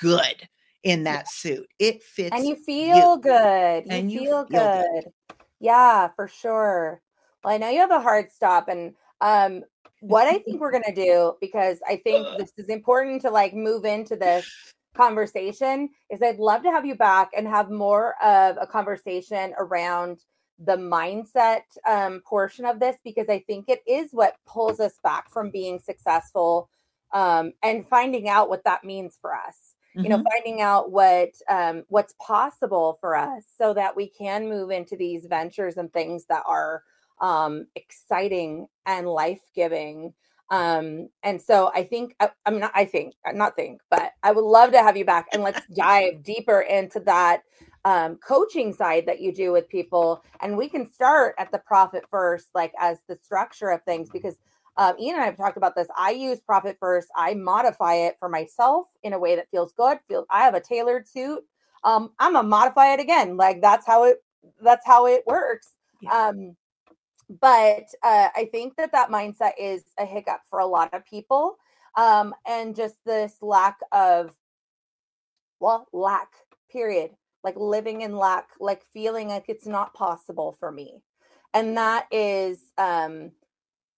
good 0.00 0.48
in 0.86 1.02
that 1.02 1.28
suit. 1.28 1.68
It 1.80 2.02
fits. 2.02 2.34
And 2.34 2.46
you 2.46 2.54
feel 2.54 3.16
you. 3.16 3.20
good. 3.20 3.84
You 3.86 3.92
and 3.92 4.10
feel, 4.10 4.22
you 4.22 4.28
feel 4.28 4.44
good. 4.44 5.04
good. 5.04 5.12
Yeah, 5.58 6.08
for 6.14 6.28
sure. 6.28 7.02
Well, 7.42 7.52
I 7.52 7.58
know 7.58 7.68
you 7.68 7.80
have 7.80 7.90
a 7.90 8.00
hard 8.00 8.30
stop 8.30 8.68
and 8.68 8.94
um 9.20 9.64
what 10.00 10.28
I 10.28 10.38
think 10.38 10.60
we're 10.60 10.70
going 10.70 10.84
to 10.84 10.94
do 10.94 11.34
because 11.40 11.78
I 11.88 11.96
think 11.96 12.28
this 12.38 12.52
is 12.56 12.68
important 12.68 13.22
to 13.22 13.30
like 13.30 13.52
move 13.52 13.84
into 13.84 14.14
this 14.14 14.46
conversation 14.94 15.88
is 16.10 16.22
I'd 16.22 16.38
love 16.38 16.62
to 16.62 16.70
have 16.70 16.86
you 16.86 16.94
back 16.94 17.30
and 17.36 17.48
have 17.48 17.70
more 17.70 18.14
of 18.22 18.56
a 18.60 18.66
conversation 18.66 19.54
around 19.58 20.20
the 20.64 20.76
mindset 20.76 21.62
um, 21.88 22.22
portion 22.24 22.64
of 22.64 22.78
this 22.78 22.96
because 23.04 23.28
I 23.28 23.40
think 23.40 23.68
it 23.68 23.82
is 23.88 24.10
what 24.12 24.36
pulls 24.46 24.78
us 24.78 24.98
back 25.02 25.30
from 25.30 25.50
being 25.50 25.80
successful 25.80 26.70
um, 27.12 27.52
and 27.62 27.86
finding 27.86 28.28
out 28.28 28.48
what 28.48 28.64
that 28.64 28.84
means 28.84 29.18
for 29.20 29.34
us 29.34 29.75
mm-hmm. 29.96 30.04
you 30.04 30.10
know 30.10 30.18
mm-hmm. 30.18 30.26
finding 30.30 30.60
out 30.60 30.92
what 30.92 31.30
um, 31.48 31.84
what's 31.88 32.14
possible 32.20 32.98
for 33.00 33.16
us 33.16 33.44
so 33.58 33.74
that 33.74 33.96
we 33.96 34.08
can 34.08 34.48
move 34.48 34.70
into 34.70 34.96
these 34.96 35.26
ventures 35.26 35.78
and 35.78 35.92
things 35.92 36.26
that 36.28 36.42
are 36.46 36.82
um, 37.20 37.66
exciting 37.74 38.68
and 38.84 39.08
life-giving 39.08 40.12
Um, 40.50 41.08
and 41.22 41.40
so 41.42 41.72
I 41.74 41.82
think 41.82 42.14
I, 42.20 42.30
I 42.44 42.50
mean 42.50 42.62
I 42.74 42.84
think 42.84 43.14
not 43.34 43.56
think, 43.56 43.80
but 43.90 44.12
I 44.22 44.30
would 44.32 44.44
love 44.44 44.70
to 44.72 44.82
have 44.82 44.96
you 44.96 45.04
back 45.04 45.26
and 45.32 45.42
let's 45.42 45.60
dive 45.74 46.22
deeper 46.22 46.60
into 46.60 47.00
that 47.00 47.42
um, 47.84 48.16
coaching 48.16 48.72
side 48.72 49.06
that 49.06 49.20
you 49.20 49.32
do 49.32 49.52
with 49.52 49.68
people. 49.68 50.24
And 50.40 50.56
we 50.56 50.68
can 50.68 50.90
start 50.90 51.34
at 51.38 51.50
the 51.52 51.58
profit 51.58 52.04
first, 52.10 52.48
like 52.54 52.72
as 52.80 52.98
the 53.08 53.16
structure 53.16 53.70
of 53.70 53.82
things, 53.82 54.08
because 54.10 54.36
um, 54.76 54.94
Ean 54.98 55.14
and 55.14 55.22
I 55.22 55.26
have 55.26 55.36
talked 55.36 55.56
about 55.56 55.74
this. 55.74 55.88
I 55.96 56.10
use 56.10 56.40
profit 56.40 56.76
first. 56.78 57.08
I 57.16 57.34
modify 57.34 57.94
it 57.94 58.16
for 58.18 58.28
myself 58.28 58.86
in 59.02 59.12
a 59.12 59.18
way 59.18 59.36
that 59.36 59.50
feels 59.50 59.72
good. 59.72 59.98
Feel 60.08 60.26
I 60.30 60.44
have 60.44 60.54
a 60.54 60.60
tailored 60.60 61.08
suit. 61.08 61.44
Um, 61.84 62.12
I'm 62.18 62.34
gonna 62.34 62.48
modify 62.48 62.92
it 62.92 63.00
again. 63.00 63.36
Like 63.36 63.60
that's 63.60 63.86
how 63.86 64.04
it 64.04 64.22
that's 64.62 64.86
how 64.86 65.06
it 65.06 65.24
works. 65.26 65.68
Yeah. 66.00 66.28
Um, 66.28 66.56
but 67.40 67.84
uh, 68.02 68.28
I 68.36 68.48
think 68.52 68.76
that 68.76 68.92
that 68.92 69.10
mindset 69.10 69.52
is 69.58 69.82
a 69.98 70.04
hiccup 70.04 70.40
for 70.48 70.60
a 70.60 70.66
lot 70.66 70.94
of 70.94 71.04
people, 71.04 71.56
um, 71.96 72.34
and 72.46 72.76
just 72.76 72.96
this 73.04 73.34
lack 73.42 73.78
of, 73.92 74.34
well, 75.60 75.88
lack. 75.92 76.28
Period. 76.70 77.12
Like 77.42 77.56
living 77.56 78.02
in 78.02 78.16
lack, 78.16 78.48
like 78.60 78.82
feeling 78.92 79.28
like 79.28 79.46
it's 79.48 79.66
not 79.66 79.94
possible 79.94 80.56
for 80.58 80.70
me, 80.70 81.00
and 81.54 81.76
that 81.76 82.06
is, 82.10 82.58
um, 82.76 83.30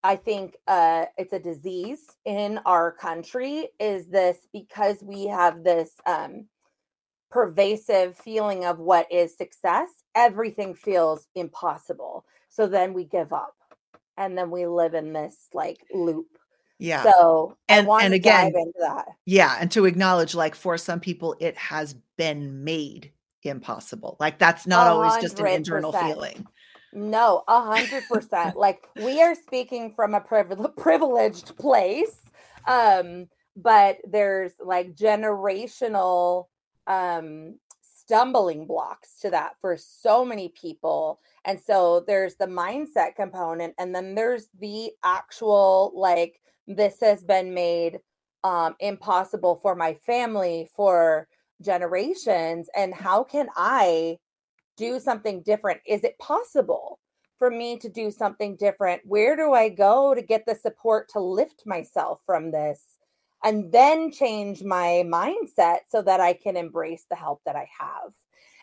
I 0.03 0.15
think, 0.15 0.55
uh, 0.67 1.05
it's 1.17 1.33
a 1.33 1.39
disease 1.39 2.01
in 2.25 2.59
our 2.65 2.91
country. 2.91 3.67
Is 3.79 4.07
this 4.07 4.37
because 4.53 5.03
we 5.03 5.27
have 5.27 5.63
this 5.63 5.91
um, 6.05 6.47
pervasive 7.29 8.17
feeling 8.17 8.65
of 8.65 8.79
what 8.79 9.11
is 9.11 9.35
success? 9.37 9.89
Everything 10.15 10.73
feels 10.73 11.27
impossible 11.35 12.25
so 12.49 12.67
then 12.67 12.93
we 12.93 13.05
give 13.05 13.31
up 13.31 13.55
and 14.17 14.37
then 14.37 14.51
we 14.51 14.65
live 14.65 14.93
in 14.93 15.13
this 15.13 15.47
like 15.53 15.79
loop. 15.93 16.27
Yeah. 16.79 17.03
So 17.03 17.57
and, 17.67 17.87
and 17.87 18.13
again, 18.13 18.53
Yeah. 19.25 19.55
And 19.59 19.71
to 19.71 19.85
acknowledge, 19.85 20.33
like 20.33 20.55
for 20.55 20.77
some 20.77 20.99
people, 20.99 21.35
it 21.39 21.55
has 21.57 21.95
been 22.17 22.63
made 22.63 23.11
impossible. 23.43 24.17
Like 24.19 24.39
that's 24.39 24.65
not 24.65 24.87
100%. 24.87 24.89
always 24.91 25.21
just 25.21 25.39
an 25.39 25.47
internal 25.47 25.91
feeling. 25.91 26.45
No, 26.91 27.43
a 27.47 27.61
hundred 27.61 28.03
percent. 28.07 28.57
Like 28.57 28.87
we 28.95 29.21
are 29.21 29.35
speaking 29.35 29.93
from 29.95 30.15
a 30.15 30.21
privileged 30.21 31.55
place. 31.57 32.21
Um, 32.67 33.27
but 33.55 33.97
there's 34.07 34.53
like 34.63 34.95
generational 34.95 36.47
um 36.87 37.55
stumbling 37.81 38.65
blocks 38.65 39.19
to 39.19 39.29
that 39.29 39.51
for 39.61 39.77
so 39.77 40.25
many 40.25 40.49
people. 40.59 41.19
And 41.45 41.59
so 41.59 42.03
there's 42.07 42.35
the 42.35 42.47
mindset 42.47 43.15
component, 43.15 43.75
and 43.77 43.93
then 43.93 44.15
there's 44.15 44.47
the 44.59 44.91
actual 45.03 45.91
like, 45.95 46.41
this 46.67 46.99
has 47.01 47.23
been 47.23 47.53
made 47.53 47.99
um, 48.43 48.75
impossible 48.79 49.59
for 49.61 49.75
my 49.75 49.93
family 49.93 50.67
for 50.75 51.27
generations. 51.61 52.67
And 52.75 52.93
how 52.95 53.23
can 53.23 53.47
I 53.55 54.17
do 54.79 54.99
something 54.99 55.43
different? 55.43 55.81
Is 55.85 56.03
it 56.03 56.17
possible 56.17 56.99
for 57.37 57.51
me 57.51 57.77
to 57.79 57.89
do 57.89 58.09
something 58.09 58.55
different? 58.55 59.01
Where 59.05 59.35
do 59.35 59.53
I 59.53 59.69
go 59.69 60.15
to 60.15 60.21
get 60.21 60.45
the 60.47 60.55
support 60.55 61.09
to 61.09 61.19
lift 61.19 61.63
myself 61.67 62.21
from 62.25 62.51
this? 62.51 62.83
and 63.43 63.71
then 63.71 64.11
change 64.11 64.63
my 64.63 65.03
mindset 65.05 65.79
so 65.87 66.01
that 66.01 66.19
I 66.19 66.33
can 66.33 66.57
embrace 66.57 67.05
the 67.09 67.15
help 67.15 67.41
that 67.45 67.55
I 67.55 67.67
have. 67.79 68.11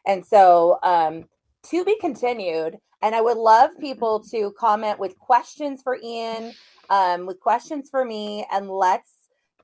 And 0.06 0.24
so, 0.24 0.78
um, 0.82 1.24
to 1.70 1.84
be 1.84 1.98
continued. 2.00 2.78
And 3.02 3.14
I 3.14 3.20
would 3.20 3.36
love 3.36 3.70
people 3.80 4.20
to 4.30 4.52
comment 4.58 4.98
with 4.98 5.18
questions 5.18 5.82
for 5.82 5.98
Ean, 6.02 6.52
um, 6.90 7.26
with 7.26 7.40
questions 7.40 7.88
for 7.90 8.04
me, 8.04 8.46
and 8.52 8.70
let's 8.70 9.12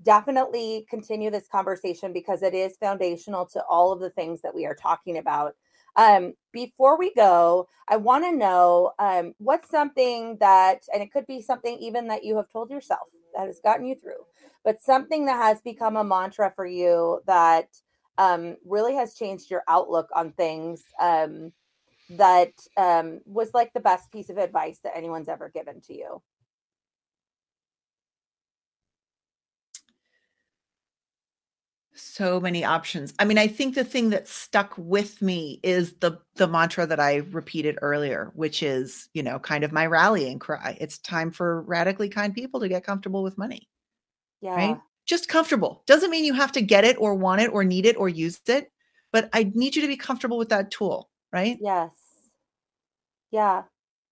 definitely 0.02 0.84
continue 0.90 1.30
this 1.30 1.46
conversation 1.46 2.12
because 2.12 2.42
it 2.42 2.54
is 2.54 2.76
foundational 2.78 3.46
to 3.46 3.62
all 3.68 3.92
of 3.92 4.00
the 4.00 4.10
things 4.10 4.42
that 4.42 4.54
we 4.54 4.66
are 4.66 4.74
talking 4.74 5.18
about. 5.18 5.54
Um, 5.96 6.34
before 6.52 6.98
we 6.98 7.12
go, 7.14 7.68
I 7.88 7.96
want 7.96 8.24
to 8.24 8.32
know 8.32 8.92
um, 8.98 9.34
what's 9.38 9.70
something 9.70 10.38
that, 10.40 10.82
and 10.92 11.02
it 11.02 11.12
could 11.12 11.26
be 11.26 11.42
something 11.42 11.78
even 11.78 12.08
that 12.08 12.24
you 12.24 12.36
have 12.36 12.50
told 12.50 12.70
yourself 12.70 13.08
that 13.36 13.46
has 13.46 13.60
gotten 13.62 13.86
you 13.86 13.94
through 13.94 14.24
but 14.64 14.80
something 14.80 15.26
that 15.26 15.36
has 15.36 15.60
become 15.60 15.96
a 15.96 16.04
mantra 16.04 16.50
for 16.54 16.66
you 16.66 17.20
that 17.26 17.68
um, 18.18 18.56
really 18.64 18.94
has 18.94 19.14
changed 19.14 19.50
your 19.50 19.62
outlook 19.68 20.08
on 20.14 20.32
things 20.32 20.84
um, 21.00 21.52
that 22.10 22.52
um, 22.76 23.20
was 23.24 23.50
like 23.54 23.72
the 23.72 23.80
best 23.80 24.12
piece 24.12 24.28
of 24.30 24.38
advice 24.38 24.78
that 24.84 24.96
anyone's 24.96 25.28
ever 25.28 25.50
given 25.52 25.80
to 25.80 25.94
you? 25.94 26.22
So 32.12 32.40
many 32.40 32.64
options. 32.64 33.14
I 33.18 33.24
mean, 33.24 33.38
I 33.38 33.46
think 33.46 33.74
the 33.74 33.84
thing 33.84 34.10
that 34.10 34.28
stuck 34.28 34.74
with 34.76 35.22
me 35.22 35.60
is 35.62 35.94
the 35.94 36.18
the 36.36 36.46
mantra 36.46 36.86
that 36.86 37.00
I 37.00 37.16
repeated 37.30 37.78
earlier, 37.80 38.30
which 38.34 38.62
is, 38.62 39.08
you 39.14 39.22
know, 39.22 39.38
kind 39.38 39.64
of 39.64 39.72
my 39.72 39.86
rallying 39.86 40.38
cry. 40.38 40.76
It's 40.80 40.98
time 40.98 41.30
for 41.30 41.62
radically 41.62 42.08
kind 42.08 42.34
people 42.34 42.60
to 42.60 42.68
get 42.68 42.84
comfortable 42.84 43.22
with 43.22 43.38
money. 43.38 43.68
Yeah. 44.40 44.54
Right? 44.54 44.78
Just 45.06 45.28
comfortable. 45.28 45.82
Doesn't 45.86 46.10
mean 46.10 46.24
you 46.24 46.34
have 46.34 46.52
to 46.52 46.60
get 46.60 46.84
it 46.84 46.96
or 46.98 47.14
want 47.14 47.40
it 47.40 47.52
or 47.52 47.64
need 47.64 47.86
it 47.86 47.96
or 47.96 48.08
use 48.08 48.40
it, 48.46 48.70
but 49.12 49.30
I 49.32 49.50
need 49.54 49.74
you 49.74 49.82
to 49.82 49.88
be 49.88 49.96
comfortable 49.96 50.38
with 50.38 50.50
that 50.50 50.70
tool, 50.70 51.10
right? 51.32 51.58
Yes. 51.60 51.92
Yeah. 53.30 53.62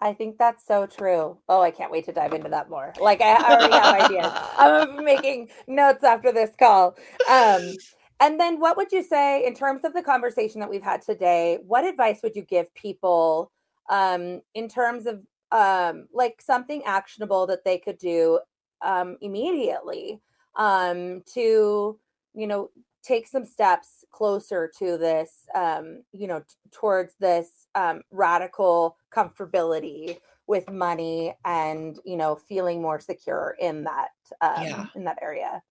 I 0.02 0.14
think 0.14 0.38
that's 0.38 0.66
so 0.66 0.86
true. 0.86 1.36
Oh, 1.48 1.60
I 1.60 1.70
can't 1.70 1.92
wait 1.92 2.06
to 2.06 2.12
dive 2.12 2.32
into 2.32 2.48
that 2.48 2.70
more. 2.70 2.94
Like 3.00 3.20
I 3.20 3.36
already 3.36 3.72
have 3.74 3.94
ideas. 4.00 4.32
I'm 4.58 5.04
making 5.04 5.50
notes 5.66 6.04
after 6.04 6.32
this 6.32 6.50
call. 6.58 6.96
Um, 7.28 7.74
and 8.20 8.40
then 8.40 8.60
what 8.60 8.76
would 8.76 8.92
you 8.92 9.02
say 9.02 9.46
in 9.46 9.54
terms 9.54 9.84
of 9.84 9.92
the 9.92 10.02
conversation 10.02 10.60
that 10.60 10.70
we've 10.70 10.82
had 10.82 11.02
today? 11.02 11.58
What 11.66 11.84
advice 11.84 12.20
would 12.22 12.34
you 12.34 12.42
give 12.42 12.72
people 12.74 13.50
um, 13.90 14.40
in 14.54 14.68
terms 14.68 15.06
of 15.06 15.22
um, 15.52 16.06
like 16.12 16.40
something 16.40 16.82
actionable 16.84 17.46
that 17.46 17.64
they 17.64 17.76
could 17.76 17.98
do 17.98 18.40
um, 18.82 19.16
immediately 19.20 20.20
um, 20.56 21.22
to, 21.34 21.98
you 22.34 22.46
know, 22.46 22.70
take 23.02 23.26
some 23.26 23.44
steps 23.44 24.04
closer 24.10 24.70
to 24.78 24.98
this, 24.98 25.46
um, 25.54 26.02
you 26.12 26.26
know, 26.26 26.40
t- 26.40 26.46
towards 26.72 27.14
this 27.18 27.66
um, 27.74 28.02
radical 28.10 28.96
comfortability 29.14 30.18
with 30.46 30.68
money 30.68 31.32
and 31.44 32.00
you 32.04 32.16
know 32.16 32.34
feeling 32.34 32.82
more 32.82 32.98
secure 32.98 33.56
in 33.60 33.84
that 33.84 34.10
um, 34.40 34.62
yeah. 34.62 34.86
in 34.94 35.04
that 35.04 35.18
area. 35.22 35.62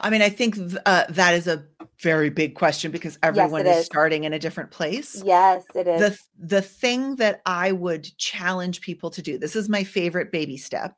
I 0.00 0.10
mean, 0.10 0.22
I 0.22 0.28
think 0.28 0.56
uh, 0.84 1.04
that 1.08 1.34
is 1.34 1.46
a 1.46 1.64
very 2.00 2.30
big 2.30 2.54
question 2.54 2.92
because 2.92 3.18
everyone 3.22 3.64
yes, 3.64 3.76
is, 3.76 3.80
is, 3.80 3.86
starting 3.86 4.24
in 4.24 4.32
a 4.32 4.38
different 4.38 4.70
place. 4.70 5.22
Yes, 5.24 5.64
it 5.74 5.88
is. 5.88 6.00
The 6.00 6.18
the 6.38 6.62
thing 6.62 7.16
that 7.16 7.40
I 7.46 7.72
would 7.72 8.04
challenge 8.16 8.80
people 8.80 9.10
to 9.10 9.22
do, 9.22 9.38
this 9.38 9.56
is 9.56 9.68
my 9.68 9.82
favorite 9.82 10.30
baby 10.30 10.56
step, 10.56 10.94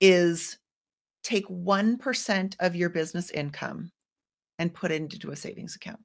is 0.00 0.58
take 1.22 1.46
1% 1.48 2.56
of 2.60 2.76
your 2.76 2.88
business 2.88 3.30
income 3.30 3.90
and 4.58 4.74
put 4.74 4.90
it 4.90 5.00
into 5.00 5.30
a 5.30 5.36
savings 5.36 5.76
account 5.76 6.00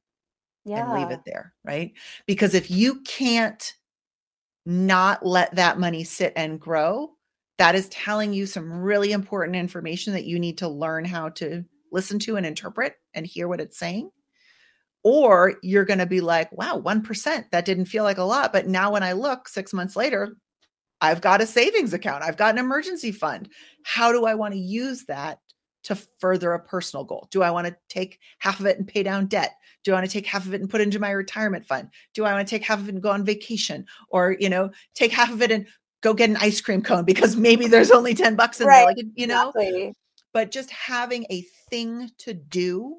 yeah. 0.66 0.84
and 0.84 1.00
leave 1.00 1.12
it 1.12 1.24
there, 1.26 1.54
right? 1.64 1.94
Because 2.28 2.54
if 2.54 2.70
you 2.72 3.02
can't 3.02 3.74
not 4.66 5.26
let 5.26 5.54
that 5.56 5.80
money 5.80 6.04
sit 6.04 6.34
and 6.36 6.60
grow, 6.60 7.12
that 7.58 7.76
is 7.76 7.90
telling 7.90 8.34
you 8.34 8.46
some 8.46 8.72
really 8.72 9.12
important 9.12 9.56
information 9.56 10.14
that 10.14 10.26
you 10.26 10.40
need 10.40 10.58
to 10.60 10.68
learn 10.68 11.06
how 11.06 11.30
to 11.30 11.64
listen 11.92 12.18
to 12.20 12.36
and 12.36 12.46
interpret 12.46 12.96
and 13.14 13.26
hear 13.26 13.48
what 13.48 13.62
it's 13.62 13.78
saying. 13.78 14.10
Or 15.04 15.56
you're 15.62 15.86
going 15.86 16.00
to 16.00 16.06
be 16.06 16.22
like, 16.22 16.52
wow, 16.54 16.82
1%, 16.84 17.46
that 17.52 17.66
didn't 17.66 17.86
feel 17.86 18.06
like 18.06 18.18
a 18.18 18.24
lot. 18.24 18.54
But 18.54 18.68
now 18.68 18.94
when 18.94 19.04
I 19.04 19.12
look 19.12 19.48
six 19.48 19.74
months 19.74 19.96
later, 19.96 20.38
I've 21.02 21.20
got 21.20 21.42
a 21.42 21.46
savings 21.46 21.94
account, 21.94 22.24
I've 22.24 22.38
got 22.38 22.54
an 22.54 22.60
emergency 22.60 23.12
fund. 23.12 23.50
How 23.84 24.14
do 24.14 24.26
I 24.26 24.36
want 24.36 24.54
to 24.54 24.60
use 24.60 25.04
that 25.06 25.40
to 25.84 25.96
further 26.20 26.54
a 26.54 26.60
personal 26.60 27.04
goal? 27.04 27.28
Do 27.32 27.42
I 27.42 27.52
want 27.52 27.68
to 27.68 27.76
take 27.90 28.20
half 28.40 28.60
of 28.60 28.66
it 28.66 28.78
and 28.78 28.88
pay 28.88 29.04
down 29.04 29.28
debt? 29.28 29.56
Do 29.84 29.92
I 29.92 29.96
want 29.96 30.06
to 30.06 30.12
take 30.12 30.26
half 30.26 30.46
of 30.46 30.54
it 30.54 30.62
and 30.62 30.70
put 30.70 30.82
into 30.82 31.00
my 31.00 31.12
retirement 31.12 31.66
fund? 31.66 31.90
Do 32.14 32.26
I 32.26 32.34
want 32.34 32.48
to 32.48 32.50
take 32.50 32.64
half 32.64 32.80
of 32.80 32.88
it 32.88 32.94
and 32.94 33.04
go 33.04 33.12
on 33.12 33.26
vacation 33.26 33.86
or, 34.10 34.38
you 34.40 34.50
know, 34.50 34.72
take 34.96 35.12
half 35.12 35.32
of 35.32 35.42
it 35.42 35.52
and 35.52 35.68
go 36.02 36.14
get 36.14 36.30
an 36.30 36.38
ice 36.38 36.62
cream 36.62 36.82
cone 36.82 37.06
because 37.06 37.36
maybe 37.36 37.68
there's 37.68 37.92
only 37.92 38.14
10 38.14 38.36
bucks 38.36 38.62
in 38.62 38.68
right. 38.68 38.80
there, 38.80 38.86
like, 38.88 39.06
you 39.16 39.28
know? 39.28 39.50
Exactly. 39.50 39.94
But 40.34 40.52
just 40.52 40.72
having 40.72 41.26
a 41.30 41.46
thing 41.70 42.10
to 42.20 42.34
do 42.34 42.98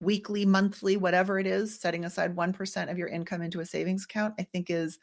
weekly, 0.00 0.44
monthly, 0.44 0.96
whatever 0.96 1.38
it 1.38 1.46
is, 1.46 1.78
setting 1.78 2.04
aside 2.04 2.34
1% 2.34 2.90
of 2.90 2.98
your 2.98 3.08
income 3.08 3.40
into 3.40 3.60
a 3.60 3.66
savings 3.66 4.04
account, 4.04 4.34
I 4.38 4.42
think 4.42 4.68
is 4.68 4.98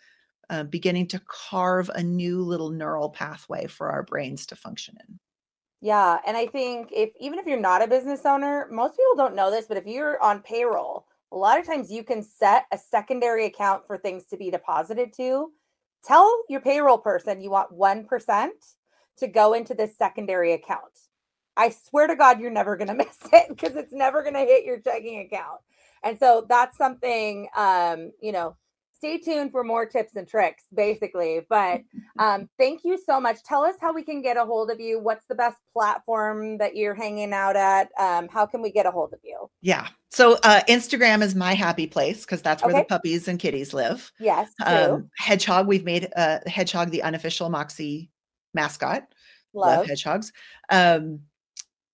uh, 0.50 0.64
beginning 0.64 1.08
to 1.08 1.22
carve 1.28 1.90
a 1.94 2.04
new 2.04 2.42
little 2.42 2.70
neural 2.70 3.10
pathway 3.10 3.68
for 3.68 3.90
our 3.90 4.04
brains 4.04 4.46
to 4.48 4.56
function 4.56 4.98
in. 5.08 5.20
Yeah, 5.82 6.20
and 6.28 6.36
I 6.36 6.48
think 6.48 6.90
if 6.92 7.12
even 7.20 7.40
if 7.40 7.46
you're 7.46 7.60
not 7.60 7.82
a 7.82 7.88
business 7.88 8.22
owner, 8.26 8.68
most 8.72 8.92
people 8.98 9.16
don't 9.16 9.36
know 9.36 9.50
this, 9.50 9.66
but 9.68 9.78
if 9.78 9.86
you're 9.86 10.22
on 10.22 10.42
payroll, 10.42 11.06
a 11.32 11.38
lot 11.38 11.60
of 11.60 11.66
times 11.66 11.92
you 11.92 12.04
can 12.04 12.22
set 12.24 12.66
a 12.72 12.78
secondary 12.78 13.46
account 13.46 13.88
for 13.88 13.98
things 13.98 14.26
to 14.28 14.38
be 14.38 14.52
deposited 14.52 15.14
to. 15.14 15.52
Tell 16.04 16.44
your 16.50 16.60
payroll 16.62 16.98
person 16.98 17.42
you 17.42 17.52
want 17.52 17.72
1% 17.72 18.50
to 19.18 19.28
go 19.28 19.54
into 19.54 19.74
this 19.74 19.98
secondary 19.98 20.54
account. 20.54 21.00
I 21.56 21.70
swear 21.70 22.08
to 22.08 22.16
God, 22.16 22.40
you're 22.42 22.52
never 22.52 22.76
going 22.76 22.88
to 22.90 22.94
miss 22.94 23.18
it 23.32 23.48
because 23.50 23.76
it's 23.76 23.94
never 23.94 24.22
going 24.22 24.34
to 24.34 24.40
hit 24.42 24.66
your 24.66 24.80
checking 24.80 25.20
account. 25.22 25.62
And 26.04 26.18
so 26.20 26.46
that's 26.48 26.78
something, 26.78 27.48
um, 27.56 28.12
you 28.22 28.32
know, 28.32 28.56
stay 29.00 29.18
tuned 29.18 29.52
for 29.52 29.64
more 29.64 29.86
tips 29.86 30.16
and 30.16 30.28
tricks, 30.28 30.64
basically. 30.74 31.42
But 31.50 31.82
um, 32.20 32.50
thank 32.60 32.82
you 32.84 33.00
so 33.04 33.20
much. 33.20 33.44
Tell 33.44 33.64
us 33.64 33.76
how 33.82 33.94
we 33.94 34.04
can 34.04 34.22
get 34.22 34.38
a 34.38 34.46
hold 34.46 34.70
of 34.70 34.80
you. 34.80 35.00
What's 35.00 35.26
the 35.26 35.36
best 35.36 35.58
platform 35.74 36.58
that 36.60 36.76
you're 36.76 36.94
hanging 36.94 37.34
out 37.34 37.56
at? 37.56 37.90
Um, 38.00 38.28
how 38.28 38.46
can 38.46 38.62
we 38.62 38.72
get 38.72 38.86
a 38.86 38.92
hold 38.92 39.14
of 39.14 39.20
you? 39.24 39.50
Yeah. 39.62 39.88
So 40.12 40.38
uh, 40.44 40.62
Instagram 40.68 41.22
is 41.22 41.34
my 41.34 41.54
happy 41.54 41.88
place 41.88 42.26
because 42.26 42.42
that's 42.42 42.62
where 42.62 42.72
okay. 42.72 42.82
the 42.82 42.86
puppies 42.86 43.28
and 43.28 43.40
kitties 43.40 43.74
live. 43.74 44.12
Yes. 44.20 44.52
Um, 44.66 45.10
Hedgehog, 45.18 45.68
we've 45.68 45.86
made 45.86 46.10
uh, 46.16 46.40
Hedgehog 46.46 46.92
the 46.92 47.04
unofficial 47.04 47.50
Moxie 47.50 48.10
mascot. 48.54 49.08
Love, 49.54 49.80
Love 49.80 49.88
hedgehogs. 49.88 50.32
Um, 50.70 51.22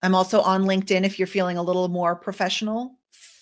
I'm 0.01 0.13
also 0.13 0.41
on 0.41 0.63
LinkedIn 0.63 1.03
if 1.03 1.17
you're 1.17 1.27
feeling 1.27 1.57
a 1.57 1.63
little 1.63 1.87
more 1.87 2.15
professional 2.15 2.97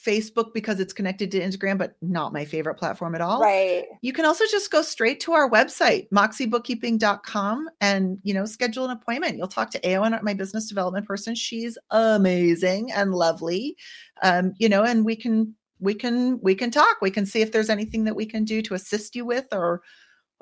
Facebook 0.06 0.54
because 0.54 0.80
it's 0.80 0.94
connected 0.94 1.32
to 1.32 1.40
Instagram, 1.40 1.78
but 1.78 1.96
not 2.02 2.34
my 2.34 2.46
favorite 2.46 2.76
platform 2.76 3.16
at 3.16 3.22
all. 3.22 3.42
Right. 3.42 3.86
You 4.02 4.14
can 4.14 4.26
also 4.26 4.46
just 4.50 4.72
go 4.72 4.82
straight 4.82 5.20
to 5.22 5.34
our 5.34 5.50
website, 5.50 6.10
moxiebookkeeping.com, 6.10 7.70
and 7.82 8.18
you 8.24 8.34
know, 8.34 8.46
schedule 8.46 8.86
an 8.86 8.92
appointment. 8.92 9.38
You'll 9.38 9.48
talk 9.48 9.72
to 9.72 9.80
Aowen, 9.82 10.22
my 10.24 10.34
business 10.34 10.68
development 10.68 11.08
person. 11.08 11.36
She's 11.36 11.78
amazing 11.92 12.92
and 12.92 13.14
lovely. 13.14 13.78
Um, 14.22 14.54
you 14.60 14.70
know, 14.70 14.84
and 14.84 15.06
we 15.06 15.16
can 15.16 15.56
we 15.80 15.94
can 15.94 16.40
we 16.42 16.56
can 16.56 16.72
talk. 16.72 16.98
We 17.02 17.12
can 17.12 17.26
see 17.26 17.42
if 17.42 17.52
there's 17.52 17.70
anything 17.70 18.04
that 18.06 18.16
we 18.16 18.26
can 18.26 18.44
do 18.44 18.62
to 18.64 18.74
assist 18.74 19.16
you 19.16 19.26
with 19.26 19.48
or 19.52 19.82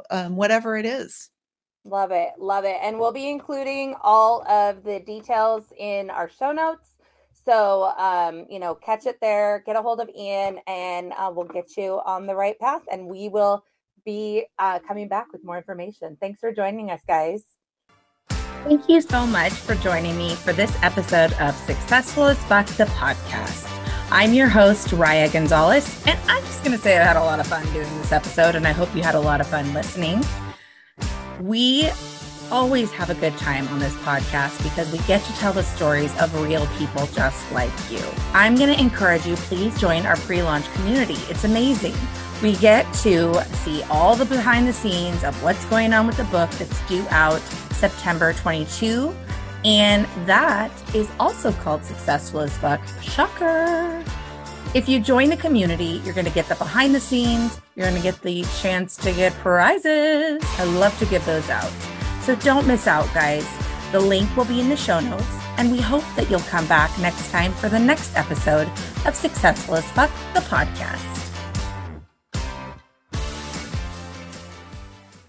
um, 0.10 0.36
whatever 0.36 0.78
it 0.78 0.86
is. 0.86 1.30
Love 1.84 2.12
it. 2.12 2.30
Love 2.38 2.64
it. 2.64 2.78
And 2.82 3.00
we'll 3.00 3.12
be 3.12 3.30
including 3.30 3.96
all 4.02 4.48
of 4.48 4.84
the 4.84 5.00
details 5.00 5.64
in 5.78 6.10
our 6.12 6.30
show 6.30 6.52
notes. 6.52 6.91
So, 7.46 7.92
um, 7.98 8.46
you 8.50 8.60
know, 8.60 8.76
catch 8.76 9.06
it 9.06 9.18
there, 9.22 9.64
get 9.66 9.76
a 9.76 9.82
hold 9.82 10.00
of 10.00 10.10
Ean, 10.10 10.60
and 10.68 11.14
uh, 11.18 11.32
we'll 11.34 11.48
get 11.48 11.76
you 11.78 12.02
on 12.06 12.28
the 12.28 12.36
right 12.36 12.58
path. 12.60 12.84
And 12.92 13.08
we 13.08 13.30
will 13.30 13.64
be 14.06 14.46
uh, 14.60 14.80
coming 14.88 15.08
back 15.08 15.32
with 15.32 15.44
more 15.44 15.58
information. 15.58 16.18
Thanks 16.20 16.40
for 16.40 16.52
joining 16.52 16.92
us, 16.92 17.02
guys. 17.08 17.44
Thank 18.64 18.88
you 18.88 19.02
so 19.02 19.26
much 19.26 19.54
for 19.54 19.74
joining 19.76 20.16
me 20.18 20.36
for 20.36 20.54
this 20.54 20.76
episode 20.84 21.34
of 21.34 21.56
Successful 21.56 22.26
as 22.26 22.38
Fuck, 22.44 22.68
the 22.68 22.86
podcast. 22.86 23.68
I'm 24.12 24.34
your 24.34 24.50
host, 24.50 24.92
Riah 24.92 25.32
Gonzalez, 25.32 26.06
and 26.06 26.20
I'm 26.28 26.44
just 26.44 26.64
going 26.64 26.78
to 26.78 26.84
say 26.84 27.00
I 27.00 27.04
had 27.04 27.16
a 27.16 27.24
lot 27.24 27.40
of 27.40 27.48
fun 27.48 27.64
doing 27.74 27.90
this 27.98 28.12
episode, 28.12 28.56
and 28.56 28.68
I 28.68 28.72
hope 28.72 28.94
you 28.96 29.02
had 29.02 29.16
a 29.16 29.20
lot 29.20 29.42
of 29.42 29.48
fun 29.48 29.74
listening. 29.74 30.24
We 31.40 31.90
always 32.52 32.92
have 32.92 33.10
a 33.10 33.16
good 33.16 33.36
time 33.38 33.68
on 33.70 33.80
this 33.80 33.96
podcast 33.98 34.62
because 34.62 34.92
we 34.92 35.00
get 35.00 35.24
to 35.24 35.34
tell 35.34 35.54
the 35.54 35.64
stories 35.64 36.16
of 36.20 36.34
real 36.42 36.68
people 36.78 37.08
just 37.08 37.52
like 37.52 37.72
you. 37.90 38.04
I'm 38.34 38.56
going 38.56 38.74
to 38.74 38.80
encourage 38.80 39.26
you, 39.26 39.36
please 39.36 39.80
join 39.80 40.06
our 40.06 40.18
pre 40.18 40.44
launch 40.44 40.72
community. 40.74 41.18
It's 41.30 41.44
amazing. 41.44 41.96
We 42.44 42.56
get 42.58 42.92
to 42.96 43.44
see 43.56 43.84
all 43.84 44.16
the 44.16 44.26
behind 44.26 44.68
the 44.68 44.74
scenes 44.74 45.24
of 45.24 45.42
what's 45.44 45.64
going 45.66 45.94
on 45.94 46.08
with 46.08 46.18
the 46.18 46.24
book 46.26 46.50
that's 46.52 46.88
due 46.88 47.06
out 47.10 47.42
September 47.74 48.34
22. 48.34 49.16
And 49.64 50.08
that 50.26 50.72
is 50.96 51.10
also 51.20 51.52
called 51.52 51.86
Successful 51.86 52.42
as 52.42 52.58
Fuck. 52.58 52.82
Shocker. 53.02 54.04
If 54.74 54.90
you 54.90 55.00
join 55.00 55.30
the 55.30 55.38
community, 55.38 56.02
you're 56.04 56.14
going 56.14 56.26
to 56.26 56.34
get 56.34 56.48
the 56.48 56.56
behind 56.56 56.96
the 56.96 57.00
scenes. 57.00 57.62
You're 57.76 57.88
going 57.88 57.98
to 57.98 58.04
get 58.04 58.22
the 58.22 58.44
chance 58.62 58.96
to 58.98 59.12
get 59.12 59.34
prizes. 59.34 60.42
I 60.58 60.64
love 60.64 60.98
to 61.00 61.06
give 61.06 61.24
those 61.26 61.50
out. 61.50 61.72
So 62.22 62.36
don't 62.36 62.68
miss 62.68 62.88
out, 62.88 63.12
guys. 63.14 63.48
The 63.92 64.00
link 64.00 64.36
will 64.38 64.46
be 64.46 64.62
in 64.62 64.70
the 64.70 64.78
show 64.78 65.00
notes, 65.00 65.26
and 65.58 65.72
we 65.72 65.82
hope 65.82 66.04
that 66.16 66.30
you'll 66.30 66.40
come 66.42 66.68
back 66.68 66.98
next 67.00 67.30
time 67.32 67.52
for 67.54 67.68
the 67.68 67.80
next 67.80 68.16
episode 68.16 68.70
of 69.06 69.16
Successful 69.16 69.76
as 69.76 69.86
Fuck, 69.92 70.12
the 70.34 70.40
podcast. 70.42 71.11